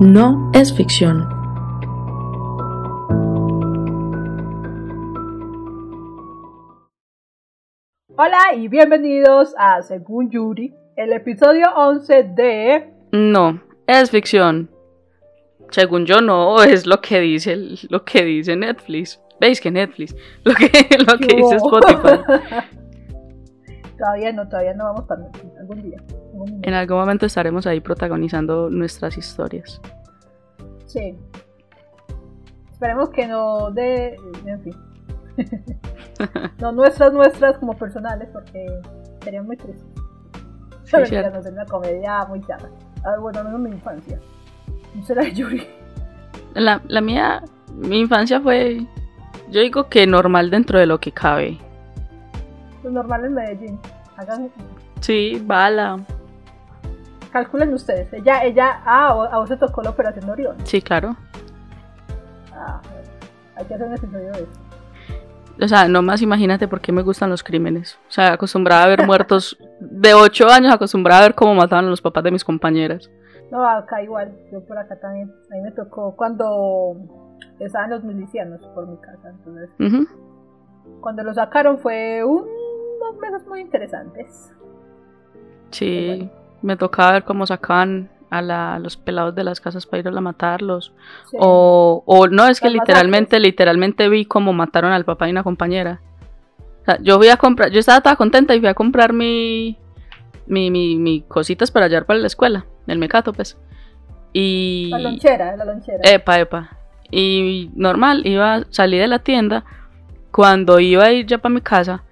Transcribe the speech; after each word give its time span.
no 0.00 0.50
es 0.52 0.74
ficción. 0.74 1.28
Hola 8.18 8.54
y 8.56 8.68
bienvenidos 8.68 9.54
a 9.58 9.82
Según 9.82 10.30
Yuri, 10.30 10.74
el 10.96 11.12
episodio 11.12 11.66
11 11.74 12.22
de... 12.34 12.92
No, 13.12 13.62
es 13.86 14.10
ficción. 14.10 14.70
Según 15.70 16.04
yo 16.04 16.20
no, 16.20 16.62
es 16.62 16.86
lo 16.86 17.00
que 17.00 17.20
dice 17.20 17.56
lo 17.88 18.04
que 18.04 18.24
dice 18.24 18.54
Netflix. 18.56 19.20
¿Veis 19.40 19.60
que 19.60 19.70
Netflix? 19.70 20.14
Lo 20.44 20.54
que, 20.54 20.70
lo 20.98 21.18
que 21.18 21.36
dice 21.36 21.56
Spotify. 21.56 22.22
todavía 23.98 24.32
no, 24.32 24.48
todavía 24.48 24.74
no 24.74 24.84
vamos 24.84 25.04
para 25.04 25.22
Netflix, 25.22 25.52
algún 25.66 25.82
día. 25.82 26.02
En 26.62 26.74
algún 26.74 26.98
momento 26.98 27.26
estaremos 27.26 27.66
ahí 27.66 27.80
protagonizando 27.80 28.70
nuestras 28.70 29.16
historias. 29.18 29.80
Sí. 30.86 31.16
Esperemos 32.72 33.10
que 33.10 33.26
no 33.26 33.70
de... 33.70 34.16
En 34.46 34.60
fin. 34.62 34.74
no 36.60 36.72
nuestras, 36.72 37.12
nuestras 37.12 37.58
como 37.58 37.76
personales, 37.76 38.28
porque 38.32 38.66
sería 39.22 39.42
muy 39.42 39.56
triste. 39.56 39.84
Sí, 40.84 40.96
no 40.96 41.42
ser 41.42 41.52
una 41.52 41.66
comedia 41.66 42.24
muy 42.26 42.40
tarde. 42.40 42.68
Ah, 43.04 43.16
bueno, 43.18 43.42
no 43.42 43.56
es 43.56 43.62
mi 43.62 43.70
infancia. 43.70 44.20
No 44.94 45.04
será 45.04 45.28
Yuri. 45.28 45.66
La, 46.54 46.80
la 46.86 47.00
mía, 47.00 47.42
mi 47.74 48.00
infancia 48.00 48.40
fue, 48.40 48.86
yo 49.50 49.60
digo 49.60 49.88
que 49.88 50.06
normal 50.06 50.50
dentro 50.50 50.78
de 50.78 50.86
lo 50.86 51.00
que 51.00 51.12
cabe. 51.12 51.58
Pues 52.82 52.94
normal 52.94 53.24
en 53.24 53.34
Medellín. 53.34 53.80
Hagan... 54.16 54.50
Sí, 55.00 55.42
bala. 55.44 55.98
Calculen 57.32 57.74
ustedes. 57.74 58.12
Ella, 58.12 58.44
ella, 58.44 58.80
ah, 58.84 59.28
a 59.30 59.38
vos 59.38 59.48
te 59.48 59.56
tocó 59.56 59.82
la 59.82 59.90
operación 59.90 60.26
de 60.26 60.32
Orión. 60.32 60.56
Sí, 60.64 60.80
claro. 60.80 61.16
Ah, 62.52 62.80
hay 63.56 63.64
que 63.66 63.74
hacer 63.74 63.86
un 63.86 63.94
episodio 63.94 64.32
de 64.32 64.42
eso. 64.42 64.66
O 65.60 65.68
sea, 65.68 65.88
nomás 65.88 66.20
imagínate 66.20 66.68
por 66.68 66.80
qué 66.80 66.92
me 66.92 67.02
gustan 67.02 67.30
los 67.30 67.42
crímenes. 67.42 67.98
O 68.08 68.10
sea, 68.10 68.34
acostumbrada 68.34 68.84
a 68.84 68.88
ver 68.88 69.06
muertos 69.06 69.56
de 69.80 70.12
8 70.12 70.48
años, 70.50 70.72
acostumbrada 70.72 71.20
a 71.20 71.24
ver 71.24 71.34
cómo 71.34 71.54
mataban 71.54 71.86
a 71.86 71.90
los 71.90 72.02
papás 72.02 72.24
de 72.24 72.30
mis 72.30 72.44
compañeras. 72.44 73.10
No, 73.50 73.66
acá 73.66 74.02
igual, 74.02 74.36
yo 74.52 74.60
por 74.66 74.76
acá 74.76 74.98
también. 75.00 75.32
A 75.50 75.54
mí 75.54 75.62
me 75.62 75.70
tocó 75.70 76.14
cuando 76.14 76.96
estaban 77.58 77.90
los 77.90 78.04
milicianos 78.04 78.60
por 78.74 78.86
mi 78.86 78.96
casa. 78.98 79.30
Entonces, 79.30 79.70
cuando 81.00 81.22
lo 81.22 81.32
sacaron 81.32 81.78
fue 81.78 82.22
unos 82.24 83.18
meses 83.20 83.46
muy 83.46 83.60
interesantes. 83.60 84.52
Sí, 85.70 86.28
me 86.62 86.76
tocaba 86.76 87.12
ver 87.12 87.24
cómo 87.24 87.46
sacaban 87.46 88.10
a, 88.30 88.78
los 88.78 88.96
pelados 88.96 89.34
de 89.34 89.44
las 89.44 89.60
casas 89.60 89.86
para 89.86 90.00
ir 90.00 90.08
a 90.08 90.20
matarlos. 90.20 90.92
O, 91.38 92.02
o, 92.06 92.26
no, 92.28 92.46
es 92.48 92.60
que 92.60 92.70
literalmente, 92.70 93.38
literalmente 93.40 94.08
vi 94.08 94.24
cómo 94.24 94.52
mataron 94.52 94.92
al 94.92 95.04
papá 95.04 95.28
y 95.28 95.30
una 95.30 95.42
compañera. 95.42 96.00
O 96.82 96.84
sea, 96.84 96.98
yo 97.02 97.16
fui 97.18 97.28
a 97.28 97.36
comprar, 97.36 97.70
yo 97.70 97.80
estaba 97.80 98.00
toda 98.00 98.16
contenta 98.16 98.54
y 98.54 98.60
fui 98.60 98.68
a 98.68 98.74
comprar 98.74 99.12
mi, 99.12 99.76
mi, 100.46 100.70
mi, 100.70 100.96
mi 100.96 101.22
cositas 101.22 101.70
para 101.70 101.88
llevar 101.88 102.06
para 102.06 102.20
la 102.20 102.26
escuela, 102.26 102.66
el 102.86 102.98
mecato, 102.98 103.32
pues. 103.32 103.56
Y... 104.32 104.88
La 104.90 104.98
lonchera, 104.98 105.56
la 105.56 105.64
lonchera. 105.64 106.00
Epa, 106.02 106.38
epa. 106.38 106.78
Y 107.10 107.70
normal, 107.74 108.26
iba, 108.26 108.64
salí 108.70 108.98
de 108.98 109.06
la 109.06 109.20
tienda. 109.20 109.64
Cuando 110.30 110.80
iba 110.80 111.04
a 111.04 111.12
ir 111.12 111.26
ya 111.26 111.38
para 111.38 111.54
mi 111.54 111.60
casa, 111.62 112.02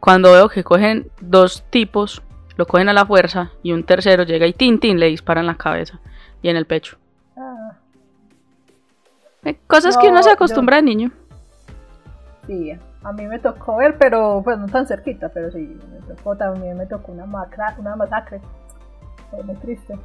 cuando 0.00 0.32
veo 0.32 0.48
que 0.48 0.64
cogen 0.64 1.10
dos 1.20 1.62
tipos 1.70 2.22
lo 2.60 2.66
cogen 2.66 2.90
a 2.90 2.92
la 2.92 3.06
fuerza 3.06 3.52
y 3.62 3.72
un 3.72 3.84
tercero 3.84 4.24
llega 4.24 4.46
y 4.46 4.52
tin 4.52 4.78
tin 4.80 5.00
le 5.00 5.06
dispara 5.06 5.40
en 5.40 5.46
la 5.46 5.54
cabeza 5.54 5.98
y 6.42 6.50
en 6.50 6.56
el 6.56 6.66
pecho. 6.66 6.98
Ah. 7.34 7.72
Eh, 9.44 9.56
cosas 9.66 9.96
que 9.96 10.08
uno 10.08 10.22
se 10.22 10.30
acostumbra 10.30 10.76
de 10.76 10.82
niño. 10.82 11.10
Sí, 12.46 12.70
a 13.02 13.12
mí 13.14 13.26
me 13.26 13.38
tocó 13.38 13.76
ver, 13.76 13.96
pero 13.96 14.42
pues 14.44 14.58
no 14.58 14.66
tan 14.66 14.86
cerquita, 14.86 15.30
pero 15.30 15.50
sí, 15.50 15.74
me 15.90 16.14
tocó 16.14 16.36
también, 16.36 16.76
me 16.76 16.84
tocó 16.84 17.12
una, 17.12 17.24
macra, 17.24 17.74
una 17.78 17.96
masacre. 17.96 18.42
Fue 19.30 19.42
muy 19.42 19.56
triste. 19.56 19.98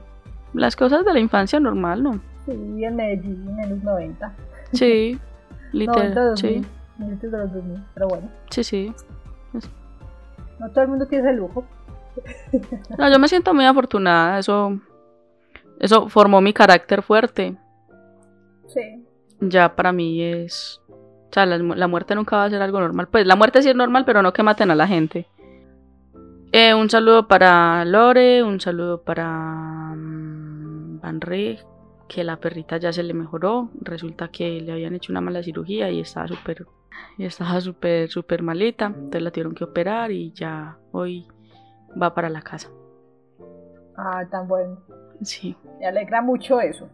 Las 0.53 0.77
cosas 0.77 1.03
de 1.03 1.11
la 1.11 1.19
infancia 1.19 1.59
normal, 1.59 2.03
¿no? 2.03 2.21
Sí, 2.45 2.53
en 2.53 2.95
Medellín 2.95 3.59
en 3.59 3.69
los 3.69 3.83
90. 3.83 4.33
Sí, 4.71 5.19
literal. 5.73 6.37
sí. 6.37 6.65
de 6.97 7.37
los 7.37 7.53
2000, 7.53 7.83
pero 7.93 8.07
bueno. 8.07 8.29
Sí, 8.49 8.63
sí. 8.63 8.93
No 10.57 10.69
todo 10.69 10.83
el 10.83 10.87
mundo 10.87 11.05
tiene 11.05 11.27
ese 11.27 11.35
lujo. 11.35 11.65
No, 12.97 13.11
yo 13.11 13.19
me 13.19 13.27
siento 13.27 13.53
muy 13.53 13.65
afortunada. 13.65 14.39
Eso, 14.39 14.79
eso 15.79 16.09
formó 16.09 16.41
mi 16.41 16.53
carácter 16.53 17.01
fuerte. 17.01 17.57
Sí. 18.67 19.05
Ya 19.41 19.75
para 19.75 19.91
mí 19.91 20.21
es. 20.21 20.81
O 20.89 21.29
sea, 21.31 21.45
la, 21.45 21.87
muerte 21.87 22.15
nunca 22.15 22.37
va 22.37 22.45
a 22.45 22.49
ser 22.49 22.61
algo 22.61 22.79
normal. 22.79 23.07
Pues 23.09 23.25
la 23.25 23.35
muerte 23.35 23.61
sí 23.61 23.69
es 23.69 23.75
normal, 23.75 24.05
pero 24.05 24.21
no 24.21 24.31
que 24.33 24.43
maten 24.43 24.71
a 24.71 24.75
la 24.75 24.87
gente. 24.87 25.27
Eh, 26.51 26.73
un 26.73 26.89
saludo 26.89 27.27
para 27.27 27.83
Lore, 27.83 28.41
un 28.43 28.61
saludo 28.61 29.01
para 29.01 29.91
um, 29.93 30.99
Van 31.01 31.19
que 32.07 32.23
la 32.23 32.37
perrita 32.37 32.77
ya 32.77 32.93
se 32.93 33.03
le 33.03 33.13
mejoró. 33.13 33.69
Resulta 33.81 34.29
que 34.29 34.61
le 34.61 34.71
habían 34.71 34.95
hecho 34.95 35.11
una 35.11 35.21
mala 35.21 35.43
cirugía 35.43 35.91
y 35.91 35.99
estaba 35.99 36.27
súper 36.27 36.65
y 37.17 37.25
estaba 37.25 37.59
súper 37.61 38.09
súper 38.09 38.41
malita, 38.41 38.85
entonces 38.85 39.21
la 39.21 39.31
tuvieron 39.31 39.55
que 39.55 39.63
operar 39.63 40.11
y 40.11 40.31
ya 40.31 40.77
hoy 40.91 41.27
va 42.01 42.13
para 42.13 42.29
la 42.29 42.41
casa. 42.41 42.69
Ah, 43.97 44.23
tan 44.29 44.47
bueno. 44.47 44.77
Sí. 45.21 45.55
Me 45.79 45.87
alegra 45.87 46.21
mucho 46.21 46.59
eso. 46.59 46.89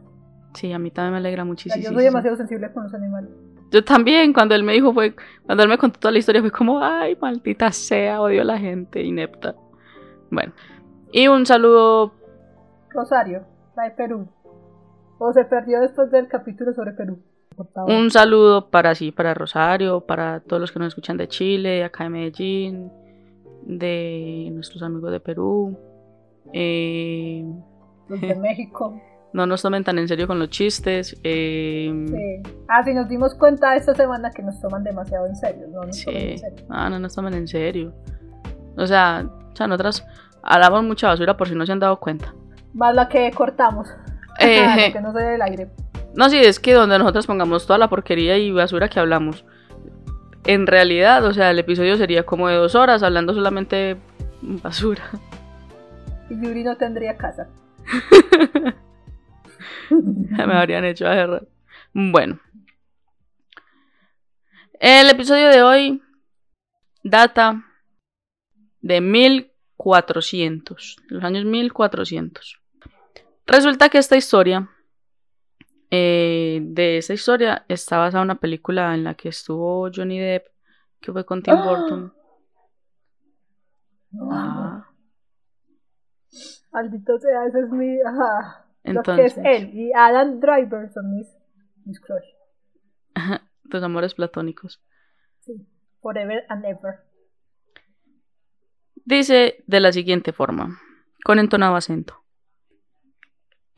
Sí, 0.53 0.71
a 0.71 0.79
mí 0.79 0.91
también 0.91 1.13
me 1.13 1.17
alegra 1.19 1.45
muchísimo. 1.45 1.83
yo 1.83 1.91
soy 1.91 2.03
demasiado 2.03 2.35
sensible 2.37 2.71
con 2.73 2.83
los 2.83 2.93
animales. 2.93 3.29
Yo 3.71 3.83
también, 3.85 4.33
cuando 4.33 4.53
él 4.53 4.63
me 4.63 4.73
dijo, 4.73 4.93
fue, 4.93 5.15
cuando 5.45 5.63
él 5.63 5.69
me 5.69 5.77
contó 5.77 5.99
toda 5.99 6.11
la 6.11 6.19
historia, 6.19 6.41
fue 6.41 6.51
como, 6.51 6.83
ay, 6.83 7.17
maldita 7.21 7.71
sea, 7.71 8.21
odio 8.21 8.41
a 8.41 8.45
la 8.45 8.57
gente 8.57 9.01
inepta. 9.01 9.55
Bueno, 10.29 10.51
y 11.11 11.27
un 11.27 11.45
saludo. 11.45 12.13
Rosario, 12.89 13.45
la 13.77 13.83
de 13.83 13.91
Perú. 13.91 14.27
O 15.19 15.31
se 15.31 15.45
perdió 15.45 15.79
después 15.79 16.11
del 16.11 16.27
capítulo 16.27 16.73
sobre 16.73 16.91
Perú. 16.91 17.19
Un 17.87 18.09
saludo 18.11 18.69
para 18.69 18.95
sí, 18.95 19.11
para 19.11 19.33
Rosario, 19.33 20.01
para 20.01 20.39
todos 20.41 20.59
los 20.59 20.71
que 20.71 20.79
nos 20.79 20.89
escuchan 20.89 21.17
de 21.17 21.27
Chile, 21.27 21.83
acá 21.83 22.05
de 22.05 22.09
Medellín, 22.09 22.91
de 23.63 24.49
nuestros 24.51 24.83
amigos 24.83 25.11
de 25.11 25.19
Perú. 25.19 25.77
Eh, 26.53 27.45
los 28.07 28.21
de 28.21 28.35
México. 28.41 28.99
No 29.33 29.45
nos 29.45 29.61
tomen 29.61 29.83
tan 29.83 29.97
en 29.97 30.07
serio 30.07 30.27
con 30.27 30.39
los 30.39 30.49
chistes. 30.49 31.17
Eh, 31.23 31.89
sí. 32.07 32.51
Ah, 32.67 32.83
sí, 32.83 32.93
nos 32.93 33.07
dimos 33.07 33.33
cuenta 33.35 33.75
esta 33.75 33.93
semana 33.93 34.29
que 34.31 34.43
nos 34.43 34.59
toman 34.59 34.83
demasiado 34.83 35.25
en 35.25 35.35
serio. 35.35 35.67
No 35.69 35.83
nos 35.83 35.95
sí. 35.95 36.09
en 36.09 36.37
serio. 36.37 36.65
Ah, 36.69 36.89
no 36.89 36.99
nos 36.99 37.15
toman 37.15 37.33
en 37.33 37.47
serio. 37.47 37.93
O 38.77 38.85
sea, 38.85 39.25
o 39.51 39.55
sea, 39.55 39.67
nosotras 39.67 40.05
hablamos 40.43 40.83
mucha 40.83 41.07
basura 41.07 41.37
por 41.37 41.47
si 41.47 41.55
no 41.55 41.65
se 41.65 41.71
han 41.71 41.79
dado 41.79 41.99
cuenta. 41.99 42.33
Más 42.73 42.93
la 42.93 43.07
que 43.07 43.31
cortamos. 43.31 43.87
Eh, 44.39 44.89
que 44.93 45.01
no 45.01 45.13
se 45.13 45.19
dé 45.19 45.35
el 45.35 45.41
aire. 45.41 45.69
No, 46.13 46.29
sí, 46.29 46.37
es 46.37 46.59
que 46.59 46.73
donde 46.73 46.97
nosotros 46.97 47.27
pongamos 47.27 47.65
toda 47.65 47.79
la 47.79 47.89
porquería 47.89 48.37
y 48.37 48.51
basura 48.51 48.89
que 48.89 48.99
hablamos, 48.99 49.45
en 50.45 50.67
realidad, 50.67 51.25
o 51.25 51.33
sea, 51.33 51.51
el 51.51 51.59
episodio 51.59 51.97
sería 51.97 52.23
como 52.23 52.47
de 52.47 52.55
dos 52.55 52.75
horas 52.75 53.03
hablando 53.03 53.33
solamente 53.33 53.97
basura. 54.41 55.03
Y 56.29 56.35
Yuri 56.43 56.63
no 56.63 56.75
tendría 56.77 57.17
casa. 57.17 57.49
Me 59.89 60.53
habrían 60.53 60.85
hecho 60.85 61.07
a 61.07 61.13
guerra. 61.13 61.41
Bueno. 61.93 62.39
El 64.79 65.09
episodio 65.09 65.49
de 65.49 65.61
hoy 65.61 66.01
data 67.03 67.65
de 68.81 69.01
1400, 69.01 70.97
los 71.07 71.23
años 71.23 71.45
1400. 71.45 72.59
Resulta 73.45 73.89
que 73.89 73.97
esta 73.99 74.17
historia 74.17 74.69
eh, 75.91 76.61
de 76.63 76.97
esa 76.97 77.13
historia 77.13 77.65
está 77.67 77.97
basada 77.97 78.23
en 78.23 78.27
una 78.27 78.39
película 78.39 78.93
en 78.93 79.03
la 79.03 79.13
que 79.15 79.27
estuvo 79.27 79.89
Johnny 79.93 80.19
Depp, 80.19 80.47
que 81.01 81.11
fue 81.11 81.25
con 81.25 81.43
Tim 81.43 81.53
¡Ah! 81.57 81.65
Burton. 81.65 82.13
Ah. 84.31 84.87
Maldito 86.71 87.19
sea, 87.19 87.45
ese 87.45 87.59
es 87.59 87.69
mi. 87.71 87.99
Ajá. 88.01 88.65
Entonces, 88.83 89.37
es 89.37 89.45
él 89.45 89.73
y 89.73 89.91
Adam 89.93 90.39
Driver 90.39 90.89
son 90.91 91.13
mis, 91.13 91.27
mis 91.85 91.99
crush. 91.99 92.25
Tus 93.69 93.83
amores 93.83 94.15
platónicos. 94.15 94.81
Sí, 95.39 95.67
forever 96.01 96.45
and 96.47 96.65
ever. 96.65 97.01
Dice 99.03 99.63
de 99.67 99.79
la 99.81 99.91
siguiente 99.91 100.31
forma, 100.31 100.79
con 101.23 101.37
entonado 101.37 101.75
acento. 101.75 102.20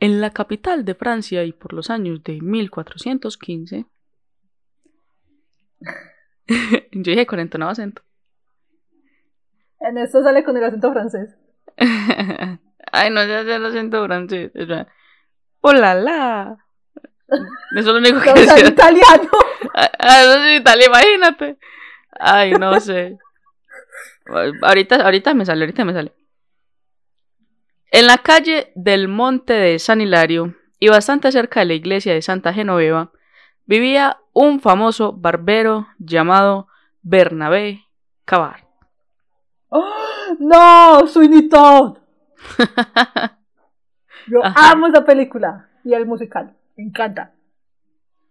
En 0.04 0.20
la 0.20 0.28
capital 0.28 0.84
de 0.84 0.94
Francia 0.94 1.44
y 1.44 1.52
por 1.52 1.72
los 1.72 1.88
años 1.88 2.22
de 2.22 2.38
1415. 2.42 3.86
Yo 6.92 7.10
dije 7.10 7.24
con 7.24 7.40
entonado 7.40 7.70
acento. 7.70 8.02
En 9.80 9.96
esto 9.96 10.22
sale 10.22 10.44
con 10.44 10.58
el 10.58 10.64
acento 10.64 10.92
francés. 10.92 11.34
Ay, 12.92 13.10
no, 13.12 13.24
ya, 13.24 13.44
ya 13.44 13.56
el 13.56 13.64
acento 13.64 14.04
francés. 14.04 14.52
¡Hola, 15.62 15.94
la! 15.94 16.58
Eso 17.74 17.78
es 17.78 17.86
lo 17.86 17.96
único 17.96 18.20
que 18.20 18.28
en 18.28 18.34
decía. 18.36 18.68
italiano. 18.68 19.30
Ah, 19.74 20.20
eso 20.20 20.44
es 20.44 20.60
Italia, 20.60 20.86
imagínate. 20.86 21.56
Ay, 22.10 22.52
no 22.52 22.78
sé. 22.78 23.16
Ahorita, 24.60 24.96
ahorita 24.96 25.32
me 25.32 25.46
sale, 25.46 25.64
ahorita 25.64 25.86
me 25.86 25.94
sale. 25.94 26.12
En 27.96 28.08
la 28.08 28.18
calle 28.18 28.72
del 28.74 29.06
Monte 29.06 29.52
de 29.52 29.78
San 29.78 30.00
Hilario 30.00 30.56
y 30.80 30.88
bastante 30.88 31.30
cerca 31.30 31.60
de 31.60 31.66
la 31.66 31.74
iglesia 31.74 32.12
de 32.12 32.22
Santa 32.22 32.52
Genoveva 32.52 33.12
vivía 33.66 34.18
un 34.32 34.58
famoso 34.60 35.12
barbero 35.12 35.86
llamado 35.98 36.66
Bernabé 37.02 37.84
Cavar. 38.24 38.66
¡Oh! 39.68 39.84
No, 40.40 41.06
Sweeney 41.06 41.48
Todd. 41.48 41.98
Yo 44.26 44.42
Ajá. 44.44 44.72
amo 44.72 44.86
esa 44.88 45.04
película 45.04 45.68
y 45.84 45.92
el 45.92 46.06
musical. 46.06 46.56
Me 46.76 46.82
encanta. 46.84 47.34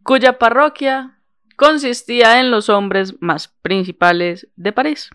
cuya 0.03 0.37
parroquia 0.39 1.19
consistía 1.55 2.41
en 2.41 2.51
los 2.51 2.67
hombres 2.69 3.15
más 3.21 3.47
principales 3.61 4.49
de 4.57 4.73
París, 4.73 5.11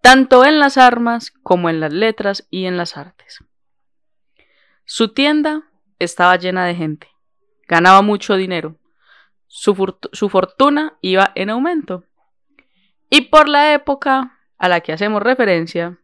tanto 0.00 0.44
en 0.44 0.58
las 0.58 0.78
armas 0.78 1.32
como 1.42 1.68
en 1.68 1.80
las 1.80 1.92
letras 1.92 2.46
y 2.50 2.66
en 2.66 2.76
las 2.76 2.96
artes. 2.96 3.44
Su 4.84 5.12
tienda 5.12 5.64
estaba 5.98 6.36
llena 6.36 6.66
de 6.66 6.74
gente, 6.74 7.08
ganaba 7.68 8.02
mucho 8.02 8.36
dinero, 8.36 8.76
su, 9.46 9.74
fortuna 10.28 10.96
iba 11.00 11.32
en 11.34 11.50
aumento, 11.50 12.04
y 13.08 13.22
por 13.22 13.48
la 13.48 13.74
época 13.74 14.38
a 14.58 14.68
la 14.68 14.80
que 14.80 14.92
hacemos 14.92 15.22
referencia, 15.22 15.98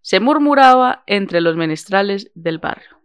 se 0.00 0.20
murmuraba 0.20 1.02
entre 1.06 1.40
los 1.40 1.56
menestrales 1.56 2.30
del 2.34 2.58
barrio 2.58 2.98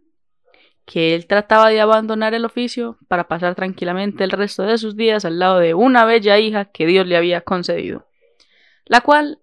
que 0.86 1.16
él 1.16 1.28
trataba 1.28 1.70
de 1.70 1.80
abandonar 1.80 2.34
el 2.34 2.46
oficio 2.46 2.98
para 3.08 3.28
pasar 3.28 3.56
tranquilamente 3.56 4.24
el 4.24 4.32
resto 4.32 4.64
de 4.64 4.78
sus 4.78 4.96
días 4.96 5.24
al 5.26 5.40
lado 5.40 5.60
de 5.60 5.74
una 5.74 6.06
bella 6.06 6.38
hija 6.40 6.66
que 6.66 6.86
Dios 6.86 7.08
le 7.08 7.16
había 7.16 7.42
concedido, 7.42 8.08
la 8.86 9.02
cual 9.02 9.40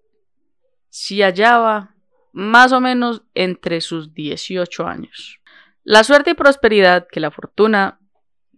se 0.91 1.23
hallaba 1.23 1.95
más 2.33 2.73
o 2.73 2.81
menos 2.81 3.23
entre 3.33 3.81
sus 3.81 4.13
18 4.13 4.85
años. 4.85 5.39
La 5.83 6.03
suerte 6.03 6.31
y 6.31 6.33
prosperidad 6.35 7.07
que 7.11 7.19
la 7.19 7.31
fortuna 7.31 7.99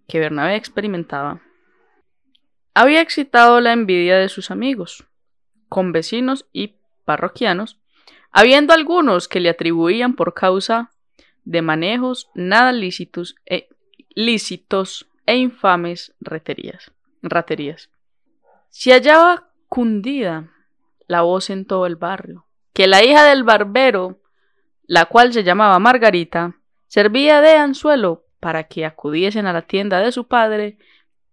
que 0.08 0.20
Bernabé 0.20 0.56
experimentaba 0.56 1.42
había 2.74 3.02
excitado 3.02 3.62
la 3.62 3.72
envidia 3.72 4.18
de 4.18 4.30
sus 4.30 4.50
amigos, 4.50 5.06
convecinos 5.70 6.48
y 6.52 6.76
parroquianos, 7.06 7.80
habiendo 8.32 8.74
algunos 8.74 9.28
que 9.28 9.40
le 9.40 9.50
atribuían 9.50 10.16
por 10.16 10.34
causa 10.34 10.92
de 11.46 11.62
manejos 11.62 12.30
nada 12.34 12.72
lícitos 12.72 13.36
e, 13.46 13.70
lícitos 14.16 15.08
e 15.28 15.36
infames 15.38 16.16
reterías, 16.20 16.92
raterías. 17.22 17.92
Se 18.70 18.92
hallaba 18.92 19.52
cundida 19.70 20.53
la 21.08 21.22
voz 21.22 21.50
en 21.50 21.66
todo 21.66 21.86
el 21.86 21.96
barrio, 21.96 22.46
que 22.74 22.88
la 22.88 23.04
hija 23.04 23.24
del 23.26 23.44
barbero, 23.44 24.20
la 24.86 25.06
cual 25.06 25.34
se 25.34 25.44
llamaba 25.44 25.80
Margarita, 25.80 26.56
servía 26.88 27.42
de 27.42 27.56
anzuelo 27.56 28.24
para 28.40 28.66
que 28.66 28.86
acudiesen 28.86 29.46
a 29.46 29.54
la 29.54 29.64
tienda 29.64 30.00
de 30.00 30.12
su 30.12 30.28
padre 30.28 30.78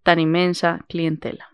tan 0.03 0.19
inmensa 0.21 0.85
clientela. 0.89 1.49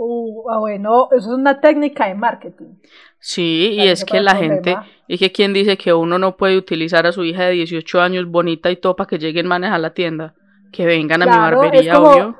Uh, 0.00 0.48
ah, 0.50 0.58
bueno, 0.58 1.08
eso 1.10 1.32
es 1.32 1.38
una 1.38 1.60
técnica 1.60 2.06
de 2.06 2.14
marketing. 2.14 2.76
Sí, 3.18 3.70
y 3.72 3.88
es 3.88 4.04
que 4.04 4.20
la 4.20 4.36
gente, 4.36 4.76
y 5.08 5.18
que 5.18 5.32
quien 5.32 5.52
dice 5.52 5.76
que 5.76 5.92
uno 5.92 6.20
no 6.20 6.36
puede 6.36 6.56
utilizar 6.56 7.04
a 7.06 7.12
su 7.12 7.24
hija 7.24 7.44
de 7.46 7.52
18 7.52 8.00
años 8.00 8.26
bonita 8.26 8.70
y 8.70 8.76
todo 8.76 8.94
para 8.94 9.08
que 9.08 9.18
lleguen 9.18 9.48
manes 9.48 9.72
a 9.72 9.78
la 9.78 9.94
tienda, 9.94 10.34
que 10.72 10.86
vengan 10.86 11.22
a 11.22 11.26
mi 11.26 11.32
Claro, 11.32 11.62
es 11.64 11.70
barbería, 11.70 11.94
como- 11.94 12.10
obvio. 12.10 12.36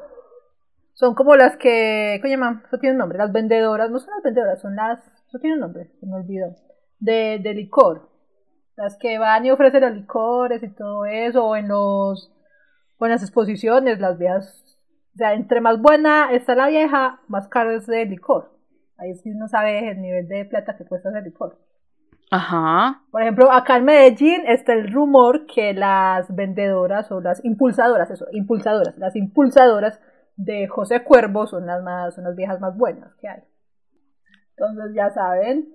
Son 0.99 1.15
como 1.15 1.37
las 1.37 1.57
que, 1.57 2.19
¿cómo 2.21 2.29
llaman? 2.29 2.63
Eso 2.67 2.79
tiene 2.79 2.95
un 2.95 2.99
nombre, 2.99 3.19
las 3.19 3.31
vendedoras, 3.31 3.89
no 3.89 4.01
son 4.01 4.15
las 4.15 4.23
vendedoras, 4.25 4.61
son 4.61 4.75
las, 4.75 4.99
eso 5.29 5.39
tiene 5.39 5.55
un 5.55 5.61
nombre, 5.61 5.93
se 6.01 6.07
me 6.07 6.17
olvidó, 6.17 6.57
de, 6.99 7.39
de 7.41 7.55
licor. 7.55 8.09
Las 8.75 8.97
que 8.97 9.17
van 9.17 9.47
y 9.47 9.53
ofrecen 9.53 9.83
los 9.83 9.95
licores 9.95 10.61
y 10.61 10.75
todo 10.75 11.07
eso, 11.07 11.47
o 11.47 11.55
en 11.55 11.69
los, 11.69 12.33
o 12.99 13.07
en 13.07 13.13
las 13.13 13.23
exposiciones, 13.23 14.01
las 14.01 14.19
viejas, 14.19 14.77
o 15.15 15.19
sea, 15.19 15.35
entre 15.35 15.61
más 15.61 15.81
buena 15.81 16.33
está 16.33 16.57
la 16.57 16.67
vieja, 16.67 17.21
más 17.29 17.47
caro 17.47 17.71
es 17.77 17.89
el 17.89 18.11
licor. 18.11 18.51
Ahí 18.97 19.15
sí 19.15 19.31
uno 19.31 19.47
sabe 19.47 19.93
el 19.93 20.01
nivel 20.03 20.27
de 20.27 20.47
plata 20.47 20.77
que 20.77 20.85
cuesta 20.85 21.11
ese 21.11 21.23
licor. 21.23 21.61
Ajá. 22.33 23.05
Por 23.13 23.23
ejemplo, 23.23 23.53
acá 23.53 23.77
en 23.77 23.85
Medellín 23.85 24.43
está 24.49 24.73
el 24.73 24.93
rumor 24.93 25.47
que 25.47 25.75
las 25.75 26.35
vendedoras 26.35 27.13
o 27.13 27.21
las 27.21 27.45
impulsadoras, 27.45 28.11
eso, 28.11 28.27
impulsadoras, 28.33 28.99
las 28.99 29.15
impulsadoras 29.15 30.01
de 30.39 30.69
José 30.69 31.03
Cuervo 31.03 31.47
son 31.47 31.67
las 31.67 31.83
más, 31.83 32.15
son 32.15 32.25
las 32.25 32.37
viejas 32.37 32.61
más 32.61 32.77
buenas 32.77 33.13
que 33.17 33.29
hay. 33.29 33.43
Entonces 34.57 34.95
ya 34.95 35.11
saben, 35.11 35.75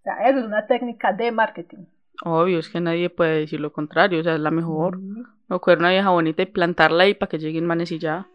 o 0.00 0.02
sea, 0.02 0.28
eso 0.28 0.40
es 0.40 0.44
una 0.44 0.66
técnica 0.66 1.12
de 1.12 1.32
marketing. 1.32 1.86
Obvio, 2.22 2.58
es 2.58 2.68
que 2.68 2.80
nadie 2.80 3.10
puede 3.10 3.40
decir 3.40 3.60
lo 3.60 3.72
contrario, 3.72 4.20
o 4.20 4.22
sea, 4.22 4.34
es 4.34 4.40
la 4.40 4.50
mejor. 4.50 5.00
No 5.00 5.60
coger 5.60 5.78
una 5.78 5.90
vieja 5.90 6.10
bonita 6.10 6.42
y 6.42 6.46
plantarla 6.46 7.04
ahí 7.04 7.14
para 7.14 7.28
que 7.28 7.38
lleguen 7.38 7.66
manes 7.66 7.90
y 7.92 7.98
ya. 7.98 8.28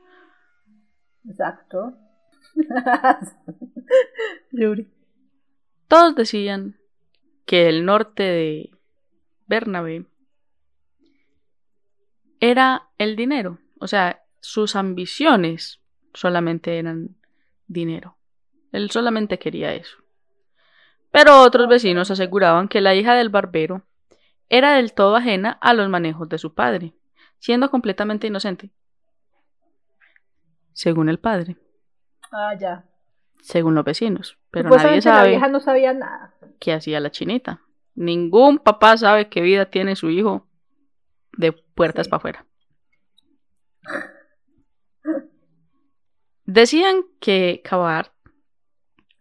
Exacto. 1.28 1.94
Yuri. 4.52 4.92
Todos 5.88 6.16
decían 6.16 6.78
que 7.46 7.70
el 7.70 7.86
norte 7.86 8.24
de 8.24 8.72
Bernabé 9.48 10.06
era 12.40 12.90
el 12.98 13.16
dinero, 13.16 13.60
o 13.80 13.88
sea, 13.88 14.24
sus 14.40 14.76
ambiciones 14.76 15.80
solamente 16.14 16.78
eran 16.80 17.16
dinero. 17.68 18.18
Él 18.72 18.90
solamente 18.92 19.40
quería 19.40 19.74
eso. 19.74 19.98
Pero 21.12 21.42
otros 21.42 21.68
vecinos 21.68 22.12
aseguraban 22.12 22.68
que 22.68 22.82
la 22.82 22.94
hija 22.96 23.16
del 23.16 23.30
barbero 23.30 23.84
era 24.48 24.74
del 24.76 24.94
todo 24.94 25.16
ajena 25.16 25.52
a 25.62 25.74
los 25.74 25.90
manejos 25.90 26.30
de 26.30 26.38
su 26.38 26.54
padre, 26.54 26.94
siendo 27.40 27.70
completamente 27.72 28.28
inocente. 28.28 28.72
Según 30.74 31.10
el 31.10 31.20
padre, 31.20 31.58
Ah, 32.32 32.54
ya. 32.60 32.86
según 33.42 33.76
los 33.76 33.84
vecinos, 33.84 34.38
pero 34.52 34.70
nadie 34.70 34.78
Supuestamente 35.02 35.10
la 35.10 35.16
sabe 35.16 35.30
vieja 35.30 35.48
no 35.48 35.60
sabía 35.60 35.94
nada. 35.94 36.34
qué 36.60 36.74
hacía 36.74 37.00
la 37.00 37.12
chinita. 37.12 37.62
Ningún 37.96 38.60
papá 38.60 38.96
sabe 38.98 39.30
qué 39.30 39.42
vida 39.42 39.66
tiene 39.66 39.96
su 39.96 40.10
hijo 40.10 40.48
de 41.34 41.52
puertas 41.54 42.06
Sí. 42.06 42.10
para 42.12 42.18
afuera. 42.18 42.46
Decían 46.52 47.04
que 47.20 47.62
Cabart 47.64 48.12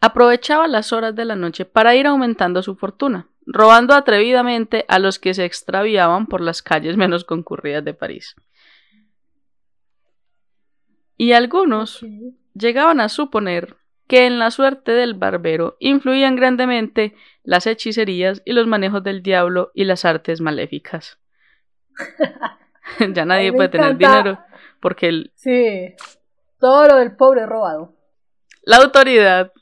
aprovechaba 0.00 0.66
las 0.66 0.94
horas 0.94 1.14
de 1.14 1.26
la 1.26 1.36
noche 1.36 1.66
para 1.66 1.94
ir 1.94 2.06
aumentando 2.06 2.62
su 2.62 2.74
fortuna, 2.74 3.28
robando 3.44 3.92
atrevidamente 3.92 4.86
a 4.88 4.98
los 4.98 5.18
que 5.18 5.34
se 5.34 5.44
extraviaban 5.44 6.26
por 6.26 6.40
las 6.40 6.62
calles 6.62 6.96
menos 6.96 7.24
concurridas 7.26 7.84
de 7.84 7.92
París. 7.92 8.34
Y 11.18 11.32
algunos 11.32 12.02
llegaban 12.54 12.98
a 12.98 13.10
suponer 13.10 13.76
que 14.06 14.24
en 14.24 14.38
la 14.38 14.50
suerte 14.50 14.92
del 14.92 15.12
barbero 15.12 15.76
influían 15.80 16.34
grandemente 16.34 17.14
las 17.42 17.66
hechicerías 17.66 18.40
y 18.46 18.52
los 18.54 18.66
manejos 18.66 19.02
del 19.04 19.22
diablo 19.22 19.70
y 19.74 19.84
las 19.84 20.06
artes 20.06 20.40
maléficas. 20.40 21.18
ya 23.12 23.26
nadie 23.26 23.52
puede 23.52 23.68
tener 23.68 23.98
dinero 23.98 24.38
porque 24.80 25.08
el- 25.08 25.32
Sí. 25.34 25.94
Todo 26.58 26.88
lo 26.88 26.96
del 26.96 27.14
pobre 27.14 27.46
robado. 27.46 27.94
la 28.62 28.78
autoridad, 28.78 29.52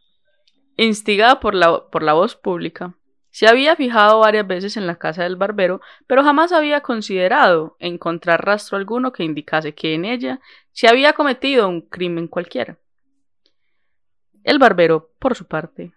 instigada 0.77 1.41
por 1.41 1.55
la, 1.55 1.89
por 1.91 2.03
la 2.03 2.15
voz 2.15 2.37
pública, 2.37 2.95
se 3.31 3.47
había 3.47 3.77
fijado 3.77 4.21
varias 4.21 4.47
veces 4.47 4.79
en 4.79 4.87
la 4.87 4.97
casa 4.97 5.23
del 5.23 5.37
barbero, 5.37 5.83
pero 6.07 6.23
jamás 6.23 6.53
había 6.53 6.81
considerado 6.81 7.77
encontrar 7.81 8.47
rastro 8.47 8.79
alguno 8.79 9.13
que 9.13 9.25
indicase 9.25 9.75
que 9.75 9.93
en 9.93 10.07
ella 10.07 10.41
se 10.73 10.89
había 10.89 11.13
cometido 11.13 11.69
un 11.69 11.83
crimen 11.83 12.29
cualquiera. 12.29 12.79
El 14.43 14.59
barbero, 14.59 15.11
por 15.19 15.35
su 15.35 15.45
parte, 15.45 15.93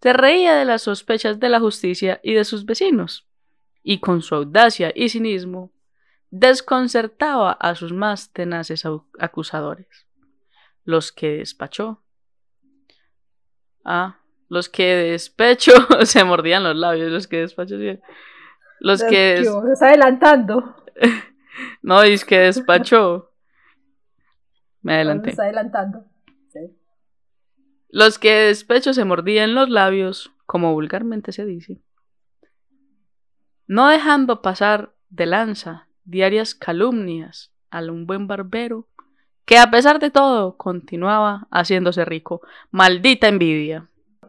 se 0.00 0.14
reía 0.14 0.54
de 0.54 0.64
las 0.64 0.82
sospechas 0.82 1.38
de 1.38 1.50
la 1.50 1.60
justicia 1.60 2.18
y 2.22 2.32
de 2.32 2.44
sus 2.44 2.64
vecinos, 2.64 3.28
y 3.82 3.98
con 4.00 4.22
su 4.22 4.34
audacia 4.34 4.90
y 4.94 5.10
cinismo 5.10 5.70
desconcertaba 6.30 7.52
a 7.52 7.74
sus 7.74 7.92
más 7.92 8.32
tenaces 8.32 8.84
acusadores, 9.18 10.06
los 10.84 11.12
que 11.12 11.38
despachó. 11.38 12.02
Ah, 13.84 14.18
los 14.48 14.68
que 14.68 14.84
de 14.84 15.10
despecho 15.12 15.72
se 16.04 16.24
mordían 16.24 16.62
los 16.64 16.76
labios, 16.76 17.10
los 17.10 17.26
que 17.26 17.38
despacho 17.40 17.78
sí. 17.78 17.98
Los 18.80 19.02
que 19.02 19.40
des- 19.40 19.82
adelantando. 19.82 20.76
no, 21.82 22.02
es 22.02 22.24
que 22.24 22.38
despachó. 22.38 23.32
Me 24.82 24.94
adelanté. 24.94 25.30
estás 25.30 25.44
adelantando. 25.44 26.04
Sí. 26.52 26.76
Los 27.88 28.18
que 28.18 28.30
de 28.32 28.46
despecho 28.48 28.92
se 28.92 29.04
mordían 29.04 29.54
los 29.54 29.70
labios, 29.70 30.32
como 30.46 30.72
vulgarmente 30.72 31.32
se 31.32 31.46
dice, 31.46 31.80
no 33.66 33.88
dejando 33.88 34.42
pasar 34.42 34.94
de 35.08 35.26
lanza 35.26 35.88
diarias 36.04 36.54
calumnias 36.54 37.52
a 37.70 37.80
un 37.80 38.06
buen 38.06 38.26
barbero, 38.26 38.88
que 39.44 39.58
a 39.58 39.70
pesar 39.70 39.98
de 39.98 40.10
todo 40.10 40.56
continuaba 40.56 41.46
haciéndose 41.50 42.04
rico. 42.04 42.40
Maldita 42.70 43.28
envidia. 43.28 43.88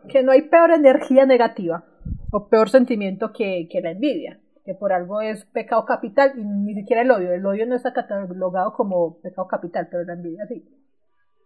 Que 0.09 0.23
no 0.23 0.31
hay 0.31 0.43
peor 0.43 0.71
energía 0.71 1.25
negativa 1.25 1.85
o 2.31 2.47
peor 2.47 2.69
sentimiento 2.69 3.31
que, 3.31 3.67
que 3.71 3.81
la 3.81 3.91
envidia, 3.91 4.39
que 4.63 4.73
por 4.75 4.93
algo 4.93 5.21
es 5.21 5.45
pecado 5.45 5.85
capital 5.85 6.33
y 6.37 6.43
ni 6.43 6.75
siquiera 6.75 7.01
el 7.01 7.11
odio. 7.11 7.31
El 7.31 7.45
odio 7.45 7.65
no 7.65 7.75
está 7.75 7.93
catalogado 7.93 8.73
como 8.73 9.19
pecado 9.21 9.47
capital, 9.47 9.87
pero 9.89 10.03
la 10.03 10.13
envidia 10.13 10.45
sí. 10.47 10.63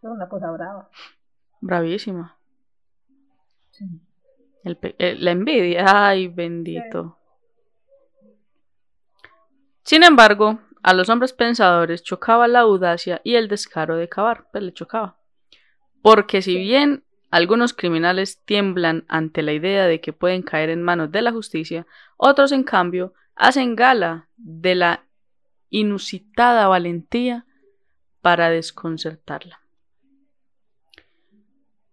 Es 0.01 0.09
una 0.09 0.27
cosa 0.27 0.51
brava. 0.51 0.89
Bravísima. 1.61 2.37
la 4.63 5.31
envidia, 5.31 5.85
ay 5.87 6.27
bendito. 6.27 7.17
Sin 9.83 10.03
embargo, 10.03 10.59
a 10.89 10.93
los 10.95 11.07
hombres 11.09 11.33
pensadores 11.33 12.01
chocaba 12.01 12.47
la 12.47 12.61
audacia 12.61 13.21
y 13.23 13.35
el 13.35 13.47
descaro 13.47 13.95
de 13.95 14.09
cavar, 14.09 14.47
pues 14.51 14.63
le 14.63 14.73
chocaba. 14.73 15.19
Porque 16.01 16.41
si 16.41 16.57
bien 16.57 17.03
algunos 17.29 17.73
criminales 17.73 18.41
tiemblan 18.43 19.05
ante 19.07 19.43
la 19.43 19.53
idea 19.53 19.85
de 19.85 20.01
que 20.01 20.13
pueden 20.13 20.41
caer 20.41 20.71
en 20.71 20.81
manos 20.81 21.11
de 21.11 21.21
la 21.21 21.31
justicia, 21.31 21.85
otros 22.17 22.51
en 22.51 22.63
cambio 22.63 23.13
hacen 23.35 23.75
gala 23.75 24.29
de 24.35 24.73
la 24.73 25.05
inusitada 25.69 26.67
valentía 26.67 27.45
para 28.21 28.49
desconcertarla. 28.49 29.61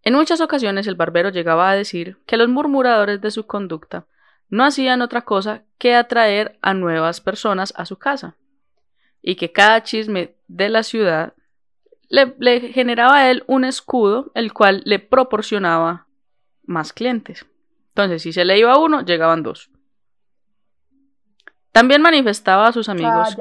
En 0.04 0.14
muchas 0.14 0.40
ocasiones 0.40 0.86
el 0.86 0.94
barbero 0.94 1.28
llegaba 1.28 1.68
a 1.68 1.76
decir 1.76 2.16
que 2.24 2.38
los 2.38 2.48
murmuradores 2.48 3.20
de 3.20 3.30
su 3.30 3.46
conducta 3.46 4.06
no 4.48 4.64
hacían 4.64 5.02
otra 5.02 5.20
cosa 5.20 5.64
que 5.76 5.94
atraer 5.94 6.58
a 6.62 6.72
nuevas 6.72 7.20
personas 7.20 7.74
a 7.76 7.84
su 7.84 7.98
casa, 7.98 8.38
y 9.26 9.34
que 9.34 9.50
cada 9.50 9.82
chisme 9.82 10.36
de 10.46 10.68
la 10.68 10.84
ciudad 10.84 11.34
le, 12.08 12.60
generaba 12.72 13.16
a 13.16 13.30
él 13.32 13.42
un 13.48 13.64
escudo, 13.64 14.30
el 14.36 14.52
cual 14.52 14.82
le 14.84 15.00
proporcionaba 15.00 16.06
más 16.62 16.92
clientes. 16.92 17.44
Entonces, 17.88 18.22
si 18.22 18.32
se 18.32 18.44
le 18.44 18.56
iba 18.56 18.78
uno, 18.78 19.04
llegaban 19.04 19.42
dos. 19.42 19.68
También 21.72 22.02
manifestaba 22.02 22.68
a 22.68 22.72
sus 22.72 22.88
amigos 22.88 23.36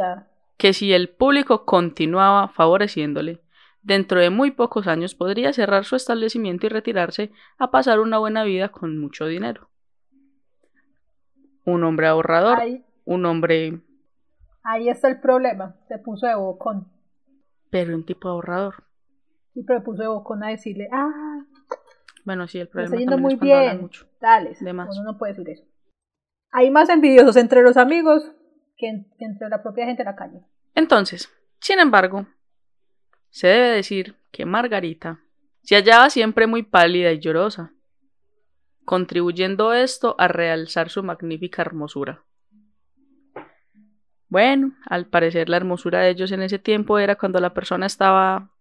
que 0.58 0.74
si 0.74 0.92
el 0.92 1.08
público 1.08 1.66
continuaba 1.66 2.48
favoreciéndole, 2.48 3.44
dentro 3.84 4.20
de 4.20 4.32
muy 4.32 4.50
pocos 4.50 4.88
años 4.88 5.14
podría 5.14 5.54
cerrar 5.54 5.86
su 5.86 5.96
establecimiento 5.96 6.66
y 6.66 6.70
retirarse 6.70 7.32
a 7.60 7.70
pasar 7.70 8.00
una 8.00 8.18
buena 8.18 8.44
vida 8.44 8.70
con 8.70 8.98
mucho 8.98 9.28
dinero. 9.28 9.70
Un 11.64 11.84
hombre 11.84 12.08
ahorrador, 12.08 12.58
un 13.04 13.28
hombre... 13.28 13.82
Ahí 14.68 14.90
está 14.90 15.08
el 15.08 15.20
problema, 15.20 15.76
se 15.88 16.00
puso 16.00 16.26
de 16.26 16.36
bocón. 16.36 16.92
Pero 17.70 17.96
un 17.96 18.04
tipo 18.04 18.28
ahorrador. 18.28 18.84
Y 19.54 19.64
pero 19.64 19.84
puso 19.84 20.02
de 20.02 20.08
bocón 20.08 20.44
a 20.44 20.50
decirle, 20.50 20.90
ah, 20.92 21.46
bueno, 22.26 22.48
sí, 22.48 22.60
el 22.60 22.68
problema 22.68 22.96
está 22.96 23.00
yendo 23.00 23.18
muy 23.20 23.36
bien, 23.36 23.82
mucho. 23.82 24.08
dale, 24.20 24.58
uno 24.60 25.04
no 25.04 25.18
puede 25.18 25.34
decir 25.34 25.50
eso. 25.50 25.64
Hay 26.52 26.72
más 26.72 26.90
envidiosos 26.90 27.36
entre 27.36 27.62
los 27.62 27.78
amigos 27.78 28.32
que 28.78 29.06
entre 29.20 29.50
la 29.50 29.62
propia 29.62 29.86
gente 29.86 30.02
en 30.02 30.08
la 30.08 30.16
calle. 30.16 30.42
Entonces, 30.74 31.32
sin 31.60 31.80
embargo, 31.80 32.26
se 33.30 33.48
debe 33.48 33.70
decir 33.70 34.16
que 34.32 34.46
Margarita 34.46 35.20
se 35.62 35.76
hallaba 35.76 36.10
siempre 36.10 36.48
muy 36.48 36.64
pálida 36.64 37.12
y 37.12 37.20
llorosa, 37.20 37.74
contribuyendo 38.84 39.74
esto 39.74 40.16
a 40.18 40.28
realzar 40.28 40.90
su 40.90 41.04
magnífica 41.04 41.62
hermosura. 41.62 42.24
Bueno, 44.30 44.74
al 44.88 45.08
parecer 45.08 45.50
la 45.50 45.58
hermosura 45.58 46.02
de 46.02 46.10
ellos 46.10 46.32
en 46.32 46.42
ese 46.42 46.60
tiempo 46.60 47.00
era 47.00 47.16
cuando 47.16 47.40
la 47.40 47.54
persona 47.54 47.86
estaba 47.86 48.52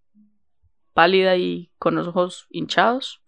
pálida 0.92 1.36
y 1.36 1.70
con 1.78 1.94
los 1.94 2.08
ojos 2.08 2.46
hinchados. 2.50 3.22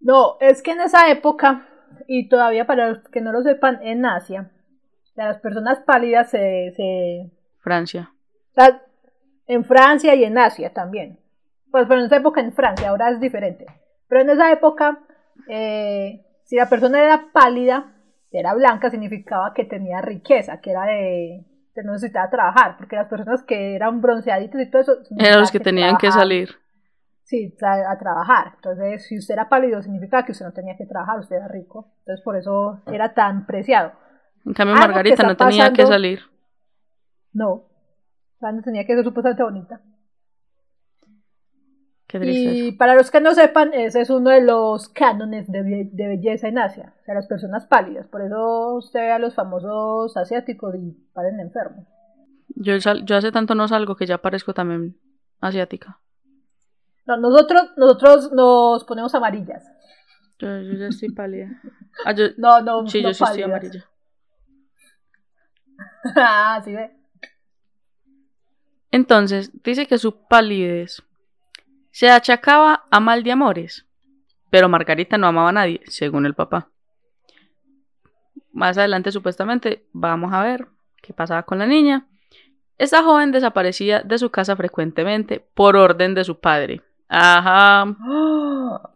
No, 0.00 0.36
es 0.40 0.62
que 0.62 0.72
en 0.72 0.80
esa 0.80 1.10
época, 1.10 1.66
y 2.06 2.28
todavía 2.28 2.66
para 2.66 2.88
los 2.88 2.98
que 3.08 3.20
no 3.20 3.32
lo 3.32 3.42
sepan, 3.42 3.78
en 3.82 4.04
Asia, 4.04 4.50
las 5.14 5.38
personas 5.38 5.80
pálidas 5.80 6.30
se... 6.30 7.30
Francia 7.60 8.10
en 9.46 9.64
Francia 9.64 10.14
y 10.14 10.24
en 10.24 10.38
Asia 10.38 10.72
también. 10.72 11.18
Pues 11.70 11.86
pero 11.88 12.00
en 12.00 12.06
esa 12.06 12.16
época 12.16 12.40
en 12.40 12.52
Francia, 12.52 12.88
ahora 12.88 13.10
es 13.10 13.20
diferente. 13.20 13.66
Pero 14.08 14.22
en 14.22 14.30
esa 14.30 14.52
época, 14.52 15.00
eh, 15.48 16.24
si 16.44 16.56
la 16.56 16.68
persona 16.68 17.02
era 17.02 17.32
pálida, 17.32 17.93
era 18.38 18.54
blanca, 18.54 18.90
significaba 18.90 19.52
que 19.54 19.64
tenía 19.64 20.00
riqueza, 20.00 20.60
que 20.60 20.70
era 20.70 20.84
de 20.84 21.44
que 21.74 21.82
no 21.82 21.92
necesitaba 21.92 22.30
trabajar, 22.30 22.76
porque 22.76 22.96
las 22.96 23.08
personas 23.08 23.42
que 23.42 23.74
eran 23.74 24.00
bronceaditas 24.00 24.60
y 24.60 24.70
todo 24.70 24.82
eso... 24.82 24.92
Eran 25.18 25.40
los 25.40 25.50
que, 25.50 25.58
tenían 25.58 25.96
que 25.96 26.12
salir. 26.12 26.50
Sí, 27.24 27.52
a, 27.62 27.98
trabajar. 27.98 28.52
Entonces, 28.54 29.06
si 29.08 29.18
usted 29.18 29.34
era 29.34 29.48
pálido, 29.48 29.82
significaba 29.82 30.24
que 30.24 30.32
usted 30.32 30.44
no 30.44 30.52
tenía 30.52 30.76
que 30.76 30.86
trabajar, 30.86 31.18
usted 31.18 31.36
era 31.36 31.48
rico. 31.48 31.92
Entonces, 32.00 32.22
por 32.24 32.36
eso 32.36 32.80
era 32.86 33.12
tan 33.12 33.46
preciado. 33.46 33.92
En 34.46 34.52
cambio, 34.52 34.76
Margarita 34.76 35.24
no 35.24 35.36
tenía 35.36 35.72
que 35.72 35.86
salir. 35.86 36.20
No, 37.32 37.64
tenía 38.62 38.86
que 38.86 38.94
ser 38.94 39.04
supuestamente 39.04 39.42
bonita. 39.42 39.80
Y 42.22 42.72
para 42.72 42.94
los 42.94 43.10
que 43.10 43.20
no 43.20 43.34
sepan, 43.34 43.72
ese 43.74 44.00
es 44.00 44.10
uno 44.10 44.30
de 44.30 44.42
los 44.42 44.88
cánones 44.88 45.50
de, 45.50 45.90
belleza 45.92 46.48
en 46.48 46.58
Asia, 46.58 46.94
o 47.00 47.04
sea, 47.04 47.14
las 47.14 47.26
personas 47.26 47.66
pálidas. 47.66 48.06
Por 48.06 48.22
eso 48.22 48.74
usted 48.74 49.00
ve 49.00 49.12
a 49.12 49.18
los 49.18 49.34
famosos 49.34 50.16
asiáticos 50.16 50.74
y 50.76 50.92
parecen 51.12 51.40
enfermos. 51.40 51.86
Yo, 52.56 52.76
yo 52.76 53.16
hace 53.16 53.32
tanto 53.32 53.54
no 53.54 53.66
salgo 53.66 53.96
que 53.96 54.06
ya 54.06 54.18
parezco 54.18 54.54
también 54.54 54.96
asiática. 55.40 55.98
No, 57.06 57.16
nosotros, 57.16 57.72
nosotros 57.76 58.32
nos 58.32 58.84
ponemos 58.84 59.14
amarillas. 59.14 59.64
Yo, 60.38 60.60
ya 60.60 60.86
estoy 60.86 61.10
pálida. 61.10 61.60
Ah, 62.04 62.14
no, 62.36 62.60
no, 62.60 62.86
sí, 62.86 63.02
yo 63.02 63.12
sí 63.12 63.24
estoy 63.24 63.42
amarilla. 63.42 63.84
ah, 66.16 66.60
sí 66.64 66.72
ve. 66.72 66.96
Entonces 68.90 69.50
dice 69.64 69.86
que 69.86 69.98
su 69.98 70.26
palidez 70.28 71.02
se 71.94 72.10
achacaba 72.10 72.86
a 72.90 72.98
mal 72.98 73.22
de 73.22 73.30
amores, 73.30 73.86
pero 74.50 74.68
Margarita 74.68 75.16
no 75.16 75.28
amaba 75.28 75.50
a 75.50 75.52
nadie, 75.52 75.80
según 75.86 76.26
el 76.26 76.34
papá. 76.34 76.68
Más 78.52 78.76
adelante 78.76 79.12
supuestamente 79.12 79.86
vamos 79.92 80.32
a 80.32 80.42
ver 80.42 80.66
qué 81.00 81.12
pasaba 81.12 81.44
con 81.44 81.60
la 81.60 81.66
niña. 81.66 82.08
Esta 82.78 83.04
joven 83.04 83.30
desaparecía 83.30 84.00
de 84.00 84.18
su 84.18 84.30
casa 84.30 84.56
frecuentemente 84.56 85.38
por 85.54 85.76
orden 85.76 86.16
de 86.16 86.24
su 86.24 86.40
padre. 86.40 86.82
Ajá. 87.08 87.86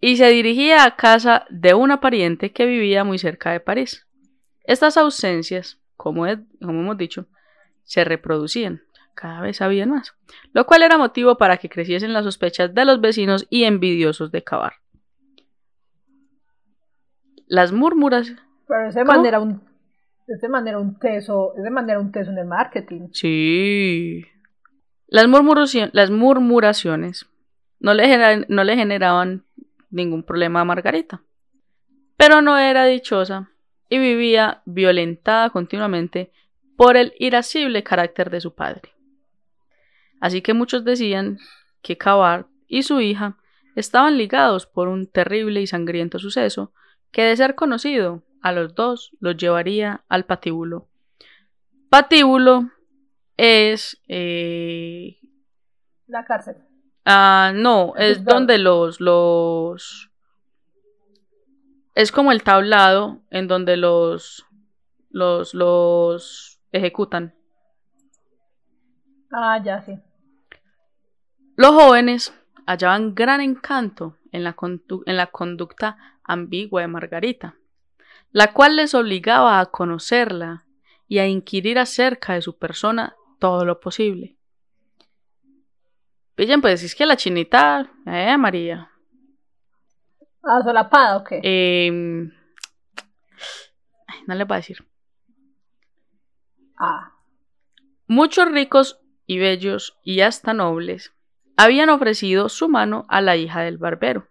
Y 0.00 0.16
se 0.16 0.28
dirigía 0.28 0.84
a 0.84 0.94
casa 0.94 1.44
de 1.50 1.74
una 1.74 2.00
pariente 2.00 2.52
que 2.52 2.66
vivía 2.66 3.02
muy 3.02 3.18
cerca 3.18 3.50
de 3.50 3.58
París. 3.58 4.06
Estas 4.62 4.96
ausencias, 4.96 5.80
como, 5.96 6.24
como 6.60 6.80
hemos 6.80 6.96
dicho, 6.96 7.26
se 7.82 8.04
reproducían, 8.04 8.80
cada 9.18 9.40
vez 9.40 9.60
había 9.60 9.84
más, 9.84 10.14
lo 10.52 10.64
cual 10.64 10.82
era 10.82 10.96
motivo 10.96 11.36
para 11.36 11.56
que 11.56 11.68
creciesen 11.68 12.12
las 12.12 12.24
sospechas 12.24 12.72
de 12.72 12.84
los 12.84 13.00
vecinos 13.00 13.48
y 13.50 13.64
envidiosos 13.64 14.30
de 14.30 14.44
Cavar. 14.44 14.74
Las 17.48 17.72
murmuras. 17.72 18.32
Pero 18.68 18.88
es 18.88 18.94
de 18.94 19.04
manera 19.04 19.40
un, 19.40 19.60
un 20.28 20.98
teso, 21.00 21.54
es 21.56 21.64
de 21.64 21.70
manera 21.70 21.98
un 21.98 22.12
teso 22.12 22.30
en 22.30 22.38
el 22.38 22.46
marketing. 22.46 23.08
Sí. 23.12 24.24
Las, 25.08 25.26
las 25.92 26.10
murmuraciones 26.10 27.26
no 27.80 27.94
le, 27.94 28.46
no 28.48 28.62
le 28.62 28.76
generaban 28.76 29.44
ningún 29.90 30.22
problema 30.22 30.60
a 30.60 30.64
Margarita. 30.64 31.22
Pero 32.16 32.40
no 32.40 32.56
era 32.56 32.84
dichosa 32.84 33.50
y 33.88 33.98
vivía 33.98 34.62
violentada 34.64 35.50
continuamente 35.50 36.30
por 36.76 36.96
el 36.96 37.14
irascible 37.18 37.82
carácter 37.82 38.30
de 38.30 38.40
su 38.40 38.54
padre. 38.54 38.92
Así 40.20 40.42
que 40.42 40.54
muchos 40.54 40.84
decían 40.84 41.38
que 41.82 41.96
Cavar 41.96 42.46
y 42.66 42.82
su 42.82 43.00
hija 43.00 43.36
estaban 43.76 44.18
ligados 44.18 44.66
por 44.66 44.88
un 44.88 45.06
terrible 45.06 45.60
y 45.60 45.66
sangriento 45.66 46.18
suceso 46.18 46.72
que 47.10 47.22
de 47.22 47.36
ser 47.36 47.54
conocido 47.54 48.22
a 48.42 48.52
los 48.52 48.74
dos 48.74 49.12
los 49.20 49.36
llevaría 49.36 50.04
al 50.08 50.24
patíbulo. 50.24 50.88
Patíbulo 51.88 52.70
es... 53.36 54.00
Eh, 54.08 55.18
La 56.06 56.24
cárcel. 56.24 56.56
Ah, 57.04 57.52
no, 57.54 57.94
es 57.96 58.24
donde 58.24 58.58
los, 58.58 59.00
los... 59.00 60.10
Es 61.94 62.12
como 62.12 62.32
el 62.32 62.42
tablado 62.42 63.22
en 63.30 63.48
donde 63.48 63.76
los... 63.76 64.44
Los, 65.10 65.54
los 65.54 66.60
ejecutan. 66.70 67.34
Ah, 69.32 69.58
ya 69.64 69.80
sí. 69.80 69.98
Los 71.58 71.72
jóvenes 71.72 72.32
hallaban 72.66 73.16
gran 73.16 73.40
encanto 73.40 74.16
en 74.30 74.44
la, 74.44 74.54
en 75.06 75.16
la 75.16 75.26
conducta 75.26 75.98
ambigua 76.22 76.82
de 76.82 76.86
Margarita, 76.86 77.56
la 78.30 78.52
cual 78.52 78.76
les 78.76 78.94
obligaba 78.94 79.58
a 79.58 79.66
conocerla 79.66 80.66
y 81.08 81.18
a 81.18 81.26
inquirir 81.26 81.80
acerca 81.80 82.34
de 82.34 82.42
su 82.42 82.58
persona 82.58 83.16
todo 83.40 83.64
lo 83.64 83.80
posible. 83.80 84.36
Pillen, 86.36 86.60
pues 86.60 86.84
es 86.84 86.94
que 86.94 87.06
la 87.06 87.16
chinita, 87.16 87.90
eh, 88.06 88.38
María. 88.38 88.92
¿Ah, 90.44 90.62
solapada 90.62 91.16
o 91.16 91.24
qué? 91.24 91.40
Eh, 91.42 91.90
no 94.28 94.34
le 94.36 94.44
voy 94.44 94.54
a 94.54 94.58
decir. 94.58 94.86
Ah. 96.78 97.14
Muchos 98.06 98.48
ricos 98.48 99.00
y 99.26 99.38
bellos 99.38 99.98
y 100.04 100.20
hasta 100.20 100.54
nobles 100.54 101.12
habían 101.58 101.90
ofrecido 101.90 102.48
su 102.48 102.68
mano 102.68 103.04
a 103.08 103.20
la 103.20 103.36
hija 103.36 103.62
del 103.62 103.78
barbero, 103.78 104.28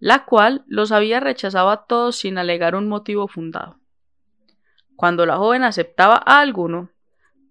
la 0.00 0.24
cual 0.24 0.64
los 0.66 0.90
había 0.90 1.20
rechazado 1.20 1.70
a 1.70 1.86
todos 1.86 2.16
sin 2.16 2.38
alegar 2.38 2.74
un 2.74 2.88
motivo 2.88 3.28
fundado. 3.28 3.78
Cuando 4.96 5.26
la 5.26 5.36
joven 5.36 5.62
aceptaba 5.62 6.20
a 6.26 6.40
alguno, 6.40 6.90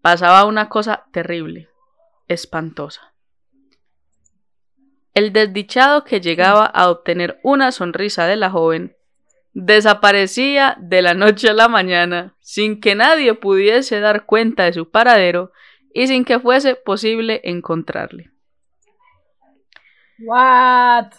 pasaba 0.02 0.44
una 0.44 0.68
cosa 0.68 1.06
terrible, 1.14 1.70
espantosa. 2.28 3.14
El 5.14 5.32
desdichado 5.32 6.04
que 6.04 6.20
llegaba 6.20 6.66
a 6.66 6.90
obtener 6.90 7.40
una 7.42 7.72
sonrisa 7.72 8.28
de 8.28 8.36
la 8.36 8.50
joven 8.50 8.98
desaparecía 9.54 10.76
de 10.78 11.02
la 11.02 11.14
noche 11.14 11.50
a 11.50 11.54
la 11.54 11.70
mañana 11.70 12.36
sin 12.42 12.82
que 12.82 12.96
nadie 12.96 13.34
pudiese 13.34 14.02
dar 14.02 14.26
cuenta 14.26 14.66
de 14.66 14.74
su 14.74 14.90
paradero 14.90 15.54
y 15.94 16.08
sin 16.08 16.26
que 16.26 16.38
fuese 16.38 16.76
posible 16.76 17.40
encontrarle. 17.46 18.32
What? 20.22 21.14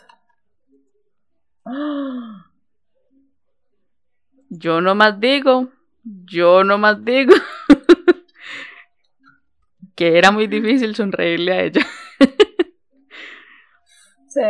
Yo 4.50 4.80
no 4.80 4.94
más 4.94 5.18
digo, 5.20 5.68
yo 6.04 6.64
no 6.64 6.76
más 6.76 7.02
digo 7.04 7.34
que 9.94 10.18
era 10.18 10.30
muy 10.30 10.48
difícil 10.48 10.94
sonreírle 10.94 11.52
a 11.52 11.62
ella. 11.62 11.86
sí, 14.28 14.40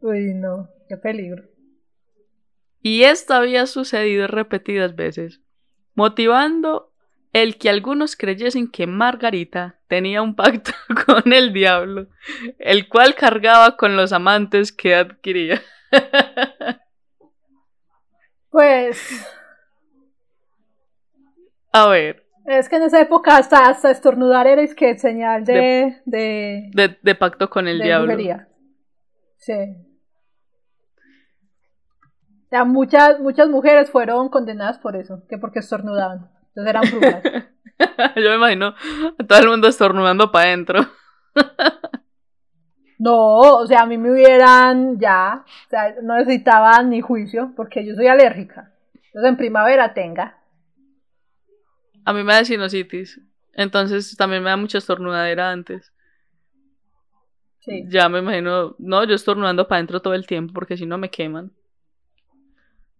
uy, 0.00 0.34
no, 0.34 0.68
qué 0.88 0.96
peligro. 0.96 1.44
Y 2.80 3.04
esto 3.04 3.34
había 3.34 3.66
sucedido 3.66 4.26
repetidas 4.26 4.96
veces, 4.96 5.40
motivando 5.94 6.93
el 7.34 7.58
que 7.58 7.68
algunos 7.68 8.16
creyesen 8.16 8.70
que 8.70 8.86
Margarita 8.86 9.74
tenía 9.88 10.22
un 10.22 10.36
pacto 10.36 10.70
con 11.06 11.32
el 11.32 11.52
diablo, 11.52 12.06
el 12.58 12.88
cual 12.88 13.16
cargaba 13.16 13.76
con 13.76 13.96
los 13.96 14.12
amantes 14.12 14.72
que 14.72 14.94
adquiría. 14.94 15.60
Pues. 18.50 19.26
A 21.72 21.88
ver. 21.88 22.24
Es 22.46 22.68
que 22.68 22.76
en 22.76 22.84
esa 22.84 23.00
época 23.00 23.36
hasta, 23.36 23.66
hasta 23.68 23.90
estornudar 23.90 24.46
era 24.46 24.62
es 24.62 24.76
que 24.76 24.96
señal 24.96 25.44
de. 25.44 26.00
de, 26.04 26.96
de, 27.02 27.14
pacto 27.16 27.50
con 27.50 27.66
el 27.66 27.80
diablo. 27.80 28.16
Sí. 29.38 29.52
O 32.44 32.48
sea, 32.48 32.64
muchas, 32.64 33.18
muchas 33.18 33.48
mujeres 33.48 33.90
fueron 33.90 34.28
condenadas 34.28 34.78
por 34.78 34.94
eso, 34.94 35.26
que 35.28 35.36
porque 35.36 35.58
estornudaban. 35.58 36.30
Entonces 36.54 36.70
eran 36.70 36.82
brujas. 36.90 37.44
Yo 38.16 38.30
me 38.30 38.36
imagino 38.36 38.74
a 39.18 39.26
todo 39.26 39.38
el 39.40 39.48
mundo 39.48 39.68
estornudando 39.68 40.30
para 40.30 40.48
adentro. 40.48 40.86
no, 42.98 43.58
o 43.58 43.66
sea, 43.66 43.82
a 43.82 43.86
mí 43.86 43.98
me 43.98 44.12
hubieran 44.12 44.98
ya, 45.00 45.44
o 45.44 45.68
sea, 45.68 45.96
no 46.02 46.16
necesitaban 46.16 46.90
ni 46.90 47.00
juicio, 47.00 47.52
porque 47.56 47.84
yo 47.84 47.96
soy 47.96 48.06
alérgica. 48.06 48.72
Entonces 49.06 49.30
en 49.30 49.36
primavera 49.36 49.92
tenga. 49.92 50.38
A 52.04 52.12
mí 52.12 52.22
me 52.22 52.34
da 52.34 52.44
sinusitis. 52.44 53.20
Entonces 53.52 54.16
también 54.16 54.42
me 54.42 54.50
da 54.50 54.56
mucha 54.56 54.78
estornudadera 54.78 55.50
antes. 55.50 55.92
Sí. 57.60 57.84
Ya 57.88 58.08
me 58.08 58.20
imagino, 58.20 58.76
no, 58.78 59.04
yo 59.04 59.14
estornudando 59.14 59.66
para 59.66 59.78
adentro 59.78 60.00
todo 60.00 60.14
el 60.14 60.26
tiempo 60.26 60.52
porque 60.52 60.76
si 60.76 60.86
no 60.86 60.98
me 60.98 61.10
queman. 61.10 61.50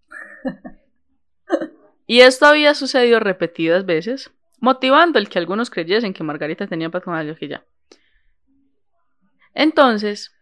y 2.06 2.20
esto 2.20 2.46
había 2.46 2.74
sucedido 2.74 3.20
repetidas 3.20 3.86
veces, 3.86 4.30
motivando 4.60 5.18
el 5.18 5.28
que 5.28 5.38
algunos 5.38 5.70
creyesen 5.70 6.14
que 6.14 6.24
Margarita 6.24 6.66
tenía 6.66 6.90
paz 6.90 7.02
con 7.04 7.14
ya. 7.14 7.64
Entonces, 9.54 10.34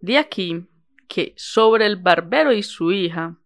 de 0.00 0.18
aquí 0.18 0.66
que 1.08 1.34
sobre 1.36 1.86
el 1.86 1.96
barbero 1.96 2.52
y 2.52 2.62
su 2.62 2.92
hija 2.92 3.36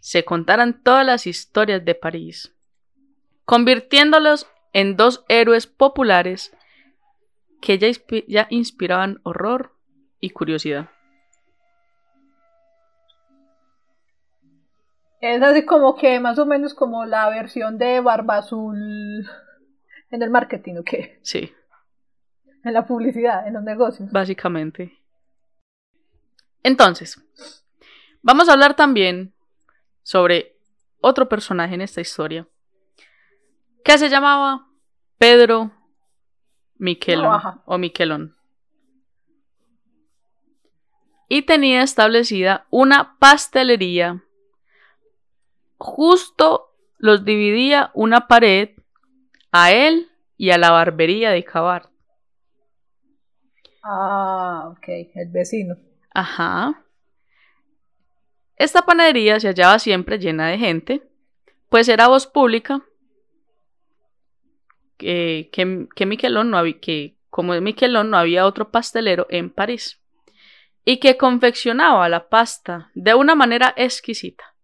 se 0.00 0.24
contaran 0.24 0.82
todas 0.82 1.06
las 1.06 1.26
historias 1.26 1.84
de 1.84 1.94
París, 1.94 2.54
convirtiéndolos 3.44 4.48
en 4.72 4.96
dos 4.96 5.24
héroes 5.28 5.66
populares 5.66 6.52
que 7.60 7.78
ya 7.78 8.46
inspiraban 8.50 9.20
horror 9.22 9.74
y 10.20 10.30
curiosidad. 10.30 10.90
Es 15.34 15.42
así 15.42 15.64
como 15.64 15.96
que 15.96 16.20
más 16.20 16.38
o 16.38 16.46
menos 16.46 16.72
como 16.72 17.04
la 17.04 17.28
versión 17.28 17.78
de 17.78 18.00
Barba 18.00 18.38
Azul 18.38 19.28
en 20.10 20.22
el 20.22 20.30
marketing, 20.30 20.76
¿o 20.76 20.84
qué? 20.84 21.18
Sí. 21.22 21.52
En 22.62 22.72
la 22.72 22.86
publicidad, 22.86 23.46
en 23.46 23.54
los 23.54 23.62
negocios. 23.62 24.10
Básicamente. 24.12 24.96
Entonces, 26.62 27.20
vamos 28.22 28.48
a 28.48 28.52
hablar 28.52 28.76
también 28.76 29.34
sobre 30.02 30.56
otro 31.00 31.28
personaje 31.28 31.74
en 31.74 31.80
esta 31.80 32.00
historia 32.00 32.46
que 33.84 33.98
se 33.98 34.08
llamaba 34.08 34.68
Pedro 35.18 35.72
Miquelón 36.76 37.40
o 37.64 37.78
Miquelón. 37.78 38.36
Y 41.28 41.42
tenía 41.42 41.82
establecida 41.82 42.66
una 42.70 43.16
pastelería 43.18 44.22
justo 45.78 46.74
los 46.98 47.24
dividía 47.24 47.90
una 47.94 48.26
pared 48.26 48.70
a 49.52 49.72
él 49.72 50.10
y 50.36 50.50
a 50.50 50.58
la 50.58 50.70
barbería 50.70 51.30
de 51.30 51.44
Cabar. 51.44 51.90
Ah, 53.82 54.68
ok, 54.72 54.88
el 55.14 55.28
vecino. 55.30 55.76
Ajá. 56.12 56.82
Esta 58.56 58.82
panadería 58.82 59.38
se 59.38 59.48
hallaba 59.48 59.78
siempre 59.78 60.18
llena 60.18 60.48
de 60.48 60.58
gente, 60.58 61.02
pues 61.68 61.88
era 61.88 62.08
voz 62.08 62.26
pública 62.26 62.82
que, 64.96 65.50
que, 65.52 65.88
que 65.94 66.06
Miquelón 66.06 66.50
no 66.50 66.58
había, 66.58 66.80
que 66.80 67.16
como 67.28 67.54
es 67.54 67.60
Miquelón 67.60 68.10
no 68.10 68.16
había 68.16 68.46
otro 68.46 68.70
pastelero 68.70 69.26
en 69.30 69.50
París 69.50 70.00
y 70.84 70.98
que 70.98 71.16
confeccionaba 71.16 72.08
la 72.08 72.28
pasta 72.28 72.90
de 72.94 73.14
una 73.14 73.34
manera 73.34 73.74
exquisita. 73.76 74.55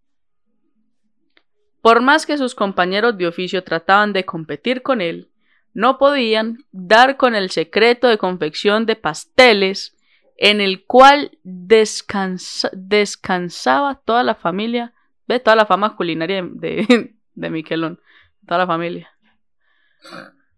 Por 1.82 2.00
más 2.00 2.24
que 2.24 2.38
sus 2.38 2.54
compañeros 2.54 3.18
de 3.18 3.26
oficio 3.26 3.64
trataban 3.64 4.12
de 4.12 4.24
competir 4.24 4.82
con 4.82 5.00
él, 5.00 5.28
no 5.74 5.98
podían 5.98 6.58
dar 6.70 7.16
con 7.16 7.34
el 7.34 7.50
secreto 7.50 8.06
de 8.06 8.18
confección 8.18 8.86
de 8.86 8.94
pasteles 8.96 9.96
en 10.36 10.60
el 10.60 10.86
cual 10.86 11.36
descansaba 11.42 13.96
toda 13.96 14.22
la 14.22 14.36
familia, 14.36 14.94
ve 15.26 15.40
toda 15.40 15.56
la 15.56 15.66
fama 15.66 15.96
culinaria 15.96 16.42
de, 16.42 17.14
de 17.34 17.50
Miquelón, 17.50 18.00
toda 18.46 18.58
la 18.58 18.66
familia. 18.66 19.10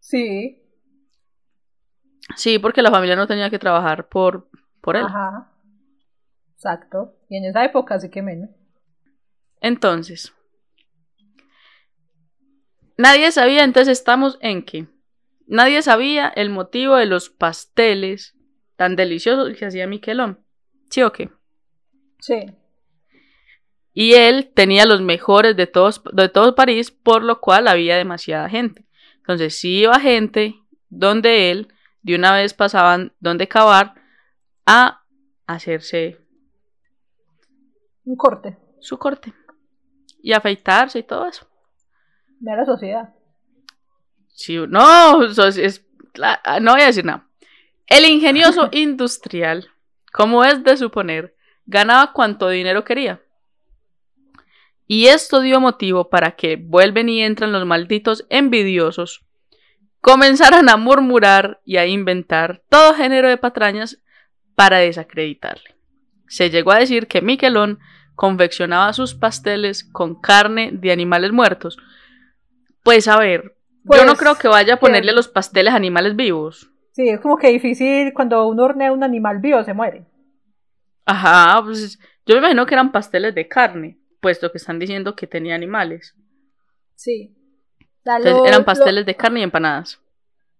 Sí. 0.00 0.60
Sí, 2.36 2.58
porque 2.58 2.82
la 2.82 2.90
familia 2.90 3.16
no 3.16 3.26
tenía 3.26 3.48
que 3.50 3.58
trabajar 3.58 4.08
por, 4.08 4.48
por 4.80 4.96
él. 4.96 5.04
Ajá. 5.06 5.50
Exacto. 6.54 7.16
Y 7.28 7.38
en 7.38 7.46
esa 7.46 7.64
época 7.64 7.98
sí 7.98 8.10
que 8.10 8.22
menos. 8.22 8.50
Entonces, 9.60 10.34
Nadie 12.96 13.32
sabía, 13.32 13.64
entonces 13.64 13.98
estamos 13.98 14.38
en 14.40 14.64
que 14.64 14.86
nadie 15.46 15.82
sabía 15.82 16.28
el 16.28 16.50
motivo 16.50 16.94
de 16.96 17.06
los 17.06 17.28
pasteles 17.28 18.36
tan 18.76 18.94
deliciosos 18.94 19.56
que 19.56 19.66
hacía 19.66 19.86
Miquelón. 19.86 20.44
¿Sí 20.90 21.02
o 21.02 21.12
qué? 21.12 21.30
Sí. 22.20 22.46
Y 23.92 24.14
él 24.14 24.52
tenía 24.54 24.86
los 24.86 25.00
mejores 25.00 25.56
de, 25.56 25.66
todos, 25.66 26.02
de 26.12 26.28
todo 26.28 26.54
París, 26.54 26.90
por 26.90 27.22
lo 27.22 27.40
cual 27.40 27.68
había 27.68 27.96
demasiada 27.96 28.48
gente. 28.48 28.86
Entonces, 29.18 29.58
si 29.58 29.80
iba 29.80 29.98
gente 29.98 30.54
donde 30.88 31.50
él, 31.50 31.68
de 32.02 32.14
una 32.14 32.34
vez 32.34 32.54
pasaban 32.54 33.12
donde 33.18 33.48
cavar 33.48 33.94
a 34.66 35.04
hacerse 35.46 36.18
un 38.04 38.16
corte. 38.16 38.58
Su 38.80 38.98
corte. 38.98 39.32
Y 40.22 40.32
afeitarse 40.32 40.98
y 40.98 41.02
todo 41.02 41.26
eso 41.26 41.48
de 42.44 42.56
la 42.56 42.64
sociedad. 42.64 43.08
Sí, 44.28 44.58
no, 44.68 45.22
es, 45.24 45.84
no 46.60 46.72
voy 46.72 46.82
a 46.82 46.86
decir 46.86 47.04
nada. 47.04 47.26
El 47.86 48.04
ingenioso 48.04 48.68
industrial, 48.72 49.68
como 50.12 50.44
es 50.44 50.62
de 50.64 50.76
suponer, 50.76 51.34
ganaba 51.66 52.12
cuanto 52.12 52.48
dinero 52.48 52.84
quería. 52.84 53.20
Y 54.86 55.06
esto 55.06 55.40
dio 55.40 55.60
motivo 55.60 56.10
para 56.10 56.32
que 56.32 56.56
vuelven 56.56 57.08
y 57.08 57.22
entran 57.22 57.52
los 57.52 57.64
malditos 57.64 58.26
envidiosos, 58.28 59.24
comenzaran 60.02 60.68
a 60.68 60.76
murmurar 60.76 61.62
y 61.64 61.78
a 61.78 61.86
inventar 61.86 62.62
todo 62.68 62.92
género 62.92 63.28
de 63.28 63.38
patrañas 63.38 64.02
para 64.54 64.78
desacreditarle. 64.78 65.74
Se 66.28 66.50
llegó 66.50 66.72
a 66.72 66.78
decir 66.78 67.06
que 67.06 67.22
Miquelón 67.22 67.78
confeccionaba 68.14 68.92
sus 68.92 69.14
pasteles 69.14 69.84
con 69.84 70.20
carne 70.20 70.70
de 70.72 70.92
animales 70.92 71.32
muertos. 71.32 71.78
Pues 72.84 73.08
a 73.08 73.18
ver, 73.18 73.56
yo 73.84 74.04
no 74.04 74.12
Pues, 74.12 74.18
creo 74.18 74.34
que 74.36 74.46
vaya 74.48 74.74
a 74.74 74.78
ponerle 74.80 75.10
que- 75.10 75.16
los 75.16 75.26
pasteles 75.28 75.72
a 75.72 75.76
animales 75.76 76.14
vivos. 76.14 76.70
Sí, 76.92 77.08
es 77.08 77.18
como 77.20 77.36
que 77.38 77.48
difícil 77.48 78.12
cuando 78.14 78.46
uno 78.46 78.62
hornea 78.64 78.92
un 78.92 79.02
animal 79.02 79.38
vivo, 79.40 79.64
se 79.64 79.74
muere. 79.74 80.04
Ajá, 81.06 81.60
pues 81.64 81.98
yo 82.24 82.34
me 82.34 82.38
imagino 82.40 82.64
que 82.66 82.74
eran 82.74 82.92
pasteles 82.92 83.34
de 83.34 83.48
carne, 83.48 83.98
puesto 84.20 84.52
que 84.52 84.58
están 84.58 84.78
diciendo 84.78 85.16
que 85.16 85.26
tenía 85.26 85.54
animales. 85.56 86.14
Sí. 86.94 87.34
Sea, 88.04 88.16
Entonces 88.18 88.32
lo- 88.40 88.46
eran 88.46 88.60
lo- 88.60 88.64
pasteles 88.64 89.04
de 89.06 89.16
carne 89.16 89.40
y 89.40 89.42
empanadas. 89.42 90.00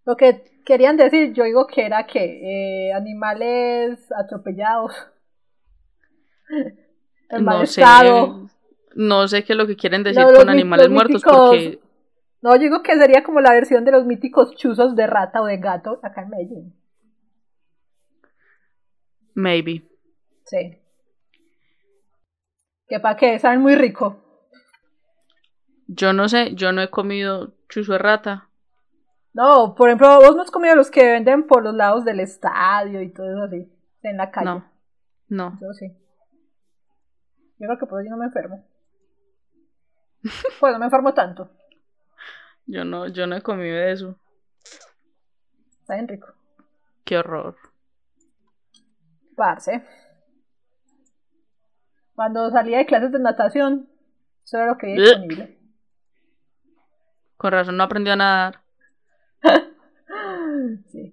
Lo, 0.06 0.16
que 0.16 0.42
querían 0.66 0.96
decir, 0.96 1.32
yo 1.34 1.44
digo 1.44 1.66
que 1.66 1.87
era 1.87 2.06
que 2.06 2.88
eh, 2.88 2.92
animales 2.92 4.10
atropellados. 4.12 4.92
En 7.30 7.42
mal 7.44 7.60
No 7.60 7.66
sé, 7.66 7.80
estado. 7.80 8.48
no 8.94 9.28
sé 9.28 9.44
qué 9.44 9.54
es 9.54 9.56
lo 9.56 9.66
que 9.66 9.76
quieren 9.76 10.02
decir 10.02 10.22
con 10.37 10.48
animales 10.50 10.88
muertos, 10.90 11.22
porque 11.24 11.80
No, 12.44 12.54
yo 12.57 12.61
digo 12.61 12.83
que 12.83 12.94
sería 12.98 13.24
como 13.24 13.40
la 13.40 13.54
versión 13.54 13.87
de 13.87 13.90
los 13.90 14.04
míticos 14.04 14.54
chuzos 14.54 14.94
de 14.94 15.07
rata 15.07 15.40
o 15.40 15.46
de 15.46 15.57
gato 15.57 15.98
acá 16.02 16.20
en 16.20 16.28
Medellín. 16.28 16.74
maybe. 19.35 19.88
Sí. 20.44 20.78
Que 22.87 23.00
para 23.00 23.16
qué, 23.16 23.38
saben 23.38 23.62
muy 23.62 23.74
rico. 23.76 24.18
Yo 25.87 26.12
no 26.12 26.28
sé, 26.28 26.54
yo 26.54 26.70
no 26.72 26.83
he 26.83 26.90
comido 26.90 27.54
chuzo 27.70 27.92
de 27.94 27.98
rata. 27.98 28.50
No, 29.33 29.74
por 29.74 29.88
ejemplo, 29.88 30.18
vos 30.18 30.37
no 30.37 30.42
has 30.42 30.50
comido 30.50 30.74
los 30.74 30.90
que 30.90 31.12
venden 31.12 31.46
por 31.46 31.62
los 31.62 31.74
lados 31.74 32.04
del 32.04 32.20
estadio 32.20 33.00
y 33.00 33.11
todo 33.11 33.30
eso 33.30 33.42
así, 33.44 33.72
en 34.02 34.18
la 34.18 34.30
calle. 34.30 34.44
No, 34.44 34.70
no. 35.28 35.59
Yo 35.62 35.72
sí. 35.72 35.96
Yo 37.59 37.68
creo 37.68 37.78
que 37.78 37.87
por 37.87 38.02
eso 38.02 38.11
yo 38.11 38.16
no 38.16 38.18
me 38.18 38.26
enfermo. 38.26 38.66
Pues 40.61 40.74
no 40.74 40.78
me 40.78 40.85
enfermo 40.85 41.14
tanto. 41.14 41.50
Yo 42.66 42.85
no, 42.85 43.09
yo 43.09 43.27
no 43.27 43.37
he 43.37 43.42
comido 43.42 43.77
eso. 43.79 44.18
Está 45.81 45.94
bien 45.94 46.09
rico. 46.09 46.33
Qué 47.05 47.18
horror. 47.18 47.57
Parce. 49.37 49.85
Cuando 52.14 52.50
salía 52.50 52.79
de 52.79 52.87
clases 52.87 53.12
de 53.12 53.18
natación, 53.18 53.88
eso 54.44 54.57
era 54.57 54.66
lo 54.66 54.79
que 54.79 54.92
había 54.92 55.03
disponible. 55.03 55.59
Con 57.37 57.53
razón 57.53 57.77
no 57.77 57.85
aprendió 57.85 58.12
a 58.12 58.16
nadar. 58.16 58.61
Sí. 60.87 61.12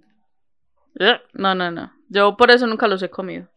No, 1.34 1.56
no, 1.56 1.72
no. 1.72 1.92
Yo 2.10 2.38
por 2.38 2.52
eso 2.52 2.68
nunca 2.68 2.88
los 2.88 3.02
he 3.02 3.10
comido. 3.10 3.51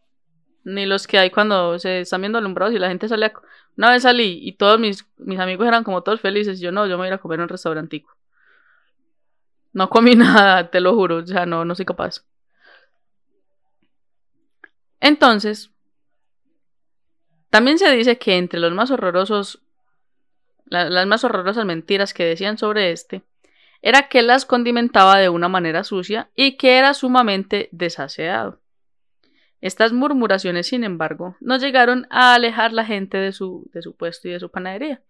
Ni 0.65 0.85
los 0.85 1.07
que 1.07 1.17
hay 1.19 1.31
cuando 1.31 1.79
se 1.79 2.01
están 2.01 2.21
viendo 2.21 2.37
alumbrados 2.39 2.75
y 2.75 2.79
la 2.79 2.89
gente 2.89 3.07
sale 3.07 3.27
a... 3.27 3.33
Una 3.77 3.91
vez 3.91 4.03
salí 4.03 4.39
y 4.43 4.53
todos 4.53 4.79
mis, 4.79 5.07
mis 5.17 5.39
amigos 5.39 5.67
eran 5.67 5.83
como 5.85 6.03
todos 6.03 6.19
felices. 6.21 6.59
Yo 6.59 6.71
no, 6.73 6.85
yo 6.87 6.97
me 6.97 7.05
voy 7.05 7.11
a 7.11 7.15
a 7.15 7.17
comer 7.19 7.39
en 7.39 7.43
un 7.43 7.49
restaurantico. 7.49 8.15
No 9.73 9.89
comí 9.89 10.15
nada, 10.23 10.71
te 10.71 10.79
lo 10.79 10.95
juro. 10.95 11.17
O 11.17 11.25
sea, 11.27 11.45
no, 11.45 11.65
no 11.65 11.75
soy 11.75 11.85
capaz. 11.85 12.23
Entonces, 14.99 15.71
también 17.49 17.79
se 17.79 17.89
dice 17.95 18.17
que 18.19 18.37
entre 18.37 18.59
los 18.59 18.73
más 18.73 18.91
horrorosos, 18.91 19.61
la- 20.65 20.89
las 20.89 21.07
más 21.07 21.23
horrorosas 21.23 21.65
mentiras 21.65 22.13
que 22.13 22.23
decían 22.25 22.57
sobre 22.57 22.91
este, 22.91 23.23
era 23.81 24.09
que 24.09 24.21
las 24.23 24.45
condimentaba 24.45 25.17
de 25.19 25.29
una 25.29 25.47
manera 25.49 25.83
sucia 25.83 26.29
y 26.35 26.57
que 26.57 26.77
era 26.79 26.93
sumamente 26.93 27.69
desaseado. 27.71 28.59
Estas 29.65 29.93
murmuraciones, 29.93 30.67
sin 30.67 30.83
embargo, 30.83 31.37
no 31.39 31.57
llegaron 31.57 32.05
a 32.11 32.35
alejar 32.35 32.71
la 32.71 32.85
gente 32.85 33.17
de 33.17 33.31
su, 33.31 33.67
de 33.73 33.81
su 33.81 33.95
puesto 33.95 34.27
y 34.27 34.31
de 34.31 34.39
su 34.39 34.51
panadería, 34.51 35.01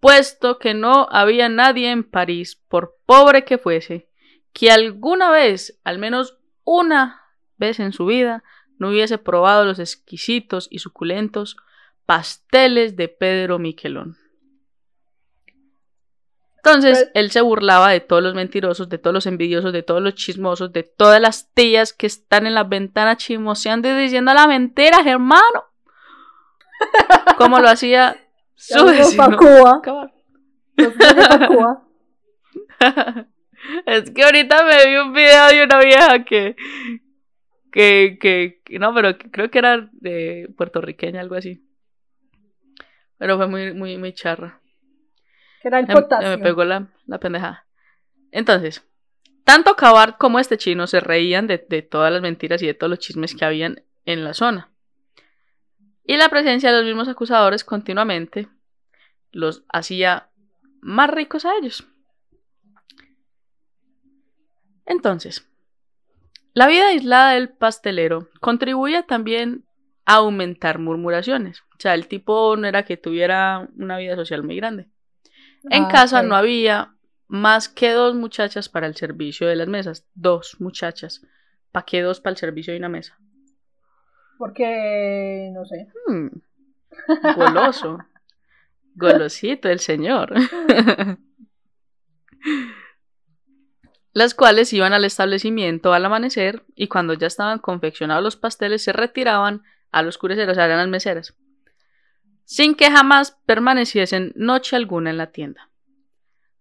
puesto 0.00 0.58
que 0.58 0.72
no 0.72 1.06
había 1.10 1.50
nadie 1.50 1.90
en 1.90 2.02
París, 2.02 2.58
por 2.70 2.96
pobre 3.04 3.44
que 3.44 3.58
fuese, 3.58 4.08
que 4.54 4.70
alguna 4.70 5.30
vez, 5.30 5.78
al 5.84 5.98
menos 5.98 6.38
una 6.64 7.20
vez 7.58 7.78
en 7.78 7.92
su 7.92 8.06
vida, 8.06 8.42
no 8.78 8.88
hubiese 8.88 9.18
probado 9.18 9.66
los 9.66 9.78
exquisitos 9.78 10.68
y 10.70 10.78
suculentos 10.78 11.58
pasteles 12.06 12.96
de 12.96 13.08
Pedro 13.08 13.58
Miquelón. 13.58 14.16
Entonces, 16.66 16.98
Pero- 16.98 17.10
él 17.14 17.30
se 17.30 17.40
burlaba 17.40 17.90
de 17.90 18.00
todos 18.00 18.22
los 18.22 18.34
mentirosos, 18.34 18.88
de 18.88 18.98
todos 18.98 19.14
los 19.14 19.26
envidiosos, 19.26 19.72
de 19.72 19.82
todos 19.82 20.02
los 20.02 20.14
chismosos, 20.14 20.72
de 20.72 20.82
todas 20.82 21.20
las 21.20 21.52
tías 21.54 21.92
que 21.92 22.06
están 22.06 22.46
en 22.46 22.54
las 22.54 22.68
ventanas 22.68 23.18
chismoseando 23.18 23.88
y 23.88 23.94
diciendo 24.02 24.34
la 24.34 24.46
mentira, 24.46 24.98
hermano. 25.04 25.64
Como 27.38 27.58
lo 27.60 27.68
hacía 27.68 28.16
su 28.54 28.84
vecino. 28.86 29.24
Es 33.86 34.10
que 34.10 34.22
ahorita 34.22 34.64
me 34.64 34.86
vi 34.86 34.96
un 34.96 35.12
video 35.12 35.48
de 35.48 35.64
una 35.64 35.80
vieja 35.80 36.24
que, 36.24 36.54
que, 37.72 38.18
que, 38.20 38.60
que- 38.64 38.78
no, 38.78 38.94
pero 38.94 39.16
que 39.18 39.30
creo 39.30 39.50
que 39.50 39.58
era 39.58 39.88
de 39.92 40.48
puertorriqueña, 40.56 41.20
algo 41.20 41.34
así. 41.34 41.64
Pero 43.18 43.36
fue 43.38 43.48
muy, 43.48 43.72
muy, 43.72 43.96
muy 43.96 44.12
charra. 44.12 44.60
Que 45.66 45.70
era 45.70 45.80
el 45.80 45.88
Me, 45.88 45.94
potasio. 45.94 46.28
me 46.28 46.38
pegó 46.38 46.64
la, 46.64 46.86
la 47.06 47.18
pendejada. 47.18 47.66
Entonces, 48.30 48.86
tanto 49.42 49.74
Cabar 49.74 50.16
como 50.16 50.38
este 50.38 50.56
chino 50.58 50.86
se 50.86 51.00
reían 51.00 51.48
de, 51.48 51.58
de 51.68 51.82
todas 51.82 52.12
las 52.12 52.22
mentiras 52.22 52.62
y 52.62 52.68
de 52.68 52.74
todos 52.74 52.88
los 52.88 53.00
chismes 53.00 53.34
que 53.34 53.44
habían 53.44 53.82
en 54.04 54.22
la 54.22 54.32
zona. 54.32 54.70
Y 56.04 56.18
la 56.18 56.28
presencia 56.28 56.70
de 56.70 56.76
los 56.76 56.84
mismos 56.86 57.08
acusadores 57.08 57.64
continuamente 57.64 58.46
los 59.32 59.64
hacía 59.68 60.30
más 60.82 61.10
ricos 61.10 61.44
a 61.44 61.56
ellos. 61.56 61.84
Entonces, 64.84 65.48
la 66.54 66.68
vida 66.68 66.86
aislada 66.86 67.32
del 67.32 67.48
pastelero 67.48 68.28
contribuía 68.38 69.02
también 69.02 69.64
a 70.04 70.14
aumentar 70.18 70.78
murmuraciones. 70.78 71.62
O 71.76 71.80
sea, 71.80 71.94
el 71.94 72.06
tipo 72.06 72.56
no 72.56 72.68
era 72.68 72.84
que 72.84 72.96
tuviera 72.96 73.68
una 73.76 73.98
vida 73.98 74.14
social 74.14 74.44
muy 74.44 74.54
grande. 74.54 74.86
En 75.70 75.84
Ah, 75.84 75.88
casa 75.88 76.22
no 76.22 76.36
había 76.36 76.94
más 77.28 77.68
que 77.68 77.90
dos 77.90 78.14
muchachas 78.14 78.68
para 78.68 78.86
el 78.86 78.94
servicio 78.96 79.46
de 79.48 79.56
las 79.56 79.68
mesas. 79.68 80.06
Dos 80.14 80.56
muchachas. 80.60 81.22
¿Para 81.72 81.84
qué 81.86 82.02
dos 82.02 82.20
para 82.20 82.32
el 82.32 82.36
servicio 82.38 82.72
de 82.72 82.78
una 82.78 82.88
mesa? 82.88 83.18
Porque, 84.38 85.50
no 85.52 85.64
sé. 85.66 85.88
Hmm, 86.06 86.28
Goloso. 87.36 87.98
Golosito 88.94 89.68
el 89.68 89.80
señor. 89.80 90.32
Las 94.12 94.34
cuales 94.34 94.72
iban 94.72 94.92
al 94.94 95.04
establecimiento 95.04 95.92
al 95.92 96.04
amanecer 96.04 96.64
y 96.74 96.88
cuando 96.88 97.12
ya 97.14 97.26
estaban 97.26 97.58
confeccionados 97.58 98.22
los 98.24 98.36
pasteles 98.36 98.82
se 98.82 98.92
retiraban 98.94 99.62
al 99.92 100.08
oscurecer, 100.08 100.48
o 100.48 100.54
sea, 100.54 100.64
eran 100.64 100.78
las 100.78 100.88
meseras, 100.88 101.34
sin 102.46 102.76
que 102.76 102.90
jamás 102.90 103.36
permaneciesen 103.44 104.32
noche 104.36 104.76
alguna 104.76 105.10
en 105.10 105.18
la 105.18 105.32
tienda. 105.32 105.68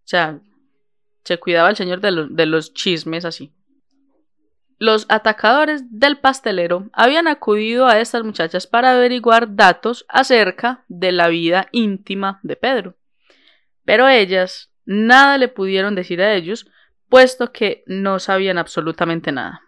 O 0.03 0.07
sea, 0.07 0.39
se 1.23 1.37
cuidaba 1.37 1.69
el 1.69 1.75
señor 1.75 2.01
de, 2.01 2.11
los- 2.45 2.73
chismes 2.73 3.23
así. 3.23 3.53
Los 4.77 5.05
atacadores 5.07 5.83
del 5.99 6.17
pastelero 6.17 6.89
habían 6.91 7.27
acudido 7.27 7.87
a 7.87 7.99
estas 7.99 8.23
muchachas 8.23 8.67
para 8.67 8.91
averiguar 8.91 9.55
datos 9.55 10.05
acerca 10.09 10.83
de 10.89 11.11
la 11.11 11.29
vida 11.29 11.69
íntima 11.71 12.39
de 12.43 12.55
Pedro. 12.57 12.97
Pero 13.85 14.09
ellas 14.09 14.71
nada 14.85 15.37
le 15.37 15.47
pudieron 15.47 15.95
decir 15.95 16.19
a 16.21 16.33
ellos, 16.33 16.67
puesto 17.09 17.53
que 17.53 17.83
no 17.85 18.19
sabían 18.19 18.57
absolutamente 18.57 19.31
nada. 19.31 19.61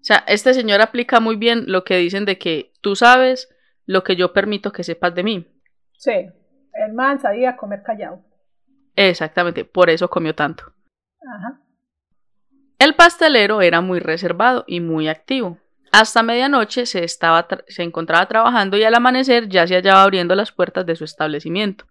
O 0.00 0.02
sea, 0.04 0.24
este 0.28 0.54
señor 0.54 0.80
aplica 0.80 1.20
muy 1.20 1.36
bien 1.36 1.64
lo 1.66 1.84
que 1.84 1.96
dicen 1.98 2.24
de 2.24 2.38
que 2.38 2.72
tú 2.80 2.96
sabes 2.96 3.48
lo 3.90 4.04
que 4.04 4.14
yo 4.14 4.32
permito 4.32 4.70
que 4.70 4.84
sepas 4.84 5.12
de 5.16 5.24
mí. 5.24 5.46
Sí. 5.98 6.30
El 6.72 6.92
man 6.92 7.20
sabía 7.20 7.56
comer 7.56 7.82
callado. 7.82 8.22
Exactamente, 8.94 9.64
por 9.64 9.90
eso 9.90 10.08
comió 10.08 10.32
tanto. 10.32 10.72
Ajá. 11.20 11.60
El 12.78 12.94
pastelero 12.94 13.62
era 13.62 13.80
muy 13.80 13.98
reservado 13.98 14.62
y 14.68 14.78
muy 14.78 15.08
activo. 15.08 15.58
Hasta 15.90 16.22
medianoche 16.22 16.86
se, 16.86 17.02
estaba 17.02 17.48
se 17.66 17.82
encontraba 17.82 18.26
trabajando 18.26 18.76
y 18.76 18.84
al 18.84 18.94
amanecer 18.94 19.48
ya 19.48 19.66
se 19.66 19.74
hallaba 19.74 20.04
abriendo 20.04 20.36
las 20.36 20.52
puertas 20.52 20.86
de 20.86 20.94
su 20.94 21.02
establecimiento. 21.02 21.86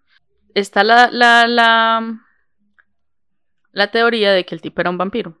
Está 0.54 0.82
la, 0.84 1.10
la, 1.12 1.46
la, 1.46 2.18
la 3.72 3.90
teoría 3.90 4.32
de 4.32 4.46
que 4.46 4.54
el 4.54 4.62
tipo 4.62 4.80
era 4.80 4.88
un 4.88 4.96
vampiro. 4.96 5.36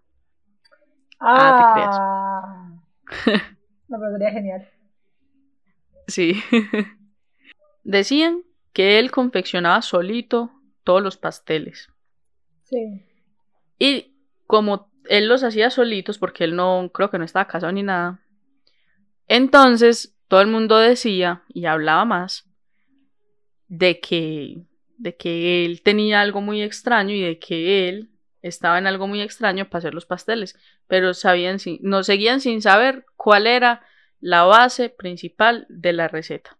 Ah, 1.18 1.56
te 1.56 1.80
creas. 1.80 1.96
Ah. 1.98 3.46
No, 3.88 3.98
pero 3.98 4.12
sería 4.12 4.30
genial. 4.30 4.68
Sí. 6.10 6.42
decían 7.82 8.42
que 8.72 8.98
él 8.98 9.10
confeccionaba 9.10 9.82
solito 9.82 10.50
todos 10.84 11.02
los 11.02 11.16
pasteles. 11.16 11.88
Sí. 12.64 13.04
Y 13.78 14.14
como 14.46 14.90
él 15.08 15.28
los 15.28 15.42
hacía 15.42 15.70
solitos, 15.70 16.18
porque 16.18 16.44
él 16.44 16.54
no, 16.54 16.90
creo 16.92 17.10
que 17.10 17.18
no 17.18 17.24
estaba 17.24 17.46
casado 17.46 17.72
ni 17.72 17.82
nada, 17.82 18.20
entonces 19.26 20.16
todo 20.28 20.40
el 20.40 20.48
mundo 20.48 20.78
decía 20.78 21.42
y 21.48 21.66
hablaba 21.66 22.04
más 22.04 22.48
de 23.68 24.00
que, 24.00 24.62
de 24.96 25.16
que 25.16 25.64
él 25.64 25.82
tenía 25.82 26.20
algo 26.20 26.40
muy 26.40 26.62
extraño 26.62 27.14
y 27.14 27.22
de 27.22 27.38
que 27.38 27.88
él 27.88 28.10
estaba 28.42 28.78
en 28.78 28.86
algo 28.86 29.06
muy 29.06 29.20
extraño 29.20 29.68
para 29.68 29.78
hacer 29.78 29.94
los 29.94 30.06
pasteles, 30.06 30.58
pero 30.86 31.14
sabían, 31.14 31.58
no 31.80 32.02
seguían 32.02 32.40
sin 32.40 32.62
saber 32.62 33.04
cuál 33.16 33.46
era 33.46 33.82
la 34.20 34.44
base 34.44 34.88
principal 34.88 35.66
de 35.68 35.92
la 35.92 36.08
receta. 36.08 36.56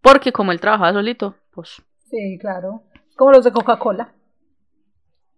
Porque 0.00 0.32
como 0.32 0.52
él 0.52 0.60
trabajaba 0.60 0.92
solito, 0.92 1.36
pues... 1.50 1.82
Sí, 2.10 2.38
claro. 2.40 2.82
Como 3.16 3.32
los 3.32 3.44
de 3.44 3.52
Coca-Cola. 3.52 4.12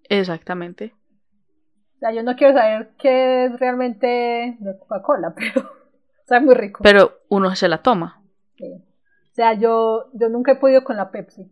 Exactamente. 0.09 0.95
O 1.97 1.99
sea, 1.99 2.13
yo 2.13 2.23
no 2.23 2.37
quiero 2.37 2.55
saber 2.55 2.91
qué 2.99 3.47
es 3.47 3.59
realmente 3.59 4.57
de 4.59 4.79
Coca-Cola, 4.79 5.35
pero 5.37 5.71
está 6.19 6.41
muy 6.41 6.55
rico. 6.55 6.81
Pero 6.83 7.21
uno 7.29 7.55
se 7.55 7.69
la 7.69 7.83
toma. 7.83 8.23
Sí. 8.57 8.73
O 8.73 9.35
sea, 9.35 9.55
yo, 9.55 10.11
yo 10.13 10.29
nunca 10.29 10.53
he 10.53 10.57
podido 10.57 10.85
con 10.85 10.97
la 10.97 11.11
Pepsi. 11.11 11.51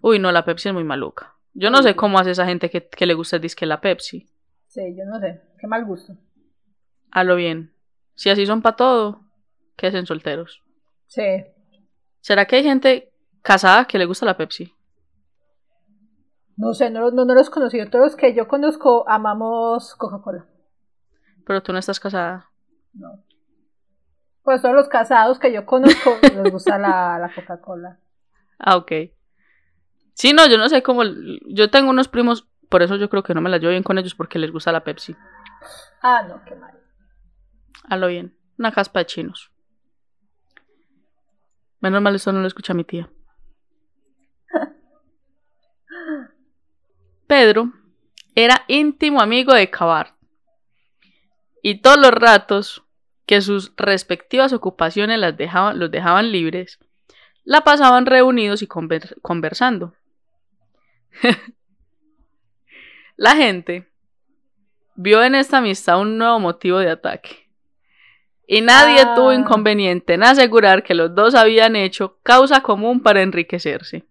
Uy, 0.00 0.18
no, 0.18 0.30
la 0.30 0.44
Pepsi 0.44 0.68
es 0.68 0.74
muy 0.74 0.84
maluca. 0.84 1.34
Yo 1.54 1.70
no 1.70 1.82
sé 1.82 1.96
cómo 1.96 2.18
hace 2.18 2.30
esa 2.30 2.46
gente 2.46 2.70
que, 2.70 3.06
le 3.06 3.14
gusta 3.14 3.36
el 3.36 3.42
disque 3.42 3.66
la 3.66 3.80
Pepsi. 3.80 4.28
Sí, 4.68 4.94
yo 4.96 5.04
no 5.04 5.18
sé. 5.18 5.40
Qué 5.58 5.66
mal 5.66 5.84
gusto. 5.84 6.16
A 7.10 7.24
lo 7.24 7.34
bien. 7.34 7.72
Si 8.18 8.28
así 8.30 8.46
son 8.46 8.62
para 8.62 8.74
todo, 8.74 9.20
¿qué 9.76 9.86
hacen 9.86 10.04
solteros? 10.04 10.60
Sí. 11.06 11.46
¿Será 12.20 12.46
que 12.46 12.56
hay 12.56 12.64
gente 12.64 13.12
casada 13.42 13.84
que 13.84 13.96
le 13.96 14.06
gusta 14.06 14.26
la 14.26 14.36
Pepsi? 14.36 14.74
No 16.56 16.74
sé, 16.74 16.90
no, 16.90 17.12
no, 17.12 17.24
no 17.24 17.34
los 17.34 17.46
he 17.46 17.50
conocido. 17.52 17.88
Todos 17.88 18.06
los 18.06 18.16
que 18.16 18.34
yo 18.34 18.48
conozco 18.48 19.08
amamos 19.08 19.94
Coca-Cola. 19.94 20.46
Pero 21.46 21.62
tú 21.62 21.72
no 21.72 21.78
estás 21.78 22.00
casada. 22.00 22.50
No. 22.92 23.22
Pues 24.42 24.62
todos 24.62 24.74
los 24.74 24.88
casados 24.88 25.38
que 25.38 25.52
yo 25.52 25.64
conozco 25.64 26.18
les 26.22 26.50
gusta 26.50 26.76
la, 26.76 27.20
la 27.20 27.32
Coca-Cola. 27.32 28.00
Ah, 28.58 28.78
ok. 28.78 28.92
Sí, 30.14 30.32
no, 30.32 30.44
yo 30.48 30.58
no 30.58 30.68
sé 30.68 30.82
cómo. 30.82 31.04
Yo 31.46 31.70
tengo 31.70 31.90
unos 31.90 32.08
primos, 32.08 32.48
por 32.68 32.82
eso 32.82 32.96
yo 32.96 33.08
creo 33.08 33.22
que 33.22 33.32
no 33.34 33.40
me 33.40 33.48
la 33.48 33.58
llevo 33.58 33.70
bien 33.70 33.84
con 33.84 33.96
ellos 33.96 34.16
porque 34.16 34.40
les 34.40 34.50
gusta 34.50 34.72
la 34.72 34.82
Pepsi. 34.82 35.14
Ah, 36.02 36.24
no, 36.28 36.44
qué 36.44 36.56
mal. 36.56 36.78
A 37.84 37.96
lo 37.96 38.08
bien. 38.08 38.36
Una 38.58 38.72
caspa 38.72 39.00
de 39.00 39.06
chinos. 39.06 39.50
Menos 41.80 42.02
mal 42.02 42.14
eso 42.14 42.32
no 42.32 42.40
lo 42.40 42.46
escucha 42.46 42.74
mi 42.74 42.84
tía. 42.84 43.10
Pedro 47.26 47.72
era 48.34 48.64
íntimo 48.68 49.20
amigo 49.20 49.54
de 49.54 49.70
Cabart. 49.70 50.14
Y 51.62 51.80
todos 51.80 51.98
los 51.98 52.10
ratos 52.10 52.84
que 53.26 53.40
sus 53.42 53.74
respectivas 53.76 54.52
ocupaciones 54.52 55.18
las 55.18 55.36
dejaban, 55.36 55.78
los 55.78 55.90
dejaban 55.90 56.32
libres, 56.32 56.78
la 57.44 57.62
pasaban 57.62 58.06
reunidos 58.06 58.62
y 58.62 58.66
conversando. 58.66 59.94
la 63.16 63.36
gente 63.36 63.92
vio 64.94 65.22
en 65.22 65.34
esta 65.34 65.58
amistad 65.58 66.00
un 66.00 66.16
nuevo 66.18 66.38
motivo 66.40 66.78
de 66.78 66.90
ataque. 66.90 67.47
Y 68.50 68.62
nadie 68.62 69.02
ah. 69.02 69.14
tuvo 69.14 69.34
inconveniente 69.34 70.14
en 70.14 70.22
asegurar 70.22 70.82
que 70.82 70.94
los 70.94 71.14
dos 71.14 71.34
habían 71.34 71.76
hecho 71.76 72.16
causa 72.22 72.62
común 72.62 73.02
para 73.02 73.20
enriquecerse, 73.20 74.06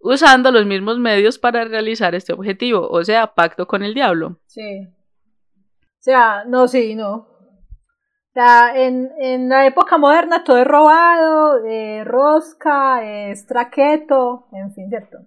usando 0.00 0.50
los 0.50 0.66
mismos 0.66 0.98
medios 0.98 1.38
para 1.38 1.64
realizar 1.64 2.12
este 2.16 2.32
objetivo, 2.32 2.88
o 2.88 3.04
sea, 3.04 3.34
pacto 3.34 3.68
con 3.68 3.84
el 3.84 3.94
diablo. 3.94 4.40
Sí. 4.46 4.88
O 4.88 6.00
sea, 6.00 6.42
no, 6.44 6.66
sí, 6.66 6.96
no. 6.96 7.14
O 7.14 8.32
sea, 8.34 8.72
en, 8.74 9.12
en 9.20 9.48
la 9.48 9.64
época 9.64 9.96
moderna 9.96 10.42
todo 10.42 10.58
es 10.58 10.66
robado, 10.66 11.64
eh, 11.64 12.02
rosca, 12.02 13.04
es 13.04 13.46
traqueto, 13.46 14.48
en 14.52 14.74
fin, 14.74 14.88
¿cierto? 14.88 15.18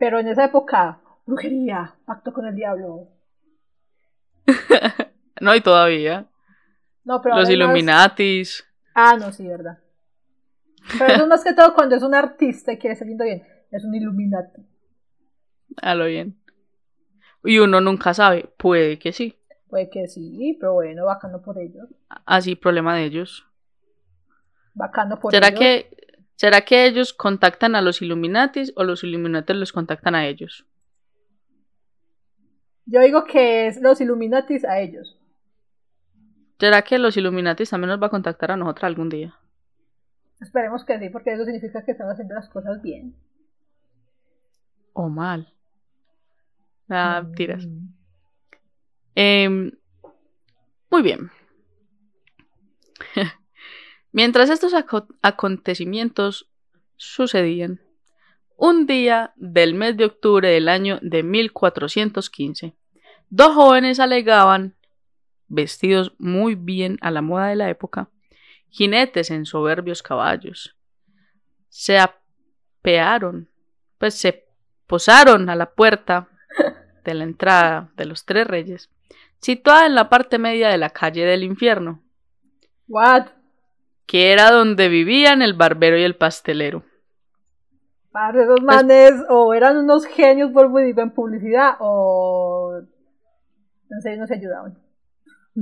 Pero 0.00 0.18
en 0.18 0.26
esa 0.26 0.46
época, 0.46 0.98
brujería, 1.26 1.94
pacto 2.06 2.32
con 2.32 2.46
el 2.46 2.56
diablo. 2.56 3.06
no, 5.40 5.52
hay 5.52 5.60
todavía. 5.60 6.26
No, 7.04 7.20
pero 7.22 7.36
Los 7.36 7.50
Illuminatis. 7.50 8.66
Ah, 8.94 9.16
no, 9.18 9.32
sí, 9.32 9.46
verdad. 9.46 9.78
Pero 10.98 11.12
eso 11.12 11.22
es 11.22 11.28
más 11.28 11.44
que 11.44 11.54
todo 11.54 11.74
cuando 11.74 11.96
es 11.96 12.02
un 12.02 12.14
artista 12.14 12.72
y 12.72 12.78
quiere 12.78 12.96
salir 12.96 13.16
bien. 13.16 13.42
Es 13.70 13.84
un 13.84 13.94
Illuminati. 13.94 14.62
A 15.80 15.94
lo 15.94 16.06
bien. 16.06 16.36
Y 17.44 17.58
uno 17.58 17.80
nunca 17.80 18.12
sabe. 18.14 18.52
Puede 18.56 18.98
que 18.98 19.12
sí. 19.12 19.36
Puede 19.68 19.88
que 19.88 20.08
sí, 20.08 20.56
pero 20.58 20.74
bueno, 20.74 21.04
bacano 21.06 21.40
por 21.42 21.58
ellos. 21.58 21.88
Así, 22.26 22.56
problema 22.56 22.96
de 22.96 23.04
ellos. 23.04 23.46
Bacano 24.74 25.18
por 25.20 25.32
¿Será 25.32 25.48
ellos. 25.48 25.60
Que, 25.60 25.96
¿Será 26.34 26.62
que 26.62 26.86
ellos 26.86 27.12
contactan 27.12 27.76
a 27.76 27.82
los 27.82 28.02
Illuminatis 28.02 28.72
o 28.74 28.82
los 28.82 29.04
Illuminatis 29.04 29.54
los 29.54 29.72
contactan 29.72 30.14
a 30.16 30.26
ellos? 30.26 30.66
Yo 32.86 33.00
digo 33.00 33.24
que 33.24 33.68
es 33.68 33.80
los 33.80 34.00
Illuminatis 34.00 34.64
a 34.64 34.80
ellos. 34.80 35.19
¿Será 36.60 36.82
que 36.82 36.98
los 36.98 37.16
Illuminatis 37.16 37.70
también 37.70 37.88
nos 37.88 38.02
va 38.02 38.08
a 38.08 38.10
contactar 38.10 38.50
a 38.50 38.56
nosotros 38.56 38.84
algún 38.84 39.08
día? 39.08 39.34
Esperemos 40.42 40.84
que 40.84 40.98
sí, 40.98 41.08
porque 41.08 41.32
eso 41.32 41.44
significa 41.44 41.82
que 41.82 41.92
estamos 41.92 42.12
haciendo 42.12 42.34
las 42.34 42.50
cosas 42.50 42.82
bien. 42.82 43.16
O 44.92 45.08
mal. 45.08 45.54
Ah, 46.90 47.24
tiras. 47.34 47.66
Em, 49.14 49.72
muy 50.90 51.02
bien. 51.02 51.30
Mientras 54.12 54.50
estos 54.50 54.74
acontecimientos 55.22 56.50
sucedían, 56.96 57.80
un 58.56 58.86
día 58.86 59.32
del 59.36 59.72
mes 59.72 59.96
de 59.96 60.04
octubre 60.04 60.48
del 60.50 60.68
año 60.68 60.98
de 61.00 61.22
1415, 61.22 62.74
dos 63.30 63.54
jóvenes 63.54 63.98
alegaban, 63.98 64.74
vestidos 65.50 66.14
muy 66.18 66.54
bien 66.54 66.96
a 67.02 67.10
la 67.10 67.20
moda 67.20 67.48
de 67.48 67.56
la 67.56 67.68
época, 67.68 68.08
jinetes 68.68 69.30
en 69.30 69.44
soberbios 69.44 70.02
caballos. 70.02 70.76
Se 71.68 71.98
apearon, 71.98 73.50
pues 73.98 74.14
se 74.14 74.46
posaron 74.86 75.50
a 75.50 75.56
la 75.56 75.70
puerta 75.72 76.28
de 77.04 77.14
la 77.14 77.24
entrada 77.24 77.90
de 77.96 78.06
los 78.06 78.24
tres 78.24 78.46
reyes, 78.46 78.88
situada 79.40 79.86
en 79.86 79.94
la 79.94 80.08
parte 80.08 80.38
media 80.38 80.68
de 80.68 80.78
la 80.78 80.90
calle 80.90 81.26
del 81.26 81.44
infierno. 81.44 82.00
What? 82.88 83.26
Que 84.06 84.32
era 84.32 84.50
donde 84.50 84.88
vivían 84.88 85.42
el 85.42 85.54
barbero 85.54 85.98
y 85.98 86.02
el 86.02 86.16
pastelero. 86.16 86.84
Padre, 88.12 88.42
esos 88.42 88.60
pues 88.60 88.76
manes 88.76 89.12
o 89.28 89.54
eran 89.54 89.76
unos 89.76 90.04
genios 90.06 90.50
por 90.50 90.70
en 90.80 91.10
publicidad 91.10 91.76
o 91.78 92.80
no 93.88 94.00
sé, 94.00 94.16
no 94.16 94.26
se 94.26 94.34
ayudaban. 94.34 94.76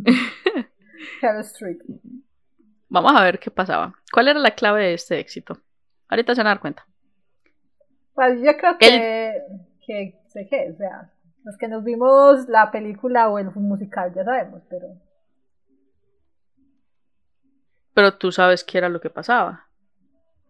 Street. 1.43 1.79
Vamos 2.89 3.13
a 3.15 3.23
ver 3.23 3.39
qué 3.39 3.51
pasaba. 3.51 3.95
¿Cuál 4.13 4.29
era 4.29 4.39
la 4.39 4.53
clave 4.53 4.85
de 4.85 4.95
este 4.95 5.19
éxito? 5.19 5.59
Ahorita 6.09 6.35
se 6.35 6.41
van 6.41 6.47
a 6.47 6.51
dar 6.51 6.61
cuenta. 6.61 6.87
Pues 8.15 8.41
yo 8.41 8.57
creo 8.57 8.79
que, 8.79 9.43
que 9.87 10.21
sé 10.29 10.49
qué, 10.49 10.71
o 10.73 10.77
sea, 10.77 11.13
los 11.45 11.57
que 11.57 11.69
nos 11.69 11.85
vimos 11.85 12.49
la 12.49 12.71
película 12.71 13.29
o 13.29 13.39
el 13.39 13.51
musical 13.51 14.13
ya 14.15 14.25
sabemos, 14.25 14.63
pero... 14.69 14.89
Pero 17.95 18.15
tú 18.17 18.33
sabes 18.33 18.65
qué 18.65 18.79
era 18.79 18.89
lo 18.89 19.01
que 19.01 19.11
pasaba. 19.11 19.67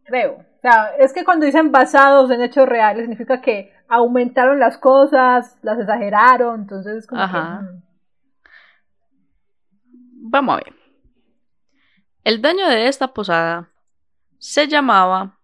Creo. 0.04 0.44
O 0.58 0.60
sea, 0.60 0.94
es 0.98 1.12
que 1.12 1.24
cuando 1.24 1.46
dicen 1.46 1.70
basados 1.72 2.30
en 2.30 2.42
hechos 2.42 2.68
reales 2.68 3.02
significa 3.02 3.40
que 3.40 3.72
aumentaron 3.88 4.58
las 4.58 4.78
cosas, 4.78 5.58
las 5.62 5.78
exageraron, 5.78 6.62
entonces 6.62 7.06
como 7.06 7.22
Ajá. 7.22 7.62
Mm. 7.62 7.82
Vamos 10.30 10.54
a 10.54 10.64
ver. 10.64 10.74
El 12.22 12.42
dueño 12.42 12.68
de 12.68 12.88
esta 12.88 13.14
posada 13.14 13.70
se 14.38 14.68
llamaba 14.68 15.38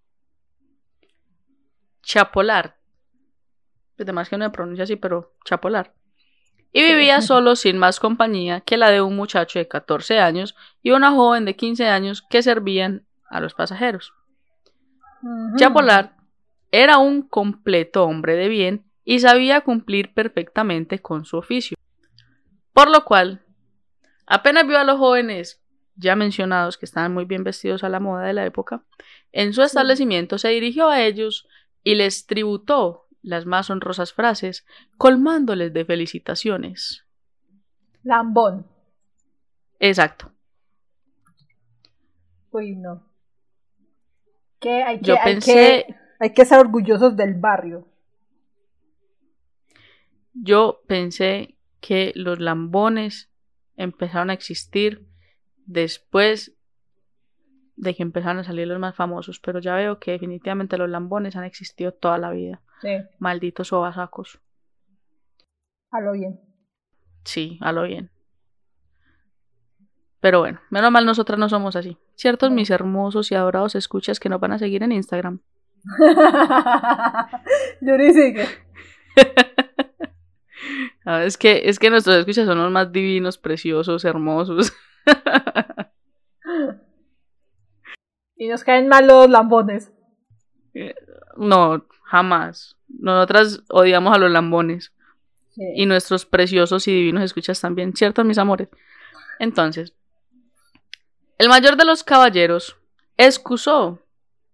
Chapolar. 2.03 2.77
Además 3.99 4.29
que 4.29 4.37
no 4.37 4.45
me 4.45 4.51
pronuncia 4.51 4.85
así, 4.85 4.97
pero 4.97 5.33
Chapolar. 5.47 5.95
Y 6.71 6.83
vivía 6.83 7.21
solo 7.23 7.57
sin 7.57 7.79
más 7.79 7.99
compañía 7.99 8.61
que 8.61 8.77
la 8.77 8.91
de 8.91 9.01
un 9.01 9.17
muchacho 9.17 9.59
de 9.59 9.69
14 9.69 10.19
años 10.19 10.55
y 10.83 10.91
una 10.91 11.13
joven 11.13 11.47
de 11.47 11.57
15 11.57 11.89
años 11.89 12.21
que 12.21 12.43
servían 12.43 13.07
a 13.31 13.41
los 13.41 13.55
pasajeros. 13.55 14.13
Chapolar 15.57 16.17
era 16.71 16.99
un 16.99 17.23
completo 17.23 18.05
hombre 18.05 18.37
de 18.37 18.49
bien 18.49 18.85
y 19.03 19.21
sabía 19.21 19.63
cumplir 19.63 20.13
perfectamente 20.13 20.99
con 20.99 21.25
su 21.25 21.39
oficio. 21.39 21.79
Por 22.75 22.91
lo 22.91 23.05
cual, 23.07 23.44
apenas 24.27 24.67
vio 24.67 24.79
a 24.79 24.85
los 24.85 24.99
jóvenes 24.99 25.61
ya 25.97 26.17
mencionados, 26.17 26.77
que 26.77 26.87
estaban 26.87 27.15
muy 27.15 27.25
bien 27.25 27.45
vestidos 27.45 27.85
a 27.85 27.89
la 27.89 28.01
moda 28.01 28.25
de 28.27 28.33
la 28.33 28.45
época, 28.45 28.85
en 29.33 29.53
su 29.53 29.63
establecimiento 29.63 30.39
se 30.39 30.49
dirigió 30.49 30.89
a 30.89 31.03
ellos 31.03 31.47
y 31.85 31.95
les 31.95 32.27
tributó 32.27 33.07
las 33.23 33.47
más 33.47 33.71
honrosas 33.71 34.13
frases, 34.13 34.67
colmándoles 34.99 35.73
de 35.73 35.85
felicitaciones. 35.85 37.05
Lambón. 38.03 38.67
Exacto. 39.79 40.31
Uy, 42.51 42.77
no. 42.77 43.03
Que 44.61 44.83
hay 44.83 44.99
que, 44.99 45.05
Yo 45.07 45.15
hay 45.21 45.35
pensé- 45.37 45.87
que, 45.87 45.95
hay 46.21 46.33
que 46.35 46.45
ser 46.45 46.59
orgullosos 46.59 47.17
del 47.17 47.35
barrio. 47.35 47.87
Yo 50.35 50.83
pensé 50.87 51.57
que 51.81 52.13
los 52.15 52.41
lambones 52.41 53.31
empezaron 53.77 54.31
a 54.31 54.35
existir 54.35 55.07
después 55.67 56.57
de 57.77 57.95
que 57.95 58.03
empezaron 58.03 58.39
a 58.39 58.45
salir 58.45 58.69
los 58.69 58.79
más 58.79 58.95
famosos, 58.95 59.41
pero 59.41 59.59
ya 59.59 59.75
veo 59.75 59.99
que 59.99 60.13
definitivamente 60.13 60.79
los 60.79 60.89
lambones 60.89 61.37
han 61.37 61.45
existido 61.45 61.93
toda 61.93 62.19
la 62.19 62.31
vida. 62.31 62.63
Sí, 62.81 62.89
Malditos 63.19 63.69
sobasacos. 63.69 64.41
a 65.91 66.01
lo 66.01 66.13
bien. 66.13 66.41
Sí, 67.25 67.59
a 67.61 67.73
lo 67.73 67.85
bien. 67.85 68.11
Pero 70.21 70.41
bueno, 70.41 70.61
menos 70.71 70.91
mal 70.91 71.05
nosotras 71.05 71.39
no 71.39 71.49
somos 71.49 71.77
así. 71.77 71.99
Ciertos 72.15 72.51
mis 72.51 72.71
hermosos 72.71 73.31
y 73.31 73.35
adorados 73.35 73.75
escuchas 73.75 74.21
que 74.21 74.29
nos 74.29 74.41
van 74.41 74.53
a 74.53 74.59
seguir 74.59 74.83
en 74.83 74.93
Instagram. 74.93 75.41
Yuri 77.81 78.13
sigue. 78.15 78.47
Ah, 81.05 81.23
es 81.25 81.37
que, 81.37 81.63
es 81.65 81.79
que 81.79 81.91
nuestros 81.91 82.17
escuchas 82.17 82.47
son 82.47 82.59
los 82.59 82.73
más 82.73 82.91
divinos, 82.91 83.39
preciosos, 83.39 84.05
hermosos. 84.05 84.73
Y 88.37 88.49
nos 88.49 88.65
caen 88.65 88.89
mal 88.89 89.07
los 89.07 89.31
lambones. 89.31 89.93
No, 91.37 91.87
jamás. 92.03 92.77
Nosotras 92.89 93.63
odiamos 93.71 94.15
a 94.15 94.19
los 94.19 94.31
lambones. 94.31 94.93
Sí. 95.51 95.63
Y 95.77 95.87
nuestros 95.87 96.27
preciosos 96.27 96.89
y 96.89 96.93
divinos 96.93 97.23
escuchas 97.23 97.61
también, 97.61 97.95
¿cierto, 97.95 98.25
mis 98.25 98.39
amores? 98.39 98.69
Entonces, 99.39 99.95
el 101.39 101.49
mayor 101.49 101.77
de 101.77 101.85
los 101.85 102.03
caballeros 102.03 102.77
excusó 103.17 104.01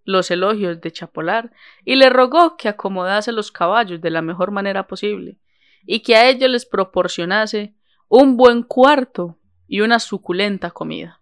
los 0.04 0.30
elogios 0.30 0.80
de 0.80 0.92
Chapolar 0.92 1.52
y 1.84 1.96
le 1.96 2.10
rogó 2.10 2.56
que 2.56 2.68
acomodase 2.68 3.32
los 3.32 3.50
caballos 3.50 4.00
de 4.00 4.10
la 4.10 4.20
mejor 4.20 4.50
manera 4.50 4.86
posible 4.86 5.38
y 5.84 6.00
que 6.00 6.16
a 6.16 6.28
ellos 6.28 6.50
les 6.50 6.66
proporcionase 6.66 7.74
un 8.08 8.36
buen 8.36 8.62
cuarto 8.62 9.38
y 9.66 9.80
una 9.80 9.98
suculenta 9.98 10.70
comida. 10.70 11.20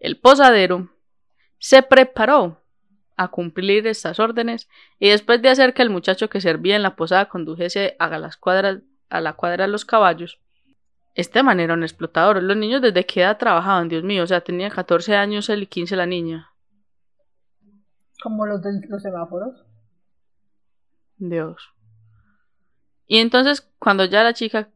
El 0.00 0.18
posadero 0.18 0.90
se 1.58 1.82
preparó 1.82 2.62
a 3.16 3.28
cumplir 3.28 3.86
estas 3.86 4.20
órdenes 4.20 4.68
y 4.98 5.08
después 5.08 5.42
de 5.42 5.48
hacer 5.48 5.74
que 5.74 5.82
el 5.82 5.90
muchacho 5.90 6.28
que 6.28 6.40
servía 6.40 6.76
en 6.76 6.82
la 6.82 6.94
posada 6.94 7.28
condujese 7.28 7.96
a 7.98 8.16
las 8.18 8.36
cuadras 8.36 8.78
a 9.10 9.20
la 9.20 9.32
cuadra 9.32 9.64
de 9.64 9.72
los 9.72 9.86
caballos, 9.86 10.38
este 11.14 11.42
man 11.42 11.58
era 11.58 11.74
un 11.74 11.82
explotador. 11.82 12.40
Los 12.42 12.56
niños 12.56 12.80
desde 12.80 13.04
qué 13.04 13.22
edad 13.22 13.38
trabajaban, 13.38 13.88
Dios 13.88 14.04
mío, 14.04 14.22
o 14.22 14.26
sea, 14.26 14.40
tenía 14.40 14.70
14 14.70 15.16
años 15.16 15.48
él 15.48 15.64
y 15.64 15.66
15 15.66 15.96
la 15.96 16.06
niña. 16.06 16.52
Como 18.22 18.46
los 18.46 18.62
de 18.62 18.80
los 18.88 19.02
semáforos. 19.02 19.64
Dios. 21.16 21.72
Y 23.08 23.18
entonces, 23.18 23.68
cuando 23.78 24.04
ya 24.04 24.22
la 24.22 24.34
chica 24.34 24.68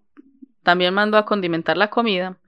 también 0.65 0.95
mandó 0.95 1.19
a 1.19 1.27
condimentar 1.27 1.77
la 1.77 1.91
comida, 1.91 2.39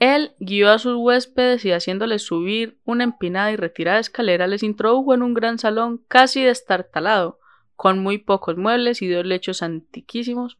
él 0.00 0.32
guió 0.40 0.70
a 0.70 0.78
sus 0.78 0.96
huéspedes 0.96 1.64
y 1.66 1.72
haciéndoles 1.72 2.22
subir 2.24 2.78
una 2.84 3.04
empinada 3.04 3.52
y 3.52 3.56
retirada 3.56 3.98
escalera, 3.98 4.46
les 4.46 4.62
introdujo 4.62 5.12
en 5.14 5.22
un 5.22 5.34
gran 5.34 5.58
salón 5.58 6.02
casi 6.08 6.42
destartalado, 6.42 7.38
con 7.76 7.98
muy 7.98 8.18
pocos 8.18 8.56
muebles 8.56 9.02
y 9.02 9.08
dos 9.08 9.26
lechos 9.26 9.62
antiquísimos, 9.62 10.58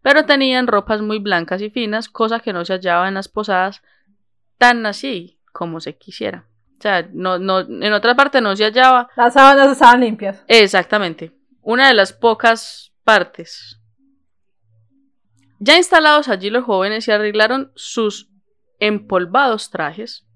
pero 0.00 0.26
tenían 0.26 0.68
ropas 0.68 1.00
muy 1.02 1.18
blancas 1.18 1.60
y 1.60 1.70
finas, 1.70 2.08
cosa 2.08 2.40
que 2.40 2.52
no 2.52 2.64
se 2.64 2.74
hallaba 2.74 3.08
en 3.08 3.14
las 3.14 3.28
posadas 3.28 3.82
tan 4.58 4.86
así 4.86 5.40
como 5.52 5.80
se 5.80 5.96
quisiera. 5.96 6.46
O 6.78 6.82
sea, 6.82 7.08
no, 7.12 7.38
no, 7.38 7.60
en 7.60 7.92
otra 7.92 8.14
parte 8.16 8.40
no 8.40 8.56
se 8.56 8.64
hallaba 8.64 9.08
Las 9.16 9.34
sábanas 9.34 9.72
estaban 9.72 10.00
limpias. 10.00 10.44
Exactamente. 10.48 11.32
Una 11.62 11.88
de 11.88 11.94
las 11.94 12.12
pocas 12.12 12.91
partes. 13.04 13.80
Ya 15.58 15.76
instalados 15.76 16.28
allí 16.28 16.50
los 16.50 16.64
jóvenes 16.64 17.04
se 17.04 17.12
arreglaron 17.12 17.72
sus 17.74 18.30
empolvados 18.78 19.70
trajes 19.70 20.26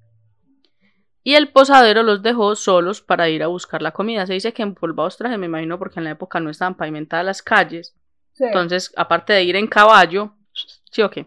y 1.24 1.34
el 1.34 1.50
posadero 1.50 2.04
los 2.04 2.22
dejó 2.22 2.54
solos 2.54 3.02
para 3.02 3.28
ir 3.28 3.42
a 3.42 3.48
buscar 3.48 3.82
la 3.82 3.90
comida. 3.90 4.26
Se 4.26 4.34
dice 4.34 4.52
que 4.52 4.62
empolvados 4.62 5.16
trajes, 5.16 5.38
me 5.38 5.46
imagino, 5.46 5.78
porque 5.78 5.98
en 5.98 6.04
la 6.04 6.12
época 6.12 6.38
no 6.38 6.50
estaban 6.50 6.76
pavimentadas 6.76 7.26
las 7.26 7.42
calles. 7.42 7.96
Sí. 8.34 8.44
Entonces, 8.44 8.92
aparte 8.96 9.32
de 9.32 9.42
ir 9.42 9.56
en 9.56 9.66
caballo, 9.66 10.36
¿sí 10.92 11.02
o 11.02 11.10
qué? 11.10 11.26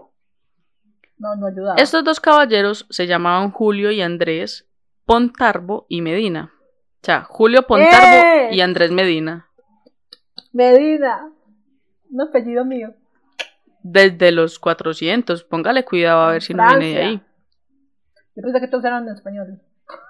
no, 1.18 1.36
no 1.36 1.48
ayudaba. 1.48 1.76
Estos 1.76 2.04
dos 2.04 2.20
caballeros 2.20 2.88
se 2.90 3.06
llamaban 3.06 3.52
Julio 3.52 3.92
y 3.92 4.02
Andrés 4.02 4.70
Pontarbo 5.06 5.86
y 5.90 6.02
Medina. 6.02 6.54
O 7.02 7.06
sea, 7.06 7.24
Julio 7.24 7.64
Pontarbo 7.64 8.26
¡Eh! 8.26 8.50
y 8.54 8.62
Andrés 8.62 8.92
Medina. 8.92 9.49
Medina. 10.52 11.32
Un 12.10 12.22
apellido 12.22 12.66
mío. 12.66 12.94
Desde 13.84 14.32
los 14.32 14.60
400. 14.60 15.44
Póngale 15.44 15.86
cuidado 15.86 16.22
a 16.22 16.32
ver 16.32 16.42
si 16.42 16.54
no 16.54 16.68
viene 16.68 16.94
de 16.94 17.02
ahí. 17.02 17.24
Yo 18.36 18.44
pensé 18.44 18.60
que 18.60 18.68
todos 18.68 18.86
eran 18.86 19.08
españoles. 19.10 19.60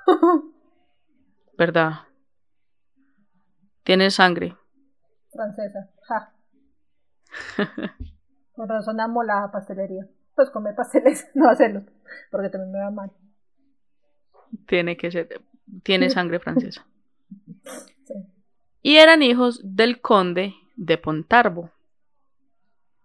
¿Verdad? 1.57 1.91
Tiene 3.83 4.11
sangre. 4.11 4.55
Francesa. 5.31 5.89
Ja. 6.07 6.33
Con 8.53 8.69
razón 8.69 8.99
amo 8.99 9.23
la 9.23 9.49
pastelería. 9.51 10.07
Pues 10.35 10.49
comer 10.51 10.75
pasteles, 10.75 11.29
no 11.33 11.49
hacerlos. 11.49 11.83
Porque 12.31 12.49
también 12.49 12.71
me 12.71 12.79
va 12.79 12.91
mal. 12.91 13.11
Tiene 14.67 14.95
que 14.95 15.11
ser. 15.11 15.41
Tiene 15.83 16.09
sangre 16.09 16.39
francesa. 16.39 16.85
Y 18.81 18.97
eran 18.97 19.23
hijos 19.23 19.59
del 19.63 19.99
conde 19.99 20.55
de 20.75 20.97
Pontarbo, 20.97 21.71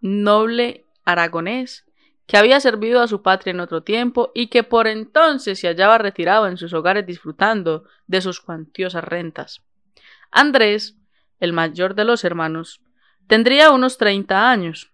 noble 0.01 0.85
aragonés 1.05 1.85
que 2.27 2.37
había 2.37 2.61
servido 2.61 3.03
a 3.03 3.09
su 3.09 3.23
patria 3.23 3.51
en 3.51 3.61
otro 3.61 3.83
tiempo 3.83 4.31
y 4.35 4.47
que 4.47 4.63
por 4.63 4.87
entonces 4.87 5.59
se 5.59 5.69
hallaba 5.69 5.99
retirado 5.99 6.47
en 6.47 6.57
sus 6.57 6.73
hogares 6.73 7.07
disfrutando 7.07 7.85
de 8.07 8.21
sus 8.21 8.41
cuantiosas 8.41 9.05
rentas. 9.05 9.63
Andrés, 10.31 10.97
el 11.39 11.53
mayor 11.53 11.95
de 11.95 12.05
los 12.05 12.25
hermanos, 12.25 12.81
tendría 13.27 13.71
unos 13.71 13.99
30 13.99 14.51
años 14.51 14.91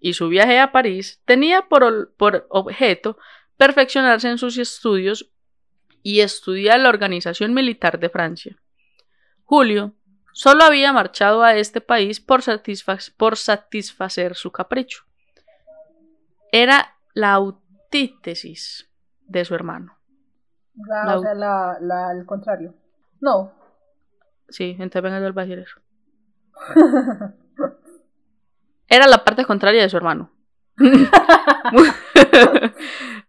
y 0.00 0.14
su 0.14 0.28
viaje 0.28 0.58
a 0.58 0.72
París 0.72 1.20
tenía 1.24 1.68
por, 1.68 2.12
por 2.16 2.46
objeto 2.50 3.18
perfeccionarse 3.56 4.28
en 4.28 4.38
sus 4.38 4.58
estudios 4.58 5.30
y 6.02 6.20
estudiar 6.20 6.80
la 6.80 6.88
organización 6.88 7.54
militar 7.54 7.98
de 7.98 8.10
Francia. 8.10 8.56
Julio 9.44 9.94
solo 10.34 10.64
había 10.64 10.92
marchado 10.92 11.42
a 11.44 11.54
este 11.54 11.80
país 11.80 12.20
por, 12.20 12.42
satisfa- 12.42 13.12
por 13.16 13.36
satisfacer 13.36 14.34
su 14.34 14.50
capricho. 14.50 15.04
Era 16.52 16.96
la 17.14 17.36
antítesis 17.36 18.90
de 19.26 19.44
su 19.44 19.54
hermano. 19.54 19.96
La- 20.74 21.04
La- 21.04 21.16
o 21.18 21.22
sea, 21.22 21.34
la, 21.34 21.78
la, 21.80 22.12
el 22.12 22.26
contrario. 22.26 22.74
No. 23.20 23.52
Sí, 24.48 24.70
entonces 24.78 25.02
venga 25.02 25.20
yo 25.20 25.26
eso. 25.60 25.80
Era 28.88 29.06
la 29.06 29.24
parte 29.24 29.44
contraria 29.46 29.82
de 29.82 29.88
su 29.88 29.96
hermano. 29.96 30.30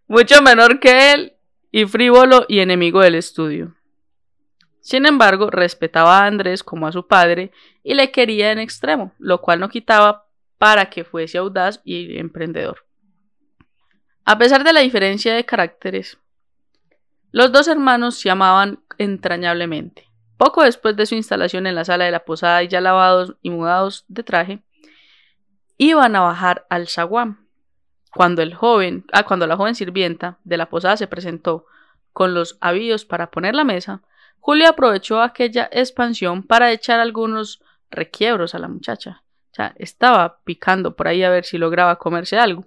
Mucho 0.08 0.42
menor 0.42 0.80
que 0.80 1.12
él 1.12 1.36
y 1.70 1.86
frívolo 1.86 2.44
y 2.48 2.58
enemigo 2.60 3.00
del 3.00 3.14
estudio. 3.14 3.75
Sin 4.86 5.04
embargo, 5.04 5.50
respetaba 5.50 6.20
a 6.20 6.26
Andrés 6.26 6.62
como 6.62 6.86
a 6.86 6.92
su 6.92 7.08
padre 7.08 7.50
y 7.82 7.94
le 7.94 8.12
quería 8.12 8.52
en 8.52 8.60
extremo, 8.60 9.12
lo 9.18 9.40
cual 9.40 9.58
no 9.58 9.68
quitaba 9.68 10.26
para 10.58 10.90
que 10.90 11.02
fuese 11.02 11.38
audaz 11.38 11.80
y 11.82 12.16
emprendedor. 12.18 12.86
A 14.24 14.38
pesar 14.38 14.62
de 14.62 14.72
la 14.72 14.82
diferencia 14.82 15.34
de 15.34 15.44
caracteres, 15.44 16.20
los 17.32 17.50
dos 17.50 17.66
hermanos 17.66 18.20
se 18.20 18.30
amaban 18.30 18.78
entrañablemente. 18.96 20.08
Poco 20.36 20.62
después 20.62 20.94
de 20.94 21.06
su 21.06 21.16
instalación 21.16 21.66
en 21.66 21.74
la 21.74 21.84
sala 21.84 22.04
de 22.04 22.12
la 22.12 22.24
posada 22.24 22.62
y 22.62 22.68
ya 22.68 22.80
lavados 22.80 23.34
y 23.42 23.50
mudados 23.50 24.04
de 24.06 24.22
traje, 24.22 24.62
iban 25.78 26.14
a 26.14 26.20
bajar 26.20 26.64
al 26.70 26.86
zaguán. 26.86 27.48
Cuando 28.12 28.40
el 28.40 28.54
joven, 28.54 29.04
ah, 29.12 29.24
cuando 29.24 29.48
la 29.48 29.56
joven 29.56 29.74
sirvienta 29.74 30.38
de 30.44 30.58
la 30.58 30.68
posada 30.68 30.96
se 30.96 31.08
presentó 31.08 31.66
con 32.12 32.34
los 32.34 32.56
avíos 32.60 33.04
para 33.04 33.32
poner 33.32 33.56
la 33.56 33.64
mesa, 33.64 34.04
Julio 34.46 34.68
aprovechó 34.68 35.22
aquella 35.22 35.68
expansión 35.72 36.44
para 36.44 36.70
echar 36.70 37.00
algunos 37.00 37.60
requiebros 37.90 38.54
a 38.54 38.60
la 38.60 38.68
muchacha. 38.68 39.24
O 39.50 39.54
sea, 39.56 39.74
estaba 39.76 40.38
picando 40.44 40.94
por 40.94 41.08
ahí 41.08 41.24
a 41.24 41.30
ver 41.30 41.44
si 41.44 41.58
lograba 41.58 41.98
comerse 41.98 42.38
algo. 42.38 42.64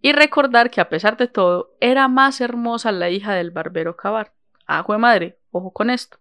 y 0.00 0.12
recordar 0.12 0.70
que 0.70 0.80
a 0.80 0.88
pesar 0.88 1.18
de 1.18 1.28
todo 1.28 1.76
era 1.78 2.08
más 2.08 2.40
hermosa 2.40 2.90
la 2.90 3.10
hija 3.10 3.34
del 3.34 3.50
barbero 3.50 3.98
Cabar. 3.98 4.32
Ajo 4.64 4.94
de 4.94 4.98
madre, 4.98 5.38
ojo 5.50 5.74
con 5.74 5.90
esto. 5.90 6.16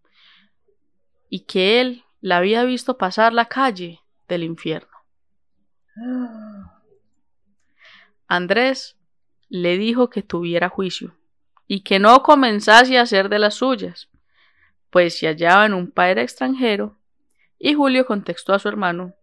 Y 1.29 1.45
que 1.45 1.79
él 1.79 2.03
la 2.19 2.35
había 2.35 2.65
visto 2.65 2.97
pasar 2.97 3.31
la 3.31 3.45
calle 3.45 4.01
del 4.27 4.43
infierno. 4.43 4.97
Andrés 8.27 8.97
le 9.47 9.77
dijo 9.77 10.09
que 10.09 10.23
tuviera 10.23 10.67
juicio 10.67 11.15
y 11.67 11.83
que 11.85 11.99
no 11.99 12.21
comenzase 12.21 12.97
a 12.97 13.03
hacer 13.03 13.29
de 13.29 13.39
las 13.39 13.53
suyas, 13.53 14.09
pues 14.89 15.17
se 15.17 15.27
hallaba 15.27 15.65
en 15.65 15.73
un 15.73 15.91
padre 15.91 16.21
extranjero, 16.21 16.97
y 17.59 17.73
Julio 17.73 18.05
contestó 18.05 18.53
a 18.53 18.59
su 18.59 18.67
hermano, 18.67 19.13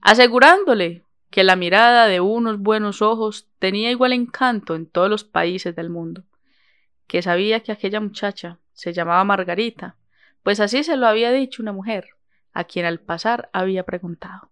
asegurándole 0.00 1.04
que 1.30 1.44
la 1.44 1.56
mirada 1.56 2.06
de 2.06 2.20
unos 2.20 2.58
buenos 2.58 3.02
ojos 3.02 3.48
tenía 3.58 3.90
igual 3.90 4.12
encanto 4.12 4.74
en 4.74 4.86
todos 4.86 5.10
los 5.10 5.24
países 5.24 5.74
del 5.76 5.90
mundo, 5.90 6.24
que 7.06 7.22
sabía 7.22 7.60
que 7.60 7.72
aquella 7.72 8.00
muchacha 8.00 8.58
se 8.72 8.92
llamaba 8.92 9.24
Margarita, 9.24 9.96
pues 10.42 10.60
así 10.60 10.84
se 10.84 10.96
lo 10.96 11.06
había 11.06 11.32
dicho 11.32 11.62
una 11.62 11.72
mujer, 11.72 12.10
a 12.52 12.64
quien 12.64 12.86
al 12.86 13.00
pasar 13.00 13.50
había 13.52 13.84
preguntado. 13.84 14.50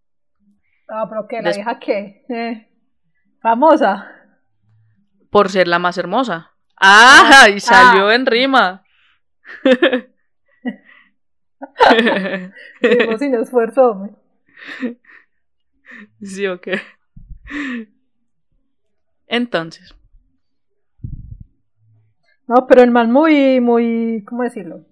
Ah, 0.89 1.07
pero 1.09 1.27
que 1.27 1.41
la 1.41 1.53
vieja 1.53 1.79
qué? 1.79 2.25
Eh, 2.29 2.69
famosa. 3.41 4.11
Por 5.31 5.49
ser 5.51 5.69
la 5.69 5.79
más 5.79 5.97
hermosa. 5.99 6.53
¡Ah! 6.77 7.47
Y 7.55 7.61
salió 7.61 8.09
ah. 8.09 8.15
en 8.15 8.27
rima. 8.27 8.85
sin 13.19 13.35
esfuerzo, 13.35 13.91
hombre. 13.91 14.13
Sí, 16.23 16.47
ok. 16.47 16.69
Entonces. 19.27 19.95
No, 22.47 22.67
pero 22.67 22.83
el 22.83 22.91
man 22.91 23.11
muy, 23.11 23.61
muy, 23.61 24.25
¿cómo 24.27 24.43
decirlo? 24.43 24.85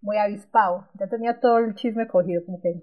Muy 0.00 0.16
avispado. 0.16 0.88
Ya 0.94 1.08
tenía 1.08 1.40
todo 1.40 1.58
el 1.58 1.74
chisme 1.74 2.06
cogido, 2.06 2.44
como 2.44 2.60
que. 2.60 2.80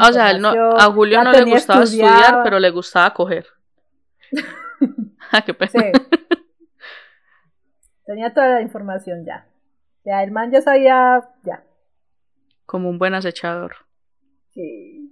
O 0.00 0.12
sea, 0.12 0.30
a 0.30 0.92
Julio 0.92 1.22
no 1.22 1.32
le 1.32 1.44
gustaba 1.44 1.84
estudiar, 1.84 2.42
pero 2.42 2.58
le 2.58 2.70
gustaba 2.70 3.14
coger. 3.14 3.46
ah, 5.32 5.42
qué 5.42 5.54
pena. 5.54 5.92
Tenía 8.04 8.32
toda 8.32 8.48
la 8.48 8.62
información 8.62 9.24
ya. 9.24 9.46
Ya, 10.04 10.22
el 10.22 10.30
man 10.30 10.50
ya 10.50 10.62
sabía, 10.62 11.22
ya. 11.44 11.62
Como 12.68 12.90
un 12.90 12.98
buen 12.98 13.14
acechador. 13.14 13.76
Sí. 14.50 15.10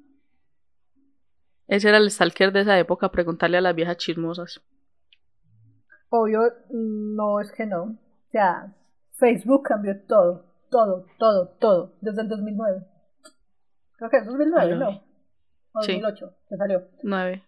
Ese 1.69 1.89
era 1.89 1.97
el 1.97 2.11
stalker 2.11 2.53
de 2.53 2.61
esa 2.61 2.79
época, 2.79 3.11
preguntarle 3.11 3.57
a 3.57 3.63
las 3.63 3.75
viejas 3.75 3.97
chismosas. 3.97 4.63
Obvio, 6.11 6.43
no 6.69 7.41
es 7.41 7.51
que 7.53 7.65
no. 7.65 7.83
O 7.85 8.31
sea, 8.31 8.75
Facebook 9.13 9.63
cambió 9.63 9.99
todo, 10.07 10.45
todo, 10.71 11.07
todo, 11.19 11.49
todo, 11.59 11.97
desde 12.03 12.21
el 12.21 12.29
2009. 12.29 12.87
Creo 13.97 14.11
que 14.11 14.17
es 14.19 14.27
2009, 14.27 14.77
¿no? 14.77 15.03
2008, 15.73 16.27
sí. 16.29 16.37
que 16.51 16.57
salió. 16.59 16.83
9. 17.05 17.43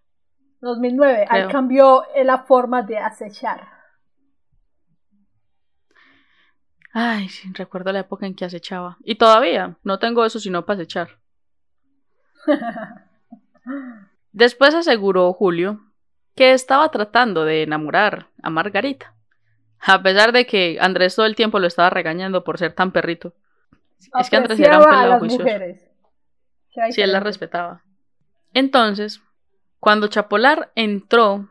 2009, 0.62 1.26
ahí 1.28 1.48
cambió 1.48 2.04
la 2.24 2.44
forma 2.44 2.80
de 2.80 2.96
acechar. 2.96 3.77
Ay, 6.92 7.28
sí, 7.28 7.50
recuerdo 7.52 7.92
la 7.92 8.00
época 8.00 8.26
en 8.26 8.34
que 8.34 8.44
acechaba. 8.44 8.96
Y 9.04 9.16
todavía, 9.16 9.76
no 9.82 9.98
tengo 9.98 10.24
eso 10.24 10.40
sino 10.40 10.64
para 10.64 10.80
acechar. 10.80 11.18
Después 14.32 14.74
aseguró 14.74 15.32
Julio 15.32 15.80
que 16.34 16.52
estaba 16.52 16.90
tratando 16.90 17.44
de 17.44 17.64
enamorar 17.64 18.28
a 18.42 18.50
Margarita, 18.50 19.14
a 19.80 20.02
pesar 20.02 20.32
de 20.32 20.46
que 20.46 20.78
Andrés 20.80 21.16
todo 21.16 21.26
el 21.26 21.34
tiempo 21.34 21.58
lo 21.58 21.66
estaba 21.66 21.90
regañando 21.90 22.44
por 22.44 22.58
ser 22.58 22.72
tan 22.72 22.92
perrito. 22.92 23.34
Es 24.18 24.30
que 24.30 24.36
Andrés 24.36 24.60
era 24.60 24.78
un 24.78 24.84
pelado 24.84 25.18
juicioso. 25.18 25.44
Sí, 26.90 27.02
él 27.02 27.12
la 27.12 27.20
respetaba. 27.20 27.82
Entonces, 28.54 29.20
cuando 29.80 30.06
Chapolar 30.08 30.70
entró 30.74 31.50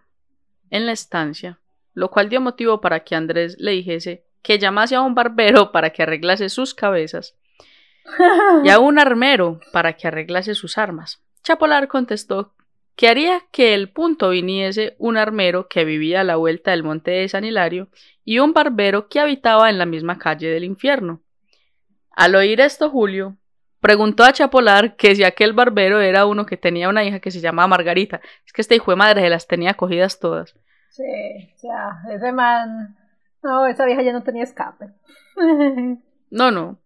en 0.70 0.86
la 0.86 0.94
estancia, 0.94 1.60
lo 1.94 2.10
cual 2.10 2.30
dio 2.30 2.40
motivo 2.40 2.80
para 2.80 3.02
que 3.02 3.16
Andrés 3.16 3.58
le 3.60 3.72
dijese 3.72 4.27
que 4.48 4.60
llamase 4.60 4.95
a 4.95 5.02
un 5.02 5.14
barbero 5.14 5.74
para 5.74 5.89
que 5.89 6.04
arreglase 6.04 6.48
sus 6.48 6.74
cabezas 6.74 7.36
y 8.64 8.70
a 8.70 8.80
un 8.80 8.98
armero 8.98 9.60
para 9.74 9.91
que 9.98 10.08
arreglase 10.08 10.56
sus 10.56 10.78
armas. 10.78 11.22
Chapolar 11.43 11.89
contestó 11.89 12.54
que 12.95 13.10
haría 13.10 13.41
que 13.52 13.74
el 13.74 13.89
punto 13.89 14.30
viniese 14.30 14.95
un 15.00 15.18
armero 15.18 15.68
que 15.68 15.84
vivía 15.84 16.22
a 16.22 16.24
la 16.24 16.38
vuelta 16.38 16.72
del 16.72 16.84
monte 16.84 17.12
de 17.12 17.28
San 17.28 17.43
Hilario 17.43 17.89
y 18.24 18.39
un 18.39 18.54
barbero 18.54 19.10
que 19.10 19.20
habitaba 19.20 19.70
en 19.70 19.78
la 19.78 19.86
misma 19.86 20.18
calle 20.18 20.48
del 20.48 20.64
infierno. 20.64 21.22
Al 22.12 22.34
oír 22.34 22.62
esto, 22.62 22.89
Julio 22.89 23.36
preguntó 23.82 24.24
a 24.24 24.32
Chapolar 24.32 24.95
que 24.95 25.14
si 25.14 25.26
aquel 25.26 25.52
barbero 25.52 26.00
era 26.00 26.26
uno 26.26 26.45
que 26.45 26.56
tenía 26.56 26.88
una 26.88 27.04
hija 27.04 27.20
que 27.20 27.32
se 27.32 27.41
llamaba 27.41 27.68
Margarita. 27.68 28.22
Es 28.45 28.54
que 28.54 28.62
este 28.62 28.76
hijo 28.76 28.91
de 28.91 28.98
madre 28.98 29.24
se 29.24 29.30
las 29.30 29.45
tenía 29.45 29.74
cogidas 29.74 30.22
todas. 30.22 30.56
Sí, 30.89 31.04
o 31.54 31.60
sea, 31.60 32.02
ese 32.16 32.32
man. 32.32 32.95
No, 33.48 33.66
esa 33.66 33.86
vieja 33.86 34.02
ya 34.02 34.12
no 34.12 34.24
tenía 34.24 34.43
escape. 34.43 34.88
no, 36.30 36.52
no. 36.52 36.82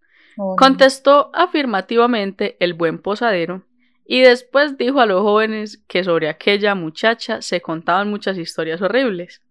Contestó 0.57 1.31
afirmativamente 1.33 2.55
el 2.59 2.75
buen 2.75 2.99
posadero 2.99 3.65
y 4.05 4.21
después 4.21 4.77
dijo 4.77 4.99
a 5.01 5.07
los 5.07 5.21
jóvenes 5.21 5.83
que 5.87 6.03
sobre 6.03 6.29
aquella 6.29 6.75
muchacha 6.75 7.41
se 7.41 7.61
contaban 7.61 8.11
muchas 8.11 8.37
historias 8.37 8.79
horribles 8.81 9.41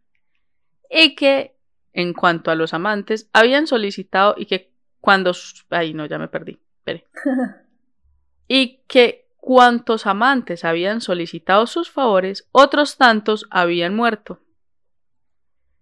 y 0.89 1.17
que 1.17 1.57
en 1.93 2.13
cuanto 2.13 2.53
a 2.53 2.55
los 2.55 2.75
amantes 2.75 3.29
habían 3.33 3.67
solicitado 3.67 4.35
y 4.37 4.47
que 4.47 4.73
cuando 5.01 5.33
ay 5.71 5.93
no 5.93 6.07
ya 6.07 6.19
me 6.19 6.29
perdí 6.29 6.61
y 8.49 8.83
que 8.87 9.29
cuantos 9.37 10.07
amantes 10.07 10.65
habían 10.65 11.01
solicitado 11.01 11.67
sus 11.67 11.91
favores 11.91 12.49
otros 12.53 12.97
tantos 12.97 13.47
habían 13.51 13.95
muerto 13.97 14.41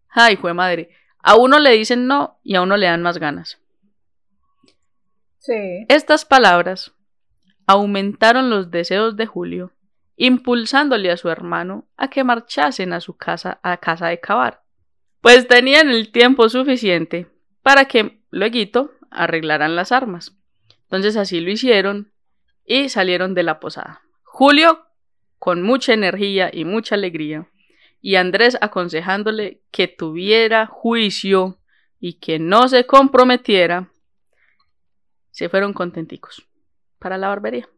ay 0.09 0.37
fue 0.37 0.55
madre 0.55 0.91
a 1.23 1.37
uno 1.37 1.59
le 1.59 1.71
dicen 1.71 2.07
no 2.07 2.39
y 2.43 2.57
a 2.57 2.63
uno 2.63 2.77
le 2.77 2.87
dan 2.87 3.03
más 3.03 3.19
ganas 3.19 3.59
sí 5.39 5.85
estas 5.89 6.25
palabras 6.25 6.93
aumentaron 7.69 8.49
los 8.49 8.71
deseos 8.71 9.17
de 9.17 9.27
Julio, 9.27 9.73
impulsándole 10.17 11.11
a 11.13 11.19
su 11.19 11.29
hermano 11.29 11.87
a 11.99 12.09
que 12.09 12.25
marchasen 12.25 12.95
a 12.95 13.01
su 13.01 13.19
casa, 13.19 13.61
a 13.63 13.77
casa 13.77 14.09
de 14.09 14.19
Cabar, 14.19 14.63
pues 15.21 15.47
tenían 15.47 15.91
el 15.91 16.11
tiempo 16.11 16.49
suficiente 16.49 17.29
para 17.63 17.85
que 17.85 18.23
luego 18.31 18.91
arreglaran 19.11 19.77
las 19.77 19.93
armas. 19.93 20.35
Entonces 20.85 21.17
así 21.19 21.41
lo 21.41 21.51
hicieron 21.51 22.11
y 22.65 22.89
salieron 22.89 23.35
de 23.35 23.43
la 23.43 23.61
posada. 23.61 24.01
Julio 24.23 24.87
con 25.39 25.63
mucha 25.63 25.93
energía 25.93 26.51
y 26.51 26.65
mucha 26.65 26.95
alegría, 26.95 27.49
y 28.01 28.17
Andrés 28.17 28.57
aconsejándole 28.61 29.63
que 29.71 29.89
tuviera 29.89 30.67
juicio 30.67 31.59
y 32.01 32.15
que 32.15 32.39
no 32.39 32.69
se 32.69 32.87
comprometiera, 32.87 33.91
se 35.31 35.49
fueron 35.49 35.73
contenticos 35.73 36.47
para 36.99 37.19
la 37.19 37.29
barbería. 37.29 37.69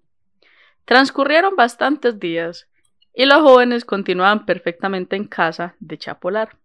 Transcurrieron 0.85 1.57
bastantes 1.57 2.19
días 2.19 2.69
y 3.15 3.27
los 3.27 3.43
jóvenes 3.43 3.85
continuaban 3.85 4.47
perfectamente 4.47 5.17
en 5.17 5.27
casa 5.27 5.75
de 5.79 5.99
Chapolar, 5.99 6.57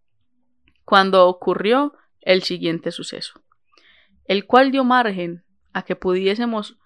cuando 0.84 1.28
ocurrió 1.28 1.94
el 2.22 2.44
siguiente 2.44 2.92
suceso, 2.92 3.42
el 4.26 4.46
cual 4.46 4.72
dio 4.72 4.84
margen 4.84 5.44
a 5.74 5.82
que 5.84 5.96
pudiésemos 5.96 6.78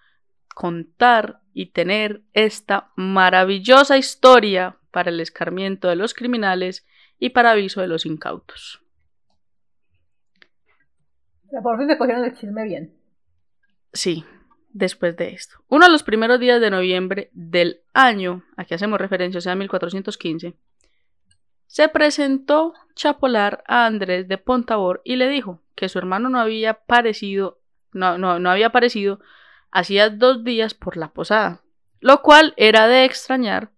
contar 0.55 1.41
y 1.53 1.67
tener 1.67 2.23
esta 2.33 2.91
maravillosa 2.95 3.97
historia 3.97 4.78
para 4.91 5.09
el 5.09 5.19
escarmiento 5.19 5.87
de 5.87 5.95
los 5.95 6.13
criminales 6.13 6.85
y 7.17 7.29
para 7.29 7.51
aviso 7.51 7.81
de 7.81 7.87
los 7.87 8.05
incautos. 8.05 8.81
Por 11.63 11.77
fin 11.77 11.87
se 11.87 11.97
cogieron 11.97 12.25
el 12.25 12.33
chisme 12.35 12.63
bien. 12.63 12.93
Sí, 13.93 14.23
después 14.71 15.15
de 15.17 15.29
esto. 15.29 15.57
Uno 15.67 15.85
de 15.85 15.91
los 15.91 16.03
primeros 16.03 16.39
días 16.39 16.61
de 16.61 16.69
noviembre 16.69 17.29
del 17.33 17.81
año, 17.93 18.43
aquí 18.55 18.73
hacemos 18.73 18.99
referencia, 18.99 19.39
o 19.39 19.41
sea, 19.41 19.55
1415, 19.55 20.55
se 21.65 21.89
presentó 21.89 22.73
Chapolar 22.95 23.63
a 23.67 23.85
Andrés 23.85 24.27
de 24.27 24.37
Pontavor 24.37 25.01
y 25.03 25.15
le 25.15 25.29
dijo 25.29 25.61
que 25.75 25.89
su 25.89 25.99
hermano 25.99 26.29
no 26.29 26.39
había 26.39 26.85
parecido, 26.85 27.59
no, 27.93 28.17
no, 28.17 28.39
no 28.39 28.49
había 28.49 28.67
aparecido 28.67 29.19
hacía 29.71 30.09
dos 30.09 30.43
días 30.43 30.73
por 30.73 30.97
la 30.97 31.09
posada, 31.13 31.61
lo 31.99 32.21
cual 32.21 32.53
era 32.57 32.87
de 32.87 33.05
extrañar 33.05 33.71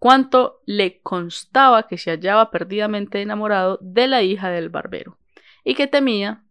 cuanto 0.00 0.62
le 0.64 1.02
constaba 1.02 1.86
que 1.86 1.98
se 1.98 2.10
hallaba 2.10 2.50
perdidamente 2.50 3.20
enamorado 3.20 3.78
de 3.82 4.08
la 4.08 4.22
hija 4.22 4.48
del 4.48 4.70
barbero 4.70 5.18
y 5.62 5.74
que 5.74 5.86
temía 5.86 6.42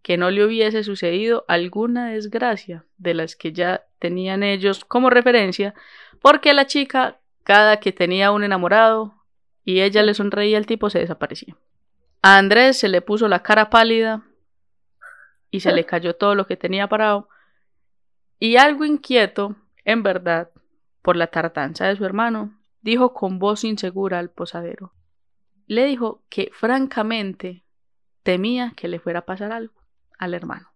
que 0.00 0.16
no 0.16 0.30
le 0.30 0.44
hubiese 0.44 0.84
sucedido 0.84 1.44
alguna 1.48 2.10
desgracia 2.10 2.84
de 2.96 3.14
las 3.14 3.34
que 3.34 3.52
ya 3.52 3.84
tenían 3.98 4.42
ellos 4.42 4.84
como 4.84 5.10
referencia, 5.10 5.74
porque 6.20 6.54
la 6.54 6.66
chica, 6.66 7.18
cada 7.42 7.80
que 7.80 7.90
tenía 7.90 8.30
un 8.30 8.44
enamorado, 8.44 9.14
y 9.64 9.80
ella 9.80 10.02
le 10.02 10.14
sonreía, 10.14 10.58
el 10.58 10.66
tipo 10.66 10.88
se 10.90 10.98
desaparecía. 10.98 11.56
A 12.22 12.36
Andrés 12.36 12.78
se 12.78 12.88
le 12.88 13.00
puso 13.00 13.28
la 13.28 13.42
cara 13.42 13.70
pálida 13.70 14.22
y 15.50 15.60
se 15.60 15.72
le 15.72 15.84
cayó 15.86 16.14
todo 16.14 16.34
lo 16.34 16.46
que 16.46 16.56
tenía 16.56 16.86
parado. 16.86 17.28
Y 18.38 18.56
algo 18.56 18.84
inquieto, 18.84 19.56
en 19.84 20.02
verdad, 20.02 20.50
por 21.00 21.16
la 21.16 21.28
tardanza 21.28 21.86
de 21.86 21.96
su 21.96 22.04
hermano, 22.04 22.52
dijo 22.84 23.14
con 23.14 23.38
voz 23.38 23.64
insegura 23.64 24.18
al 24.18 24.30
posadero. 24.30 24.92
Le 25.66 25.86
dijo 25.86 26.22
que 26.28 26.50
francamente 26.52 27.64
temía 28.22 28.74
que 28.76 28.88
le 28.88 29.00
fuera 29.00 29.20
a 29.20 29.24
pasar 29.24 29.52
algo 29.52 29.74
al 30.18 30.34
hermano. 30.34 30.68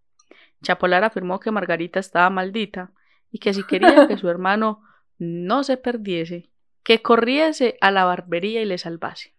Chapolar 0.63 1.03
afirmó 1.03 1.39
que 1.39 1.51
Margarita 1.51 1.99
estaba 1.99 2.29
maldita 2.31 2.91
y 3.31 3.37
que 3.37 3.53
si 3.53 3.63
quería 3.63 4.07
que 4.07 4.17
su 4.17 4.27
hermano 4.29 4.81
no 5.19 5.63
se 5.63 5.77
perdiese, 5.77 6.49
que 6.83 7.03
corriese 7.03 7.77
a 7.79 7.91
la 7.91 8.05
barbería 8.05 8.61
y 8.63 8.65
le 8.65 8.79
salvase, 8.79 9.35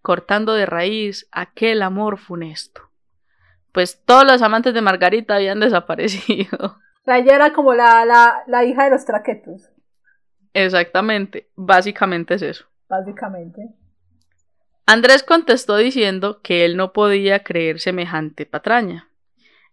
cortando 0.00 0.54
de 0.54 0.66
raíz 0.66 1.28
aquel 1.32 1.82
amor 1.82 2.18
funesto. 2.18 2.82
Pues 3.72 4.04
todos 4.04 4.24
los 4.24 4.40
amantes 4.42 4.72
de 4.72 4.82
Margarita 4.82 5.34
habían 5.34 5.58
desaparecido. 5.58 6.78
Ella 7.06 7.34
era 7.34 7.52
como 7.52 7.74
la, 7.74 8.04
la, 8.04 8.44
la 8.46 8.64
hija 8.64 8.84
de 8.84 8.90
los 8.90 9.04
traquetos. 9.04 9.68
Exactamente, 10.64 11.48
básicamente 11.54 12.34
es 12.34 12.42
eso. 12.42 12.64
Básicamente. 12.88 13.68
Andrés 14.86 15.22
contestó 15.22 15.76
diciendo 15.76 16.40
que 16.42 16.64
él 16.64 16.76
no 16.76 16.92
podía 16.92 17.44
creer 17.44 17.78
semejante 17.78 18.44
patraña 18.44 19.08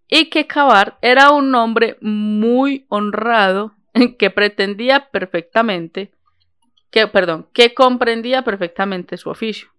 y 0.07 0.29
que 0.29 0.45
Cabar 0.45 0.97
era 1.01 1.31
un 1.31 1.55
hombre 1.55 1.97
muy 2.01 2.85
honrado 2.89 3.73
que 4.19 4.29
pretendía 4.29 5.09
perfectamente 5.09 6.11
que, 6.91 7.07
perdón, 7.07 7.47
que 7.51 7.73
comprendía 7.73 8.43
perfectamente 8.43 9.17
su 9.17 9.29
oficio. 9.29 9.69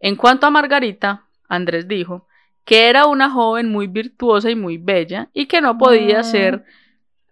En 0.00 0.16
cuanto 0.16 0.46
a 0.46 0.50
Margarita, 0.50 1.26
Andrés 1.48 1.86
dijo 1.86 2.26
que 2.64 2.88
era 2.88 3.06
una 3.06 3.30
joven 3.30 3.68
muy 3.68 3.86
virtuosa 3.88 4.50
y 4.50 4.56
muy 4.56 4.78
bella 4.78 5.28
y 5.34 5.46
que 5.46 5.60
no 5.60 5.76
podía 5.76 6.20
ah. 6.20 6.24
ser, 6.24 6.64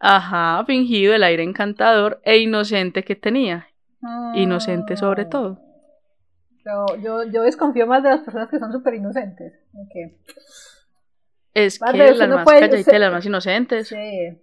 ajá, 0.05 0.65
fingido 0.67 1.15
el 1.15 1.23
aire 1.23 1.43
encantador 1.43 2.21
e 2.25 2.39
inocente 2.39 3.03
que 3.03 3.17
tenía. 3.17 3.69
Inocente 4.35 4.97
sobre 4.97 5.23
ah. 5.23 5.29
todo. 5.31 5.61
Yo, 7.03 7.25
yo, 7.31 7.43
desconfío 7.43 7.87
más 7.87 8.03
de 8.03 8.11
las 8.11 8.21
personas 8.21 8.49
que 8.49 8.59
son 8.59 8.71
súper 8.71 8.95
inocentes. 8.95 9.55
Es 11.55 11.79
que 11.79 11.93
las 11.93 12.29
más 12.29 12.45
calladitas, 12.45 12.99
las 12.99 13.13
más 13.13 13.27
inocentes. 13.27 13.89
Sí. 13.89 14.41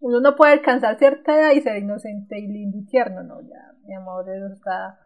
Uno 0.00 0.20
no 0.20 0.34
puede 0.34 0.52
alcanzar 0.54 0.98
cierta 0.98 1.38
edad 1.38 1.52
y 1.52 1.60
ser 1.60 1.76
inocente 1.76 2.38
y 2.38 2.46
lindo 2.46 2.78
y 2.78 2.86
tierno, 2.86 3.22
no, 3.22 3.42
ya, 3.42 3.74
mi 3.84 3.94
amor, 3.94 4.24
eso 4.30 4.54
está... 4.54 4.98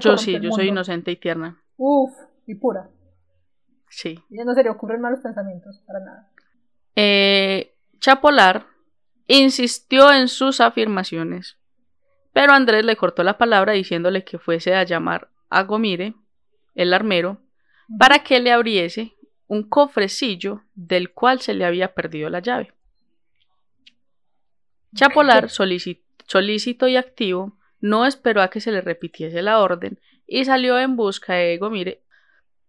yo 0.00 0.18
sí, 0.18 0.38
yo 0.40 0.52
soy 0.52 0.68
inocente 0.68 1.10
y 1.10 1.16
tierna. 1.16 1.62
Uf, 1.78 2.12
y 2.46 2.54
pura. 2.56 2.90
Sí. 3.88 4.22
Ya 4.28 4.44
no 4.44 4.54
se 4.54 4.62
le 4.62 4.70
ocurren 4.70 5.00
malos 5.00 5.20
pensamientos, 5.20 5.82
para 5.86 6.00
nada. 6.00 6.30
Eh, 6.94 7.77
Chapolar 8.00 8.66
insistió 9.26 10.12
en 10.12 10.28
sus 10.28 10.60
afirmaciones 10.60 11.58
pero 12.38 12.52
Andrés 12.52 12.84
le 12.84 12.94
cortó 12.94 13.24
la 13.24 13.36
palabra 13.36 13.72
diciéndole 13.72 14.22
que 14.22 14.38
fuese 14.38 14.72
a 14.72 14.84
llamar 14.84 15.28
a 15.50 15.64
Gomire, 15.64 16.14
el 16.76 16.94
armero, 16.94 17.40
para 17.98 18.20
que 18.20 18.38
le 18.38 18.52
abriese 18.52 19.16
un 19.48 19.68
cofrecillo 19.68 20.62
del 20.76 21.12
cual 21.12 21.40
se 21.40 21.52
le 21.52 21.64
había 21.64 21.94
perdido 21.94 22.30
la 22.30 22.38
llave. 22.38 22.72
Chapolar, 24.94 25.50
solícito 25.50 26.86
y 26.86 26.94
activo, 26.94 27.58
no 27.80 28.06
esperó 28.06 28.40
a 28.40 28.50
que 28.50 28.60
se 28.60 28.70
le 28.70 28.82
repitiese 28.82 29.42
la 29.42 29.58
orden 29.58 29.98
y 30.24 30.44
salió 30.44 30.78
en 30.78 30.94
busca 30.94 31.34
de 31.34 31.58
Gomire, 31.58 32.04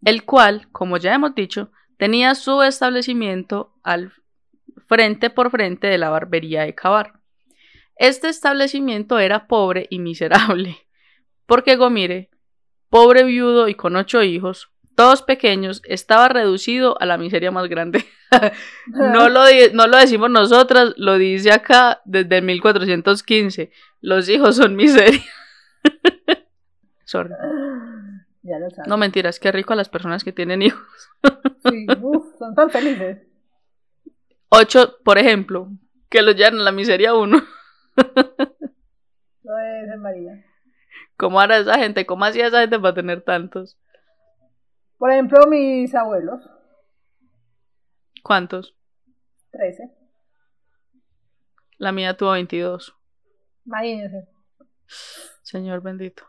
el 0.03 0.25
cual, 0.25 0.67
como 0.71 0.97
ya 0.97 1.13
hemos 1.13 1.35
dicho, 1.35 1.71
tenía 1.97 2.33
su 2.33 2.63
establecimiento 2.63 3.75
al 3.83 4.13
frente 4.87 5.29
por 5.29 5.51
frente 5.51 5.87
de 5.87 5.97
la 5.97 6.09
barbería 6.09 6.63
de 6.63 6.75
Cabar. 6.75 7.13
Este 7.95 8.29
establecimiento 8.29 9.19
era 9.19 9.47
pobre 9.47 9.87
y 9.89 9.99
miserable, 9.99 10.77
porque 11.45 11.75
Gomire, 11.75 12.29
pobre 12.89 13.23
viudo 13.23 13.67
y 13.67 13.75
con 13.75 13.95
ocho 13.95 14.23
hijos, 14.23 14.71
todos 14.95 15.21
pequeños, 15.21 15.81
estaba 15.85 16.27
reducido 16.27 17.01
a 17.01 17.05
la 17.05 17.17
miseria 17.17 17.51
más 17.51 17.69
grande. 17.69 18.05
no, 18.87 19.29
lo, 19.29 19.43
no 19.73 19.87
lo 19.87 19.97
decimos 19.97 20.29
nosotras, 20.29 20.93
lo 20.97 21.17
dice 21.17 21.51
acá 21.51 22.01
desde 22.03 22.41
1415. 22.41 23.71
Los 24.01 24.27
hijos 24.27 24.57
son 24.57 24.75
miseria. 24.75 25.23
Sorry. 27.05 27.33
No 28.87 28.97
mentiras, 28.97 29.39
qué 29.39 29.51
rico 29.51 29.73
a 29.73 29.77
las 29.77 29.89
personas 29.89 30.23
que 30.23 30.33
tienen 30.33 30.61
hijos. 30.61 31.09
sí, 31.69 31.85
son 32.37 32.55
tan 32.55 32.69
felices. 32.69 33.28
Ocho, 34.49 34.97
por 35.03 35.17
ejemplo, 35.17 35.69
que 36.09 36.21
los 36.21 36.35
llevan 36.35 36.59
a 36.59 36.63
la 36.63 36.71
miseria 36.71 37.13
uno. 37.13 37.37
No 39.43 39.57
es 39.57 39.99
María. 39.99 40.45
¿Cómo 41.17 41.39
hará 41.39 41.57
esa 41.57 41.77
gente? 41.79 42.05
¿Cómo 42.05 42.25
hacía 42.25 42.47
esa 42.47 42.61
gente 42.61 42.79
para 42.79 42.93
tener 42.93 43.21
tantos? 43.23 43.77
Por 44.97 45.11
ejemplo, 45.11 45.47
mis 45.47 45.93
abuelos. 45.95 46.47
¿Cuántos? 48.23 48.75
Trece. 49.51 49.91
La 51.77 51.91
mía 51.91 52.15
tuvo 52.15 52.31
22. 52.31 52.95
Imagínese. 53.65 54.27
Señor 55.41 55.81
bendito. 55.81 56.23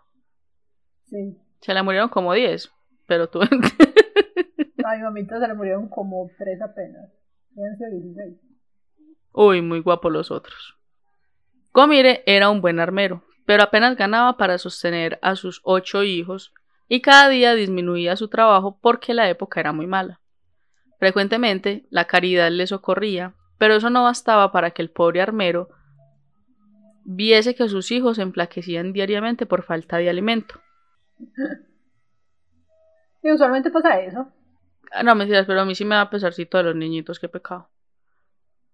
Sí. 1.07 1.37
Se 1.61 1.75
le 1.75 1.83
murieron 1.83 2.09
como 2.09 2.33
10, 2.33 2.73
pero 3.07 3.29
tú. 3.29 3.41
a 3.43 4.97
mi 4.97 5.03
mamita 5.03 5.39
se 5.41 5.49
le 5.49 5.55
murieron 5.55 5.89
como 5.89 6.31
3 6.39 6.62
apenas. 6.62 7.11
16. 7.55 8.36
Uy, 9.32 9.62
muy 9.62 9.80
guapos 9.80 10.12
los 10.12 10.30
otros. 10.30 10.76
Gomire 11.72 12.22
era 12.26 12.51
un 12.51 12.61
buen 12.61 12.80
armero, 12.80 13.22
pero 13.46 13.62
apenas 13.62 13.96
ganaba 13.96 14.36
para 14.36 14.59
sostener 14.59 15.18
a 15.22 15.36
sus 15.36 15.61
ocho 15.64 16.03
hijos 16.03 16.53
y 16.88 17.01
cada 17.01 17.28
día 17.28 17.55
disminuía 17.55 18.16
su 18.16 18.28
trabajo 18.28 18.78
porque 18.80 19.14
la 19.14 19.28
época 19.28 19.61
era 19.61 19.72
muy 19.72 19.86
mala. 19.86 20.20
Frecuentemente 20.98 21.86
la 21.90 22.07
caridad 22.07 22.51
le 22.51 22.66
socorría, 22.66 23.34
pero 23.59 23.74
eso 23.74 23.90
no 23.90 24.03
bastaba 24.03 24.53
para 24.53 24.72
que 24.72 24.82
el 24.82 24.90
pobre 24.90 25.22
armero 25.22 25.68
viese 27.05 27.55
que 27.55 27.68
sus 27.68 27.90
hijos 27.92 28.16
se 28.16 28.22
enflaquecían 28.22 28.92
diariamente 28.92 29.46
por 29.46 29.62
falta 29.62 29.98
de 29.98 30.11
alimento. 30.11 30.61
Y 33.22 33.30
usualmente 33.30 33.70
pasa 33.70 34.01
eso. 34.01 34.32
Ah, 34.91 35.03
no, 35.03 35.14
me 35.14 35.20
mentiras, 35.20 35.47
pero 35.47 35.61
a 35.61 35.64
mí 35.64 35.74
sí 35.74 35.84
me 35.84 35.95
da 35.95 36.11
pesarcito 36.11 36.59
de 36.59 36.64
los 36.64 36.76
niñitos, 36.76 37.20
qué 37.20 37.28
pecado. 37.28 37.70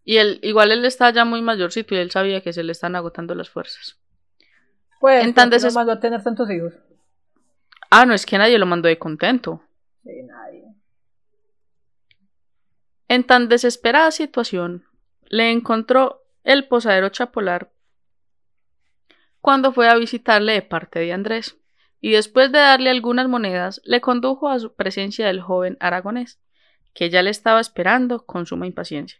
Y 0.04 0.18
él, 0.18 0.38
igual 0.42 0.72
él 0.72 0.84
está 0.84 1.10
ya 1.10 1.24
muy 1.24 1.42
mayorcito 1.42 1.94
y 1.94 1.98
él 1.98 2.10
sabía 2.10 2.40
que 2.40 2.52
se 2.52 2.62
le 2.62 2.72
están 2.72 2.94
agotando 2.96 3.34
las 3.34 3.50
fuerzas. 3.50 3.98
Pues, 5.00 5.24
en 5.24 5.34
tan 5.34 5.50
no 5.50 5.70
mandó 5.72 5.92
a 5.92 6.00
tener 6.00 6.22
tantos 6.22 6.50
hijos? 6.50 6.74
Ah, 7.90 8.06
no, 8.06 8.14
es 8.14 8.24
que 8.24 8.38
nadie 8.38 8.58
lo 8.58 8.66
mandó 8.66 8.88
de 8.88 8.98
contento. 8.98 9.62
Sí, 10.02 10.22
nadie. 10.22 10.64
En 13.08 13.24
tan 13.24 13.48
desesperada 13.48 14.10
situación, 14.10 14.84
le 15.28 15.50
encontró 15.50 16.24
el 16.44 16.66
posadero 16.66 17.08
Chapolar 17.10 17.70
cuando 19.46 19.72
fue 19.72 19.88
a 19.88 19.94
visitarle 19.94 20.54
de 20.54 20.62
parte 20.62 20.98
de 20.98 21.12
Andrés, 21.12 21.56
y 22.01 22.12
después 22.12 22.53
de 22.53 22.59
darle 22.59 22.90
algunas 22.90 23.28
monedas, 23.28 23.80
le 23.84 24.01
condujo 24.01 24.49
a 24.49 24.59
su 24.59 24.74
presencia 24.74 25.26
del 25.26 25.40
joven 25.40 25.76
aragonés, 25.80 26.40
que 26.94 27.11
ya 27.11 27.22
le 27.22 27.30
estaba 27.30 27.61
esperando 27.61 28.24
con 28.24 28.47
suma 28.47 28.66
impaciencia. 28.66 29.18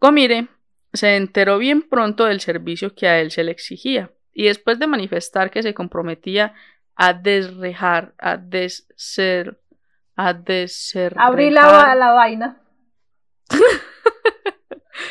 Gomire 0.00 0.48
se 0.92 1.16
enteró 1.16 1.58
bien 1.58 1.82
pronto 1.82 2.24
del 2.24 2.40
servicio 2.40 2.94
que 2.94 3.08
a 3.08 3.20
él 3.20 3.30
se 3.30 3.44
le 3.44 3.50
exigía, 3.50 4.12
y 4.32 4.44
después 4.44 4.78
de 4.78 4.86
manifestar 4.86 5.50
que 5.50 5.62
se 5.62 5.74
comprometía 5.74 6.54
a 6.94 7.12
desrejar, 7.12 8.14
a 8.18 8.36
desser, 8.36 9.60
a 10.16 10.32
desser. 10.32 11.14
Abrir 11.16 11.52
la, 11.52 11.94
la 11.94 12.12
vaina. 12.12 12.62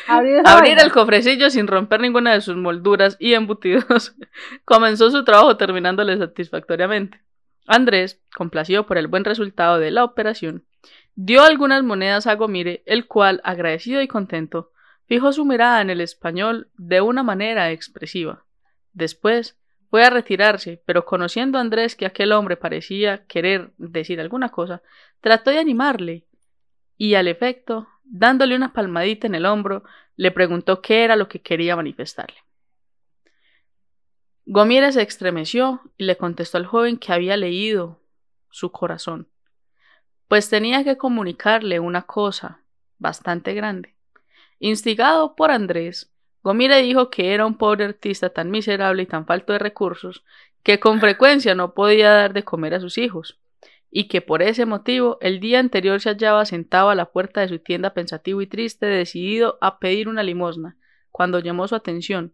Abrir, 0.08 0.42
Abrir 0.46 0.80
el 0.80 0.92
cofrecillo 0.92 1.50
sin 1.50 1.68
romper 1.68 2.02
ninguna 2.02 2.34
de 2.34 2.42
sus 2.42 2.56
molduras 2.56 3.18
y 3.20 3.34
embutidos. 3.34 4.16
Comenzó 4.66 5.12
su 5.12 5.24
trabajo 5.24 5.58
terminándole 5.58 6.18
satisfactoriamente. 6.18 7.22
Andrés, 7.68 8.22
complacido 8.36 8.86
por 8.86 8.98
el 8.98 9.08
buen 9.08 9.26
resultado 9.26 9.80
de 9.80 9.92
la 9.92 10.04
operación, 10.04 10.66
dio 11.16 11.44
algunas 11.44 11.84
monedas 11.84 12.28
a 12.28 12.36
Gomire, 12.36 12.84
el 12.86 13.08
cual, 13.08 13.42
agradecido 13.44 14.02
y 14.02 14.08
contento, 14.08 14.72
Fijó 15.08 15.32
su 15.32 15.46
mirada 15.46 15.82
en 15.82 15.90
el 15.90 16.02
español 16.02 16.70
de 16.78 17.00
una 17.00 17.24
manera 17.24 17.72
expresiva. 17.72 18.44
Después 18.92 19.58
fue 19.90 20.04
a 20.04 20.10
retirarse, 20.10 20.84
pero 20.86 21.06
conociendo 21.06 21.58
a 21.58 21.62
Andrés 21.62 21.96
que 21.96 22.06
aquel 22.06 22.34
hombre 22.34 22.58
parecía 22.58 23.26
querer 23.26 23.72
decir 23.78 24.20
alguna 24.20 24.50
cosa, 24.50 24.82
trató 25.22 25.52
de 25.52 25.60
animarle, 25.60 26.26
y 26.98 27.14
al 27.14 27.30
efecto, 27.30 27.88
dándole 28.10 28.56
una 28.56 28.74
palmadita 28.74 29.28
en 29.28 29.36
el 29.36 29.46
hombro, 29.46 29.84
le 30.16 30.32
preguntó 30.32 30.82
qué 30.82 31.04
era 31.04 31.16
lo 31.16 31.28
que 31.28 31.42
quería 31.42 31.76
manifestarle. 31.76 32.38
Gomire 34.46 34.92
se 34.92 35.02
estremeció 35.02 35.82
y 35.98 36.06
le 36.06 36.16
contestó 36.16 36.58
al 36.58 36.66
joven 36.66 36.98
que 36.98 37.12
había 37.12 37.36
leído 37.36 38.00
su 38.50 38.72
corazón, 38.72 39.28
pues 40.28 40.50
tenía 40.50 40.84
que 40.84 40.98
comunicarle 40.98 41.80
una 41.80 42.04
cosa 42.04 42.62
bastante 42.98 43.54
grande. 43.54 43.94
Instigado 44.60 45.36
por 45.36 45.52
Andrés, 45.52 46.12
Gomire 46.44 46.82
dijo 46.82 47.10
que 47.10 47.34
era 47.34 47.46
un 47.46 47.58
pobre 47.58 47.86
artista 47.86 48.30
tan 48.30 48.50
miserable 48.50 49.04
y 49.04 49.06
tan 49.06 49.26
falto 49.26 49.54
de 49.54 49.60
recursos 49.60 50.24
que 50.64 50.80
con 50.80 51.00
frecuencia 51.00 51.54
no 51.56 51.74
podía 51.74 52.12
dar 52.12 52.34
de 52.34 52.44
comer 52.44 52.74
a 52.74 52.80
sus 52.80 52.98
hijos, 52.98 53.38
y 53.90 54.08
que 54.08 54.22
por 54.22 54.42
ese 54.42 54.66
motivo 54.66 55.18
el 55.22 55.40
día 55.40 55.60
anterior 55.60 56.02
se 56.02 56.10
hallaba 56.10 56.46
sentado 56.46 56.90
a 56.90 56.96
la 56.96 57.12
puerta 57.12 57.42
de 57.42 57.48
su 57.48 57.60
tienda 57.60 57.94
pensativo 57.94 58.42
y 58.42 58.48
triste, 58.48 58.86
decidido 58.86 59.58
a 59.62 59.80
pedir 59.80 60.08
una 60.10 60.24
limosna, 60.24 60.78
cuando 61.12 61.40
llamó 61.40 61.68
su 61.68 61.76
atención, 61.76 62.34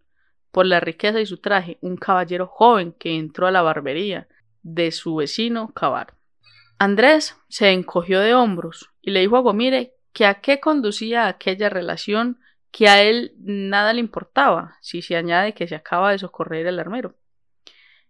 por 0.51 0.66
la 0.66 0.80
riqueza 0.80 1.20
y 1.20 1.26
su 1.26 1.38
traje, 1.38 1.78
un 1.82 1.97
caballero 1.97 2.47
joven 2.47 2.93
que 2.93 3.16
entró 3.16 3.47
a 3.47 3.51
la 3.51 3.62
barbería 3.62 4.28
de 4.62 4.91
su 4.91 5.16
vecino 5.16 5.74
Cabar. 5.74 6.16
Andrés 6.80 7.38
se 7.49 7.72
encogió 7.72 8.20
de 8.20 8.34
hombros 8.34 8.91
y 9.01 9.12
le 9.12 9.22
dijo 9.22 9.38
a 9.38 9.41
Gomire 9.41 9.93
que 10.12 10.26
a 10.26 10.41
qué 10.41 10.60
conducía 10.60 11.28
aquella 11.28 11.70
relación 11.70 12.39
que 12.72 12.88
a 12.88 13.04
él 13.04 13.34
nada 13.38 13.93
le 13.93 13.99
importaba, 13.99 14.78
si 14.82 15.01
se 15.01 15.16
añade 15.16 15.54
que 15.54 15.68
se 15.68 15.76
acaba 15.76 16.12
de 16.12 16.20
socorrer 16.20 16.66
el 16.66 16.80
armero. 16.80 17.16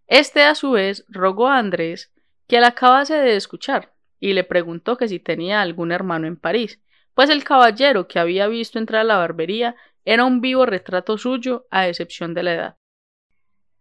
Este 0.06 0.42
a 0.42 0.54
su 0.54 0.72
vez 0.72 1.04
rogó 1.08 1.48
a 1.48 1.58
Andrés 1.58 2.13
que 2.46 2.60
la 2.60 2.68
acabase 2.68 3.14
de 3.14 3.36
escuchar 3.36 3.94
y 4.20 4.32
le 4.32 4.44
preguntó 4.44 4.96
que 4.96 5.08
si 5.08 5.18
tenía 5.18 5.60
algún 5.60 5.92
hermano 5.92 6.26
en 6.26 6.36
París, 6.36 6.80
pues 7.14 7.30
el 7.30 7.44
caballero 7.44 8.08
que 8.08 8.18
había 8.18 8.46
visto 8.48 8.78
entrar 8.78 9.02
a 9.02 9.04
la 9.04 9.18
barbería 9.18 9.76
era 10.04 10.24
un 10.24 10.40
vivo 10.40 10.66
retrato 10.66 11.16
suyo 11.16 11.66
a 11.70 11.88
excepción 11.88 12.34
de 12.34 12.42
la 12.42 12.54
edad. 12.54 12.76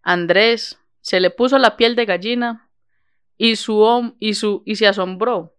Andrés 0.02 0.80
se 1.02 1.20
le 1.20 1.30
puso 1.30 1.58
la 1.58 1.76
piel 1.76 1.96
de 1.96 2.06
gallina 2.06 2.70
y, 3.38 3.56
su, 3.56 4.16
y, 4.20 4.36
su, 4.36 4.64
y 4.66 4.76
se 4.76 4.88
asombró 4.88 5.56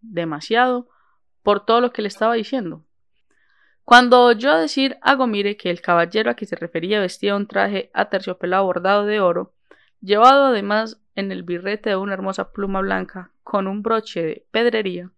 demasiado 0.00 0.88
por 1.42 1.64
todo 1.64 1.80
lo 1.80 1.92
que 1.92 2.02
le 2.02 2.08
estaba 2.08 2.34
diciendo. 2.34 2.84
Cuando 3.84 4.24
oyó 4.24 4.56
decir 4.56 4.98
a 5.02 5.14
Gomire 5.14 5.56
que 5.56 5.70
el 5.70 5.80
caballero 5.80 6.30
a 6.30 6.34
que 6.34 6.46
se 6.46 6.56
refería 6.56 7.00
vestía 7.00 7.34
un 7.34 7.46
traje 7.46 7.90
aterciopelado 7.92 8.64
bordado 8.64 9.04
de 9.04 9.20
oro, 9.20 9.54
llevado 10.00 10.46
además 10.46 11.00
en 11.14 11.32
el 11.32 11.42
birrete 11.42 11.90
de 11.90 11.96
una 11.96 12.14
hermosa 12.14 12.52
pluma 12.52 12.80
blanca 12.80 13.32
con 13.42 13.66
un 13.66 13.82
broche 13.82 14.22
de 14.22 14.46
pedrería, 14.50 15.10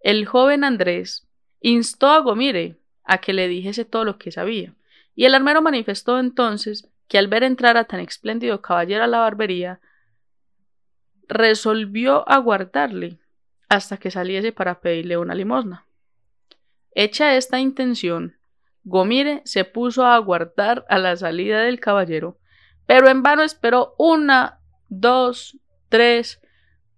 el 0.00 0.26
joven 0.26 0.64
Andrés 0.64 1.28
instó 1.60 2.08
a 2.08 2.18
Gomire 2.20 2.76
a 3.04 3.18
que 3.18 3.32
le 3.32 3.48
dijese 3.48 3.84
todo 3.84 4.04
lo 4.04 4.18
que 4.18 4.32
sabía, 4.32 4.74
y 5.14 5.24
el 5.24 5.34
armero 5.34 5.62
manifestó 5.62 6.18
entonces 6.18 6.88
que 7.08 7.18
al 7.18 7.28
ver 7.28 7.44
entrar 7.44 7.76
a 7.76 7.84
tan 7.84 8.00
espléndido 8.00 8.62
caballero 8.62 9.04
a 9.04 9.06
la 9.06 9.18
barbería, 9.18 9.80
resolvió 11.28 12.28
aguardarle 12.28 13.18
hasta 13.68 13.96
que 13.96 14.10
saliese 14.10 14.52
para 14.52 14.80
pedirle 14.80 15.16
una 15.16 15.34
limosna. 15.34 15.86
Hecha 16.94 17.36
esta 17.36 17.58
intención, 17.58 18.36
Gomire 18.84 19.42
se 19.44 19.64
puso 19.64 20.04
a 20.04 20.14
aguardar 20.14 20.84
a 20.88 20.98
la 20.98 21.16
salida 21.16 21.60
del 21.62 21.80
caballero, 21.80 22.38
pero 22.92 23.08
en 23.08 23.22
vano 23.22 23.42
esperó 23.42 23.94
una, 23.96 24.58
dos, 24.90 25.58
tres, 25.88 26.42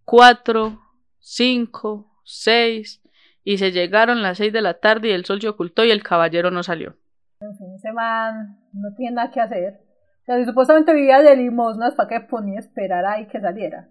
cuatro, 0.05 0.81
cinco, 1.21 2.11
seis, 2.25 3.01
y 3.45 3.59
se 3.59 3.71
llegaron 3.71 4.21
las 4.21 4.39
seis 4.39 4.53
de 4.53 4.61
la 4.61 4.81
tarde 4.81 5.11
y 5.11 5.13
el 5.13 5.25
sol 5.25 5.41
se 5.41 5.47
ocultó 5.47 5.85
y 5.85 5.93
el 5.93 6.03
caballero 6.03 6.51
no 6.51 6.65
salió. 6.65 6.97
En 7.39 7.57
fin, 7.57 7.73
ese 7.77 7.93
man 7.93 8.59
no 8.73 8.93
tiene 8.97 9.15
nada 9.15 9.31
que 9.31 9.41
hacer. 9.41 9.83
O 10.23 10.25
sea, 10.25 10.37
si 10.37 10.45
supuestamente 10.47 10.93
vivía 10.93 11.23
de 11.23 11.37
limosnas, 11.37 11.95
¿para 11.95 12.09
qué 12.09 12.21
ponía 12.27 12.57
a 12.57 12.61
esperar 12.61 13.07
ahí 13.07 13.29
que 13.29 13.41
saliera? 13.41 13.87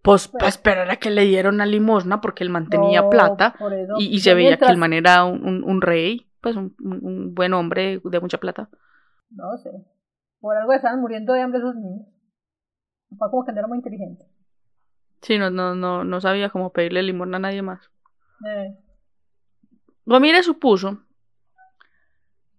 Pues, 0.00 0.28
para 0.28 0.48
esperar 0.48 0.90
a 0.90 0.96
que 0.96 1.10
le 1.10 1.26
dieran 1.26 1.56
una 1.56 1.66
limosna 1.66 2.22
porque 2.22 2.42
él 2.42 2.48
mantenía 2.48 3.10
plata 3.10 3.54
y, 3.98 4.18
se 4.20 4.32
veía 4.32 4.56
que 4.56 4.64
el 4.64 4.78
man 4.78 4.94
era 4.94 5.26
un, 5.26 5.82
rey, 5.82 6.26
pues 6.40 6.56
un, 6.56 7.34
buen 7.34 7.52
hombre 7.52 8.00
de 8.02 8.20
mucha 8.20 8.38
plata. 8.38 8.70
No 9.28 9.58
sé. 9.58 9.70
Por 10.42 10.58
algo 10.58 10.74
estaban 10.74 11.00
muriendo 11.00 11.32
de 11.32 11.40
hambre 11.40 11.60
esos 11.60 11.74
niños. 11.74 12.06
Fue 13.16 13.30
como 13.30 13.46
que 13.46 13.52
no 13.52 13.60
era 13.60 13.68
muy 13.68 13.78
inteligente. 13.78 14.26
Sí, 15.22 15.38
no, 15.38 15.48
no, 15.48 15.74
no, 15.74 16.04
no 16.04 16.20
sabía 16.20 16.50
cómo 16.50 16.70
pedirle 16.70 17.02
limosna 17.02 17.38
a 17.38 17.40
nadie 17.40 17.62
más. 17.62 17.90
Eh. 18.46 18.76
Gomire 20.04 20.42
supuso 20.42 20.98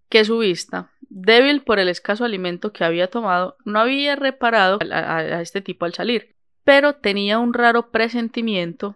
que 0.10 0.26
su 0.26 0.40
vista, 0.40 0.90
débil 1.02 1.62
por 1.64 1.78
el 1.78 1.90
escaso 1.90 2.26
alimento 2.26 2.74
que 2.74 2.84
había 2.84 3.12
tomado, 3.12 3.58
no 3.66 3.80
había 3.80 4.16
reparado 4.16 4.80
a 4.92 5.42
este 5.42 5.62
tipo 5.62 5.86
al 5.86 5.94
salir 5.94 6.34
pero 6.64 6.96
tenía 6.96 7.40
un 7.40 7.54
raro 7.54 7.92
presentimiento 7.92 8.96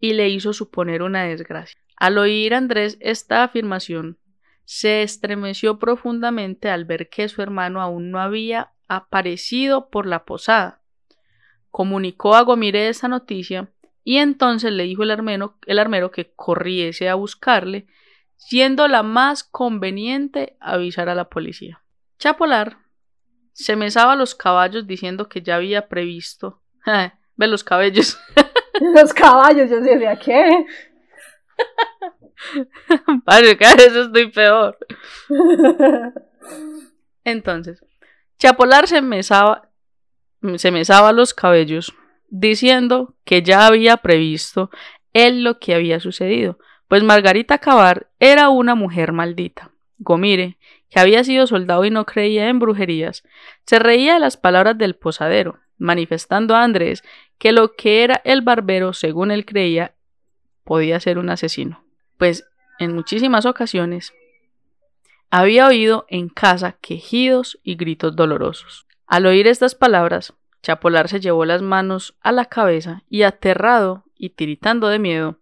y 0.00 0.12
le 0.12 0.28
hizo 0.28 0.52
suponer 0.52 1.02
una 1.02 1.24
desgracia. 1.24 1.80
Al 1.96 2.18
oír 2.18 2.54
Andrés 2.54 2.96
esta 3.00 3.42
afirmación, 3.42 4.18
se 4.70 5.00
estremeció 5.00 5.78
profundamente 5.78 6.68
al 6.68 6.84
ver 6.84 7.08
que 7.08 7.26
su 7.30 7.40
hermano 7.40 7.80
aún 7.80 8.10
no 8.10 8.20
había 8.20 8.74
aparecido 8.86 9.88
por 9.88 10.04
la 10.04 10.26
posada. 10.26 10.82
Comunicó 11.70 12.34
a 12.34 12.42
Gomire 12.42 12.90
esa 12.90 13.08
noticia 13.08 13.72
y 14.04 14.18
entonces 14.18 14.70
le 14.70 14.82
dijo 14.82 15.04
el 15.04 15.10
armero, 15.10 15.56
el 15.64 15.78
armero 15.78 16.10
que 16.10 16.34
corriese 16.34 17.08
a 17.08 17.14
buscarle, 17.14 17.86
siendo 18.36 18.88
la 18.88 19.02
más 19.02 19.42
conveniente 19.42 20.58
avisar 20.60 21.08
a 21.08 21.14
la 21.14 21.30
policía. 21.30 21.82
Chapolar 22.18 22.76
se 23.54 23.74
mesaba 23.74 24.16
los 24.16 24.34
caballos 24.34 24.86
diciendo 24.86 25.30
que 25.30 25.40
ya 25.40 25.56
había 25.56 25.88
previsto 25.88 26.60
Ve 27.36 27.46
los 27.46 27.64
cabellos. 27.64 28.20
los 28.94 29.14
caballos, 29.14 29.70
yo 29.70 29.80
decía, 29.80 30.14
¿qué? 30.16 30.66
Padre, 33.24 33.56
cada 33.56 33.76
vez 33.76 33.94
estoy 33.94 34.30
peor. 34.30 34.78
Entonces, 37.24 37.84
Chapolar 38.38 38.86
se 38.86 39.02
mesaba, 39.02 39.70
se 40.56 40.70
mesaba 40.70 41.12
los 41.12 41.34
cabellos, 41.34 41.94
diciendo 42.28 43.16
que 43.24 43.42
ya 43.42 43.66
había 43.66 43.98
previsto 43.98 44.70
él 45.12 45.42
lo 45.42 45.58
que 45.58 45.74
había 45.74 46.00
sucedido, 46.00 46.58
pues 46.86 47.02
Margarita 47.02 47.58
Cabar 47.58 48.10
era 48.18 48.48
una 48.48 48.74
mujer 48.74 49.12
maldita. 49.12 49.72
Gomire, 49.98 50.58
que 50.90 51.00
había 51.00 51.24
sido 51.24 51.46
soldado 51.46 51.84
y 51.84 51.90
no 51.90 52.06
creía 52.06 52.48
en 52.48 52.58
brujerías, 52.58 53.24
se 53.66 53.78
reía 53.78 54.14
de 54.14 54.20
las 54.20 54.36
palabras 54.36 54.78
del 54.78 54.94
posadero, 54.94 55.58
manifestando 55.76 56.54
a 56.54 56.62
Andrés 56.62 57.02
que 57.38 57.52
lo 57.52 57.74
que 57.74 58.04
era 58.04 58.20
el 58.24 58.42
barbero, 58.42 58.92
según 58.92 59.30
él 59.30 59.44
creía, 59.44 59.94
podía 60.64 61.00
ser 61.00 61.18
un 61.18 61.30
asesino, 61.30 61.84
pues 62.18 62.44
en 62.78 62.94
muchísimas 62.94 63.46
ocasiones 63.46 64.12
había 65.30 65.66
oído 65.66 66.06
en 66.08 66.28
casa 66.28 66.76
quejidos 66.80 67.58
y 67.62 67.76
gritos 67.76 68.16
dolorosos. 68.16 68.86
Al 69.06 69.26
oír 69.26 69.46
estas 69.46 69.74
palabras, 69.74 70.34
Chapolar 70.62 71.08
se 71.08 71.20
llevó 71.20 71.44
las 71.44 71.62
manos 71.62 72.16
a 72.20 72.32
la 72.32 72.46
cabeza 72.46 73.04
y 73.08 73.22
aterrado 73.22 74.04
y 74.16 74.30
tiritando 74.30 74.88
de 74.88 74.98
miedo, 74.98 75.38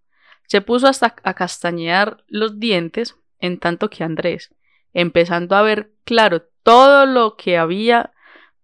se 0.47 0.61
puso 0.61 0.87
hasta 0.87 1.17
a 1.23 1.35
castañear 1.35 2.23
los 2.29 2.61
dientes 2.61 3.17
en 3.41 3.59
tanto 3.59 3.91
que 3.91 4.05
Andrés, 4.05 4.55
empezando 4.93 5.57
a 5.57 5.63
ver 5.63 5.93
claro 6.05 6.43
todo 6.63 7.07
lo 7.07 7.37
que 7.37 7.59
había 7.59 8.13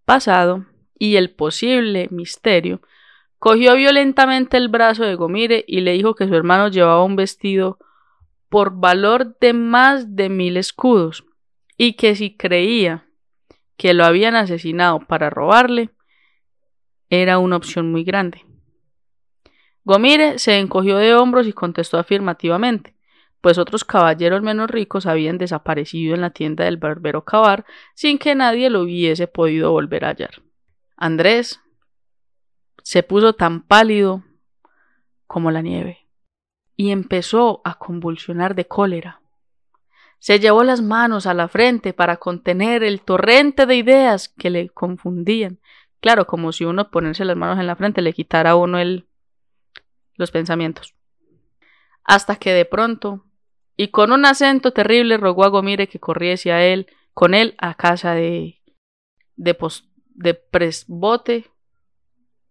pasado, 0.05 0.67
y 0.99 1.17
el 1.17 1.31
posible 1.31 2.07
misterio, 2.11 2.81
cogió 3.39 3.75
violentamente 3.75 4.57
el 4.57 4.69
brazo 4.69 5.03
de 5.03 5.17
Gomire 5.17 5.65
y 5.67 5.81
le 5.81 5.93
dijo 5.93 6.15
que 6.15 6.29
su 6.29 6.35
hermano 6.35 6.69
llevaba 6.69 7.05
un 7.05 7.17
vestido 7.17 7.79
por 8.53 8.79
valor 8.79 9.39
de 9.41 9.55
más 9.55 10.15
de 10.15 10.29
mil 10.29 10.59
escudos, 10.59 11.25
y 11.79 11.95
que 11.95 12.15
si 12.15 12.37
creía 12.37 13.09
que 13.79 13.95
lo 13.95 14.05
habían 14.05 14.37
asesinado 14.37 15.01
para 15.01 15.31
robarle, 15.31 15.89
era 17.09 17.39
una 17.39 17.57
opción 17.57 17.91
muy 17.91 18.05
grande. 18.05 18.45
Gomire 19.85 20.39
se 20.39 20.59
encogió 20.59 20.99
de 20.99 21.15
hombros 21.15 21.47
y 21.47 21.55
contestó 21.55 21.99
afirmativamente, 21.99 22.95
pues 23.41 23.57
otros 23.57 23.87
caballeros 23.87 24.43
menos 24.43 24.71
ricos 24.71 25.07
habían 25.07 25.39
desaparecido 25.39 26.15
en 26.15 26.21
la 26.21 26.29
tienda 26.29 26.67
del 26.67 26.77
barbero 26.77 27.25
Cabar 27.25 27.65
sin 27.95 28.19
que 28.19 28.35
nadie 28.35 28.69
lo 28.69 28.83
hubiese 28.83 29.29
podido 29.29 29.71
volver 29.71 30.05
a 30.05 30.09
hallar. 30.09 30.43
Andrés 30.99 31.63
se 32.83 33.03
puso 33.03 33.33
tan 33.33 33.63
pálido 33.63 34.23
como 35.27 35.51
la 35.51 35.63
nieve 35.63 36.02
y 36.83 36.91
empezó 36.91 37.61
a 37.63 37.79
convulsionar 37.79 38.57
de 38.57 38.67
cólera. 38.67 39.21
Se 40.19 40.41
llevó 40.41 40.65
las 40.65 40.83
manos 40.83 41.27
a 41.27 41.35
la 41.35 41.47
frente 41.47 41.93
para 41.93 42.17
contener 42.17 42.83
el 42.83 43.03
torrente 43.03 43.67
de 43.67 43.77
ideas 43.77 44.29
que 44.29 44.51
le 44.51 44.69
confundían. 44.69 45.61
Claro, 46.01 46.27
como 46.27 46.51
si 46.51 46.65
uno 46.65 46.91
ponerse 46.91 47.25
las 47.25 47.37
manos 47.37 47.61
en 47.61 47.69
la 47.69 47.77
frente 47.77 48.03
le 48.03 48.13
quitara 48.13 48.51
a 48.51 48.57
uno 48.57 48.81
el, 48.81 49.07
los 50.17 50.33
pensamientos. 50.33 50.97
Hasta 52.03 52.35
que 52.35 52.53
de 52.53 52.65
pronto, 52.65 53.27
y 53.77 53.93
con 53.93 54.11
un 54.11 54.25
acento 54.25 54.73
terrible, 54.73 55.19
rogó 55.19 55.45
a 55.45 55.51
Gomire 55.51 55.87
que 55.87 56.01
corriese 56.01 56.51
a 56.51 56.65
él, 56.65 56.89
con 57.15 57.33
él 57.33 57.55
a 57.59 57.75
casa 57.75 58.13
de, 58.15 58.61
de, 59.37 59.57
de 60.17 60.35
presbote, 60.35 61.49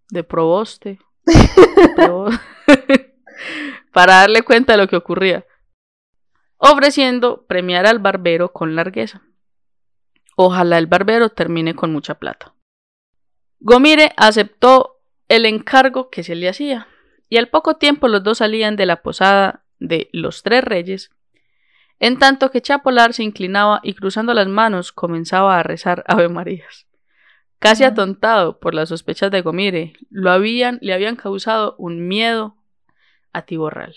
de 0.10 0.24
proboste, 0.24 1.00
para 3.92 4.16
darle 4.16 4.42
cuenta 4.42 4.74
de 4.74 4.78
lo 4.78 4.88
que 4.88 4.96
ocurría, 4.96 5.46
ofreciendo 6.58 7.46
premiar 7.48 7.86
al 7.86 8.00
barbero 8.00 8.54
con 8.54 8.76
largueza. 8.76 9.22
Ojalá 10.36 10.78
el 10.78 10.88
barbero 10.88 11.30
termine 11.30 11.76
con 11.76 11.92
mucha 11.92 12.16
plata. 12.16 12.54
Gomire 13.60 14.14
aceptó 14.18 15.02
el 15.28 15.46
encargo 15.46 16.10
que 16.10 16.24
se 16.24 16.36
le 16.36 16.50
hacía, 16.50 16.88
y 17.30 17.38
al 17.38 17.50
poco 17.50 17.78
tiempo 17.78 18.08
los 18.08 18.24
dos 18.24 18.40
salían 18.40 18.76
de 18.76 18.86
la 18.86 19.02
posada 19.02 19.64
de 19.80 20.10
los 20.14 20.44
tres 20.44 20.64
reyes, 20.64 21.12
en 22.00 22.18
tanto 22.18 22.50
que 22.50 22.62
Chapolar 22.62 23.14
se 23.14 23.24
inclinaba 23.24 23.80
y 23.84 23.94
cruzando 23.94 24.34
las 24.34 24.48
manos 24.48 24.92
comenzaba 24.92 25.60
a 25.60 25.64
rezar 25.64 26.04
Ave 26.08 26.30
Marías. 26.30 26.88
Casi 27.60 27.84
atontado 27.84 28.60
por 28.60 28.74
las 28.74 28.90
sospechas 28.90 29.30
de 29.30 29.42
Gomire, 29.42 29.94
lo 30.10 30.32
habían, 30.32 30.80
le 30.82 30.94
habían 30.94 31.16
causado 31.16 31.76
un 31.78 32.08
miedo 32.08 32.58
atiborral. 33.34 33.94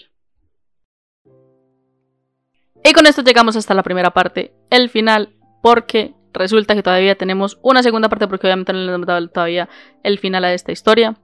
Y 2.84 2.92
con 2.92 3.06
esto 3.06 3.22
llegamos 3.22 3.56
hasta 3.56 3.74
la 3.74 3.82
primera 3.82 4.10
parte, 4.10 4.54
el 4.70 4.90
final, 4.90 5.34
porque 5.62 6.14
resulta 6.34 6.74
que 6.74 6.82
todavía 6.82 7.14
tenemos 7.16 7.58
una 7.62 7.82
segunda 7.82 8.08
parte, 8.08 8.28
porque 8.28 8.46
obviamente 8.46 8.72
no 8.72 8.80
le 8.80 8.92
hemos 8.92 9.06
dado 9.06 9.26
todavía 9.28 9.68
el 10.02 10.18
final 10.18 10.44
a 10.44 10.52
esta 10.52 10.72
historia. 10.72 11.14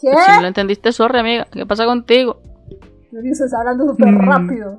¿Qué? 0.00 0.08
Si 0.10 0.32
no 0.32 0.40
lo 0.42 0.46
entendiste, 0.48 0.92
sorry, 0.92 1.18
amiga. 1.18 1.46
¿Qué 1.52 1.66
pasa 1.66 1.84
contigo? 1.84 2.40
Lo 3.12 3.20
dices 3.20 3.52
hablando 3.54 3.86
súper 3.88 4.08
Mm. 4.12 4.18
rápido. 4.28 4.78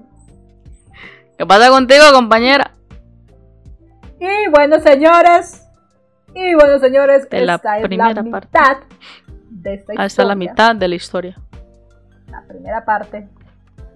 ¿Qué 1.37 1.45
pasa 1.45 1.69
contigo, 1.69 2.03
compañera? 2.13 2.71
Y 4.19 4.49
bueno, 4.49 4.79
señores. 4.79 5.63
Y 6.33 6.53
bueno, 6.55 6.79
señores, 6.79 7.29
De 7.29 7.45
la 7.45 7.55
esta 7.55 7.77
es 7.77 7.81
la 7.83 7.87
primera 7.87 8.23
mitad 8.23 8.43
parte. 8.49 8.85
de 9.49 9.73
esta 9.75 9.93
historia. 9.93 10.05
Hasta 10.05 10.23
la 10.25 10.35
mitad 10.35 10.75
de 10.75 10.87
la 10.87 10.95
historia. 10.95 11.37
La 12.41 12.47
primera 12.47 12.85
parte. 12.85 13.27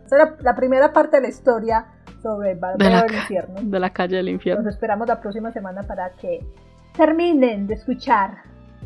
Esta 0.03 0.15
es 0.17 0.29
la, 0.29 0.35
la 0.41 0.55
primera 0.55 0.91
parte 0.93 1.17
de 1.17 1.23
la 1.23 1.29
historia 1.29 1.85
sobre 2.21 2.51
el 2.51 2.59
De 2.77 2.89
la, 2.89 3.03
del 3.03 3.15
infierno. 3.15 3.55
de 3.61 3.79
la 3.79 3.89
calle 3.89 4.17
del 4.17 4.29
infierno. 4.29 4.63
Los 4.63 4.73
esperamos 4.73 5.07
la 5.07 5.19
próxima 5.21 5.51
semana 5.51 5.83
para 5.83 6.11
que 6.11 6.45
terminen 6.95 7.67
de 7.67 7.73
escuchar 7.75 8.37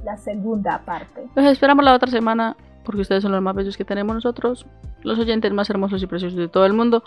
la 0.04 0.18
segunda 0.18 0.82
parte. 0.86 1.28
Los 1.36 1.46
esperamos 1.46 1.84
la 1.84 1.94
otra 1.94 2.10
semana 2.10 2.56
porque 2.84 3.02
ustedes 3.02 3.24
son 3.24 3.32
los 3.32 3.42
más 3.42 3.56
bellos 3.56 3.76
que 3.78 3.84
tenemos 3.86 4.16
nosotros, 4.16 4.66
los 5.02 5.18
oyentes 5.18 5.52
más 5.52 5.70
hermosos 5.70 6.02
y 6.04 6.08
preciosos 6.08 6.38
de 6.38 6.48
todo 6.48 6.66
el 6.66 6.74
mundo. 6.74 7.04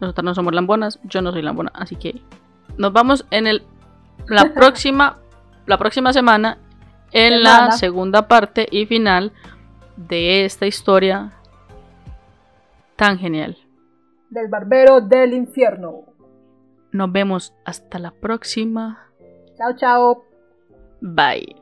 Nosotras 0.00 0.24
no 0.24 0.34
somos 0.34 0.54
lambonas, 0.54 1.00
yo 1.04 1.22
no 1.22 1.32
soy 1.32 1.42
lambona, 1.42 1.72
así 1.74 1.96
que 1.96 2.20
nos 2.76 2.92
vamos 2.92 3.26
en 3.30 3.46
el 3.46 3.62
la 4.28 4.44
próxima 4.54 5.16
la 5.66 5.78
próxima 5.78 6.12
semana 6.12 6.58
en 7.12 7.42
la 7.42 7.50
Semana. 7.54 7.72
segunda 7.72 8.28
parte 8.28 8.68
y 8.70 8.84
final 8.86 9.32
de 9.96 10.44
esta 10.44 10.66
historia 10.66 11.32
tan 12.98 13.18
genial. 13.18 13.56
Del 14.28 14.48
barbero 14.48 15.00
del 15.00 15.32
infierno. 15.32 16.04
Nos 16.92 17.12
vemos 17.12 17.54
hasta 17.64 17.98
la 17.98 18.10
próxima. 18.10 19.10
Chao, 19.56 19.76
chao. 19.76 20.24
Bye. 21.00 21.56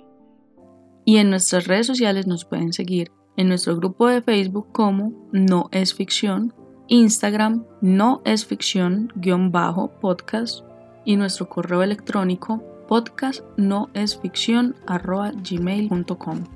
Y 1.05 1.19
en 1.19 1.31
nuestras 1.31 1.69
redes 1.69 1.87
sociales 1.87 2.27
nos 2.27 2.45
pueden 2.45 2.73
seguir 2.73 3.13
en 3.37 3.49
nuestro 3.49 3.77
grupo 3.77 4.09
de 4.09 4.23
Facebook 4.23 4.73
como 4.73 5.13
No 5.31 5.69
es 5.71 5.95
Ficción, 5.95 6.55
Instagram 6.89 7.65
No 7.81 8.23
es 8.25 8.47
Ficción 8.47 9.13
guion 9.15 9.53
bajo 9.53 9.89
podcast 10.01 10.65
y 11.05 11.17
nuestro 11.17 11.49
correo 11.49 11.83
electrónico 11.83 12.63
podcast 12.89 13.45
no 13.57 13.91
es 13.95 14.19
ficción 14.19 14.75
arroba 14.87 15.33
gmail.com. 15.33 16.56